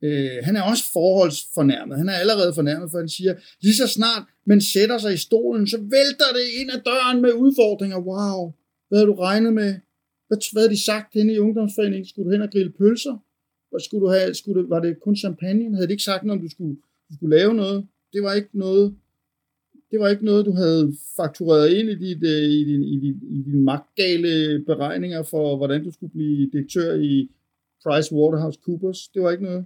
Øh, 0.03 0.37
han 0.43 0.55
er 0.55 0.61
også 0.61 0.83
forholdsfornærmet. 0.93 1.97
Han 1.97 2.09
er 2.09 2.13
allerede 2.13 2.53
fornærmet, 2.53 2.91
for 2.91 2.97
han 2.97 3.09
siger, 3.09 3.33
lige 3.61 3.75
så 3.75 3.87
snart 3.87 4.23
man 4.45 4.61
sætter 4.61 4.97
sig 4.97 5.13
i 5.13 5.17
stolen, 5.17 5.67
så 5.67 5.77
vælter 5.77 6.29
det 6.37 6.45
ind 6.59 6.69
ad 6.71 6.81
døren 6.89 7.21
med 7.21 7.33
udfordringer. 7.33 7.97
Wow, 7.97 8.53
hvad 8.87 8.99
har 8.99 9.05
du 9.05 9.13
regnet 9.13 9.53
med? 9.53 9.75
Hvad, 10.27 10.37
hvad 10.53 10.69
de 10.69 10.85
sagt 10.85 11.13
henne 11.13 11.33
i 11.33 11.39
ungdomsforeningen? 11.39 12.07
Skulle 12.07 12.25
du 12.25 12.31
hen 12.31 12.41
og 12.41 12.51
grille 12.51 12.71
pølser? 12.79 13.15
Og 13.71 13.81
skulle 13.81 14.05
du 14.05 14.11
have? 14.11 14.33
Skulle 14.33 14.61
det, 14.61 14.69
var 14.69 14.79
det 14.79 14.99
kun 14.99 15.15
champagne? 15.15 15.75
Havde 15.75 15.87
de 15.87 15.93
ikke 15.93 16.03
sagt 16.03 16.23
noget 16.23 16.39
om, 16.39 16.43
du 16.45 16.49
skulle, 16.49 16.75
du 17.09 17.13
skulle 17.15 17.37
lave 17.37 17.53
noget? 17.53 17.87
Det 18.13 18.23
var 18.23 18.33
ikke 18.33 18.49
noget, 18.53 18.95
det 19.91 19.99
var 19.99 20.09
ikke 20.09 20.25
noget, 20.25 20.45
du 20.45 20.51
havde 20.51 20.93
faktureret 21.15 21.69
ind 21.69 21.89
i, 21.89 21.95
dit, 21.95 22.23
øh, 22.23 22.43
i, 22.59 22.63
din, 22.63 22.83
i, 22.83 22.99
din, 22.99 23.17
i 23.29 23.41
din 23.41 23.63
magtgale 23.63 24.63
beregninger 24.65 25.23
for, 25.23 25.57
hvordan 25.57 25.83
du 25.83 25.91
skulle 25.91 26.11
blive 26.11 26.49
direktør 26.53 26.95
i 26.95 27.29
Price 27.83 28.15
Waterhouse 28.15 28.59
Coopers. 28.65 29.07
Det 29.13 29.21
var 29.21 29.31
ikke 29.31 29.43
noget 29.43 29.65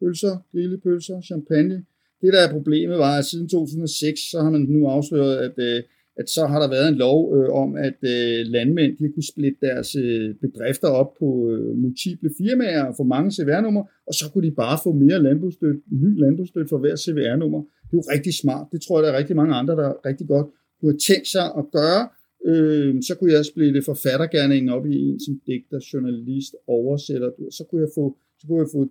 pølser, 0.00 0.36
grillepølser, 0.52 1.20
champagne. 1.20 1.84
Det, 2.20 2.32
der 2.32 2.40
er 2.40 2.52
problemet, 2.52 2.98
var, 2.98 3.18
at 3.18 3.24
siden 3.24 3.48
2006, 3.48 4.20
så 4.30 4.40
har 4.40 4.50
man 4.50 4.60
nu 4.60 4.86
afsløret, 4.86 5.36
at, 5.36 5.54
øh, 5.56 5.82
at 6.16 6.30
så 6.30 6.46
har 6.46 6.60
der 6.62 6.68
været 6.68 6.88
en 6.88 6.94
lov 6.94 7.18
øh, 7.36 7.48
om, 7.62 7.76
at 7.76 7.98
øh, 8.14 8.38
landmænd 8.54 8.92
de 8.98 9.12
kunne 9.14 9.30
splitte 9.32 9.58
deres 9.60 9.96
øh, 9.96 10.34
bedrifter 10.34 10.88
op 10.88 11.10
på 11.20 11.28
øh, 11.50 11.76
multiple 11.76 12.30
firmaer 12.38 12.84
og 12.84 12.94
få 12.96 13.02
mange 13.02 13.30
CVR-numre, 13.32 13.84
og 14.08 14.14
så 14.14 14.24
kunne 14.32 14.46
de 14.48 14.54
bare 14.64 14.78
få 14.84 14.92
mere 14.92 15.22
landbrugsstøtte, 15.22 15.80
ny 15.90 16.20
landbrugsstøtte 16.24 16.68
for 16.68 16.78
hver 16.78 16.96
CVR-nummer. 16.96 17.60
Det 17.86 17.92
er 17.92 18.00
jo 18.02 18.04
rigtig 18.14 18.34
smart. 18.34 18.66
Det 18.72 18.80
tror 18.82 18.98
jeg, 18.98 19.06
der 19.06 19.12
er 19.12 19.18
rigtig 19.18 19.36
mange 19.36 19.54
andre, 19.54 19.74
der 19.76 20.06
rigtig 20.06 20.26
godt 20.28 20.46
kunne 20.80 20.92
have 20.92 21.04
tænkt 21.10 21.28
sig 21.36 21.46
at 21.60 21.64
gøre. 21.78 22.02
Øh, 22.50 23.02
så 23.08 23.12
kunne 23.18 23.32
jeg 23.32 23.44
splitte 23.44 23.82
forfattergærningen 23.82 24.68
op 24.76 24.86
i 24.86 24.96
en 25.08 25.20
som 25.20 25.34
digter, 25.46 25.80
journalist, 25.92 26.52
oversætter. 26.66 27.30
Så 27.50 27.62
kunne 27.68 27.80
jeg 27.80 27.92
få, 27.98 28.16
så 28.38 28.46
kunne 28.46 28.60
jeg 28.64 28.70
få 28.76 28.82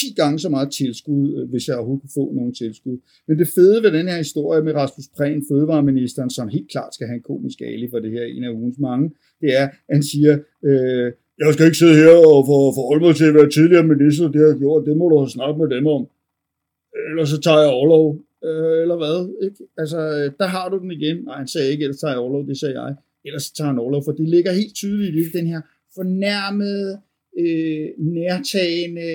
10 0.00 0.14
gange 0.16 0.38
så 0.38 0.48
meget 0.48 0.70
tilskud, 0.80 1.24
øh, 1.36 1.50
hvis 1.50 1.68
jeg 1.68 1.76
overhovedet 1.76 2.02
kunne 2.02 2.18
få 2.20 2.32
nogen 2.34 2.54
tilskud. 2.54 2.96
Men 3.28 3.38
det 3.38 3.48
fede 3.54 3.82
ved 3.82 3.92
den 3.98 4.08
her 4.08 4.16
historie 4.16 4.62
med 4.64 4.74
Rasmus 4.74 5.08
Prehn, 5.16 5.44
fødevareministeren, 5.50 6.30
som 6.30 6.48
helt 6.48 6.70
klart 6.70 6.94
skal 6.94 7.06
have 7.06 7.16
en 7.16 7.28
komisk 7.32 7.60
ali 7.60 7.88
for 7.90 7.98
det 7.98 8.10
her, 8.10 8.24
en 8.24 8.44
af 8.44 8.50
ugens 8.50 8.78
mange, 8.78 9.10
det 9.40 9.50
er, 9.60 9.64
at 9.64 9.94
han 9.96 10.02
siger, 10.02 10.32
øh, 10.68 11.12
jeg 11.38 11.54
skal 11.54 11.66
ikke 11.66 11.78
sidde 11.82 11.94
her 12.02 12.14
og 12.34 12.40
forholde 12.78 13.04
mig 13.06 13.14
til, 13.16 13.32
hvad 13.32 13.50
tidligere 13.50 13.86
minister 13.94 14.28
det 14.28 14.42
har 14.48 14.58
gjort, 14.58 14.86
det 14.86 14.96
må 14.96 15.08
du 15.08 15.30
snakke 15.36 15.56
med 15.62 15.68
dem 15.76 15.86
om. 15.86 16.02
Ellers 17.10 17.28
så 17.28 17.40
tager 17.40 17.60
jeg 17.64 17.70
overlov, 17.78 18.06
øh, 18.46 18.82
eller 18.84 18.96
hvad? 19.02 19.18
Ikke? 19.46 19.60
Altså, 19.78 20.00
øh, 20.16 20.26
der 20.40 20.48
har 20.54 20.66
du 20.68 20.76
den 20.78 20.90
igen. 20.98 21.16
Nej, 21.24 21.36
han 21.42 21.48
sagde 21.48 21.70
ikke, 21.72 21.82
ellers 21.84 22.00
tager 22.00 22.12
jeg 22.14 22.20
overlov, 22.24 22.46
det 22.46 22.58
sagde 22.58 22.80
jeg. 22.82 22.94
Ellers 23.24 23.50
tager 23.50 23.68
han 23.68 23.78
overlov, 23.78 24.02
for 24.04 24.12
det 24.12 24.28
ligger 24.28 24.52
helt 24.52 24.74
tydeligt 24.74 25.16
i 25.16 25.38
den 25.38 25.46
her 25.46 25.60
fornærmede, 25.94 26.90
øh, 27.42 27.88
nærtagende, 27.98 29.08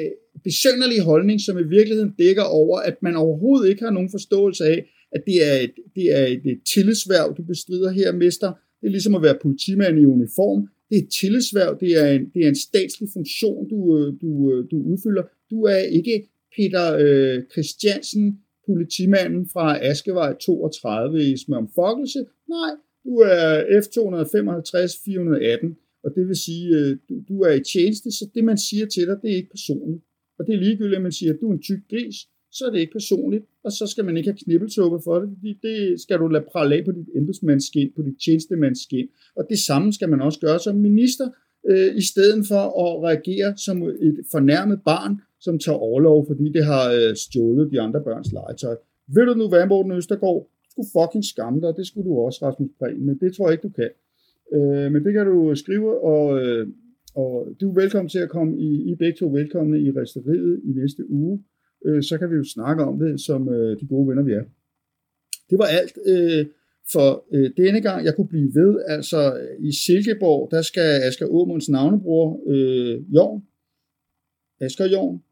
besønderlige 0.44 1.02
holdning, 1.02 1.42
som 1.42 1.58
i 1.58 1.68
virkeligheden 1.68 2.14
dækker 2.20 2.44
over, 2.44 2.80
at 2.80 2.96
man 3.02 3.16
overhovedet 3.16 3.70
ikke 3.70 3.84
har 3.84 3.92
nogen 3.92 4.12
forståelse 4.12 4.66
af, 4.66 4.86
at 5.12 5.24
det 5.26 5.38
er 5.50 5.56
et, 5.66 5.74
det 5.96 6.06
er 6.20 6.26
et, 6.26 6.42
et 6.46 6.60
tillidsværv, 6.74 7.36
du 7.38 7.44
bestrider 7.44 7.92
her, 7.92 8.12
mester. 8.12 8.52
Det 8.82 8.88
er 8.88 8.92
ligesom 8.92 9.16
at 9.16 9.22
være 9.22 9.38
politimand 9.42 10.00
i 10.00 10.06
uniform. 10.06 10.68
Det 10.90 10.98
er 10.98 11.02
et 11.02 11.10
tillidsværv, 11.22 11.78
det 11.80 11.92
er 12.04 12.08
en, 12.08 12.30
det 12.34 12.44
er 12.44 12.50
en 12.50 12.56
statslig 12.70 13.10
funktion, 13.14 13.70
du, 13.70 13.98
øh, 13.98 14.14
du, 14.22 14.52
øh, 14.52 14.72
du 14.72 14.78
udfylder. 14.92 15.24
Du 15.50 15.64
er 15.64 15.78
ikke 15.78 16.30
Peter 16.56 16.86
øh, 17.04 17.44
Christiansen, 17.52 18.40
politimanden 18.68 19.50
fra 19.54 19.86
Askevej 19.90 20.34
32 20.34 21.24
i 21.32 21.38
Smørmfokkelse. 21.38 22.20
Nej, 22.50 22.72
du 23.06 23.14
er 23.18 23.64
F255 23.82 25.02
418, 25.06 25.78
og 26.04 26.10
det 26.16 26.28
vil 26.28 26.36
sige, 26.36 26.68
øh, 26.76 26.98
du, 27.10 27.14
du 27.30 27.42
er 27.42 27.52
i 27.52 27.64
tjeneste, 27.74 28.12
så 28.12 28.30
det 28.36 28.44
man 28.44 28.58
siger 28.58 28.86
til 28.86 29.08
dig, 29.08 29.18
det 29.22 29.32
er 29.32 29.36
ikke 29.36 29.50
personligt. 29.50 30.04
Og 30.40 30.48
det 30.48 30.54
er 30.56 30.60
ligegyldigt, 30.60 30.96
at 30.96 31.02
man 31.02 31.12
siger, 31.12 31.34
at 31.34 31.40
du 31.42 31.50
er 31.50 31.54
en 31.54 31.62
tyk 31.62 31.82
gris, 31.90 32.16
så 32.52 32.66
er 32.66 32.72
det 32.72 32.80
ikke 32.80 32.94
personligt, 32.94 33.46
og 33.64 33.72
så 33.72 33.88
skal 33.88 34.06
man 34.06 34.18
ikke 34.18 34.30
have 34.30 34.38
knibbelsuppe 34.46 35.00
for 35.04 35.20
det, 35.20 35.30
fordi 35.34 35.60
det 35.68 36.02
skal 36.02 36.20
du 36.20 36.28
lade 36.28 36.46
prale 36.52 36.76
af 36.76 36.86
på 36.86 36.92
dit 36.92 37.10
embedsmandsskin, 37.16 37.92
på 37.96 38.02
dit 38.02 38.18
tjenestemandsskin. 38.26 39.08
Og 39.36 39.44
det 39.50 39.60
samme 39.60 39.94
skal 39.94 40.10
man 40.10 40.22
også 40.22 40.40
gøre 40.40 40.60
som 40.60 40.76
minister, 40.76 41.28
øh, 41.70 41.96
i 41.96 42.02
stedet 42.12 42.48
for 42.48 42.64
at 42.84 43.04
reagere 43.08 43.58
som 43.58 43.84
et 43.84 44.18
fornærmet 44.32 44.80
barn, 44.86 45.22
som 45.40 45.60
tager 45.60 45.78
overlov, 45.78 46.28
fordi 46.28 46.46
det 46.52 46.66
har 46.66 46.84
øh, 46.92 47.16
stjålet 47.16 47.72
de 47.72 47.82
andre 47.82 48.02
børns 48.04 48.32
legetøj. 48.32 48.76
Ved 49.16 49.26
du 49.26 49.34
nu, 49.34 49.50
hvad 49.50 49.68
Morten 49.68 49.92
Østergaard? 49.92 50.50
Du 50.66 50.70
skulle 50.72 50.90
fucking 50.98 51.26
skamme 51.26 51.62
dig, 51.62 51.74
det 51.78 51.88
skulle 51.88 52.10
du 52.10 52.16
også, 52.26 52.40
Rasmus 52.46 52.70
Prehn, 52.80 53.06
men 53.06 53.20
det 53.20 53.36
tror 53.36 53.48
jeg 53.48 53.54
ikke, 53.54 53.68
du 53.68 53.74
kan. 53.82 53.92
Øh, 54.56 54.92
men 54.92 55.06
det 55.06 55.14
kan 55.14 55.26
du 55.26 55.56
skrive, 55.56 56.02
og 56.04 56.24
øh, 56.42 56.68
og 57.22 57.48
du 57.62 57.70
er 57.70 57.74
velkommen 57.82 58.10
til 58.10 58.20
at 58.20 58.30
komme 58.30 58.60
i, 58.60 58.92
I 58.92 58.96
begge 58.96 59.18
to 59.20 59.28
velkomne 59.28 59.82
i 59.82 59.92
resteriet 59.92 60.62
i 60.64 60.72
næste 60.82 61.12
uge. 61.12 61.44
Øh, 61.86 62.04
så 62.04 62.18
kan 62.18 62.30
vi 62.32 62.36
jo 62.36 62.44
snakke 62.44 62.84
om 62.84 63.00
det, 63.00 63.22
som 63.22 63.50
øh, 63.50 63.80
de 63.80 63.88
gode 63.88 64.08
venner 64.10 64.24
vi 64.24 64.34
er. 64.34 64.44
Det 65.50 65.58
var 65.62 65.66
alt 65.66 65.98
øh, 66.06 66.46
for 66.94 67.26
øh, 67.34 67.52
denne 67.58 67.82
gang. 67.82 68.06
Jeg 68.06 68.16
kunne 68.16 68.28
blive 68.28 68.52
ved. 68.54 68.82
Altså 68.88 69.40
i 69.60 69.72
Silkeborg, 69.86 70.52
der 70.52 70.62
skal 70.62 70.90
Asger 71.08 71.28
Åmunds 71.28 71.70
navnebror, 71.70 72.42
øh, 72.48 73.16
Jorn, 73.16 73.44
Asger 74.62 74.86
Jorn, 74.86 75.24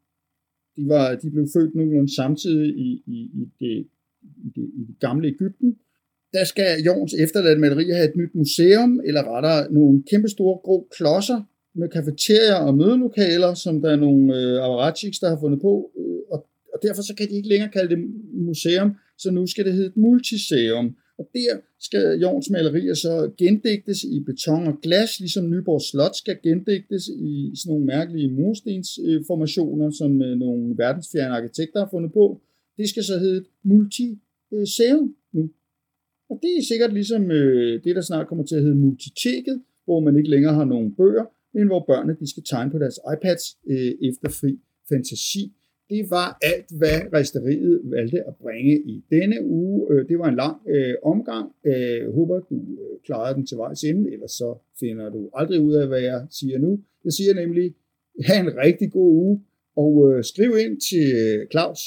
de, 0.76 0.88
var, 0.88 1.14
de 1.14 1.30
blev 1.30 1.46
født 1.54 1.74
nogenlunde 1.74 2.14
samtidig 2.14 2.68
i, 2.76 3.02
i, 3.06 3.18
i, 3.40 3.48
det, 3.60 3.86
i, 4.44 4.48
det, 4.56 4.70
i 4.80 4.84
det 4.88 4.96
gamle 5.00 5.28
Ægypten. 5.28 5.76
Der 6.32 6.44
skal 6.44 6.82
Jorns 6.86 7.14
efterladte 7.14 7.60
malerier 7.60 7.94
have 7.94 8.08
et 8.08 8.16
nyt 8.16 8.34
museum, 8.34 9.00
eller 9.04 9.36
rettere 9.36 9.72
nogle 9.72 10.02
kæmpestore 10.10 10.58
grå 10.64 10.88
klodser, 10.96 11.42
med 11.78 11.88
kafeterier 11.88 12.54
og 12.54 12.76
mødelokaler, 12.76 13.54
som 13.54 13.80
der 13.82 13.90
er 13.90 13.96
nogle 13.96 14.36
øh, 14.36 14.64
apparatchiks, 14.64 15.18
der 15.18 15.28
har 15.28 15.40
fundet 15.40 15.60
på, 15.60 15.90
øh, 15.98 16.20
og, 16.30 16.46
og 16.74 16.78
derfor 16.82 17.02
så 17.02 17.14
kan 17.14 17.28
de 17.28 17.36
ikke 17.36 17.48
længere 17.48 17.70
kalde 17.70 17.96
det 17.96 18.04
museum, 18.34 18.90
så 19.18 19.30
nu 19.30 19.46
skal 19.46 19.64
det 19.64 19.72
hedde 19.72 19.86
et 19.86 19.96
multiseum. 19.96 20.96
Og 21.18 21.30
der 21.34 21.60
skal 21.80 22.18
Jorns 22.22 22.50
malerier 22.50 22.94
så 22.94 23.30
gendigtes 23.38 24.04
i 24.04 24.20
beton 24.20 24.66
og 24.66 24.80
glas, 24.82 25.20
ligesom 25.20 25.50
Nyborg 25.50 25.82
Slot 25.82 26.16
skal 26.16 26.36
gendigtes 26.42 27.08
i 27.08 27.52
sådan 27.56 27.70
nogle 27.70 27.86
mærkelige 27.86 28.30
murstensformationer, 28.32 29.90
som 29.90 30.22
øh, 30.22 30.38
nogle 30.38 30.78
verdensfjerne 30.78 31.34
arkitekter 31.34 31.80
har 31.80 31.88
fundet 31.90 32.12
på. 32.12 32.40
Det 32.76 32.88
skal 32.88 33.04
så 33.04 33.18
hedde 33.18 33.44
multiseum 33.62 35.14
nu. 35.32 35.50
Og 36.30 36.38
det 36.42 36.50
er 36.58 36.62
sikkert 36.68 36.92
ligesom 36.92 37.30
øh, 37.30 37.84
det, 37.84 37.96
der 37.96 38.02
snart 38.02 38.28
kommer 38.28 38.44
til 38.44 38.56
at 38.56 38.62
hedde 38.62 38.76
multiteket, 38.76 39.62
hvor 39.84 40.00
man 40.00 40.16
ikke 40.16 40.30
længere 40.30 40.54
har 40.54 40.64
nogen 40.64 40.94
bøger, 40.94 41.24
men 41.56 41.66
hvor 41.70 41.82
børnene 41.90 42.16
de 42.20 42.30
skal 42.32 42.44
tegne 42.52 42.70
på 42.70 42.78
deres 42.78 42.98
iPads 43.14 43.44
øh, 43.72 43.92
efter 44.08 44.28
fri 44.40 44.52
fantasi. 44.88 45.42
Det 45.90 46.02
var 46.10 46.28
alt, 46.52 46.68
hvad 46.78 46.98
resteriet 47.18 47.80
valgte 47.84 48.20
at 48.28 48.34
bringe 48.42 48.74
i 48.92 49.04
denne 49.10 49.38
uge. 49.58 49.76
Øh, 49.90 50.08
det 50.08 50.18
var 50.18 50.28
en 50.28 50.36
lang 50.36 50.56
øh, 50.74 50.94
omgang. 51.12 51.46
Jeg 51.64 52.00
øh, 52.02 52.14
håber, 52.14 52.40
du 52.50 52.54
øh, 52.54 53.00
klarede 53.06 53.34
den 53.36 53.46
til 53.46 53.56
vejs 53.56 53.82
ende, 53.84 54.12
ellers 54.12 54.30
så 54.30 54.58
finder 54.80 55.10
du 55.10 55.30
aldrig 55.34 55.60
ud 55.60 55.74
af, 55.74 55.86
hvad 55.88 56.00
jeg 56.00 56.26
siger 56.30 56.58
nu. 56.58 56.80
Jeg 57.04 57.12
siger 57.12 57.34
nemlig, 57.34 57.74
have 58.24 58.40
en 58.40 58.56
rigtig 58.56 58.92
god 58.92 59.12
uge, 59.24 59.42
og 59.76 59.92
øh, 60.08 60.24
skriv 60.24 60.50
ind 60.64 60.80
til 60.90 61.06
Claus 61.52 61.80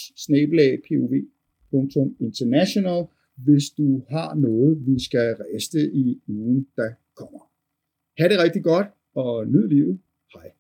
International, 2.20 3.04
hvis 3.46 3.66
du 3.78 4.04
har 4.10 4.36
noget, 4.36 4.78
vi 4.88 5.04
skal 5.04 5.36
reste 5.42 5.92
i 5.94 6.22
ugen, 6.28 6.68
der 6.76 6.90
kommer. 7.16 7.44
Ha' 8.20 8.28
det 8.28 8.44
rigtig 8.44 8.64
godt, 8.64 8.88
Äh, 9.20 9.26
og 9.26 9.48
nyd 9.48 9.68
livet. 9.68 10.00
Hej. 10.36 10.59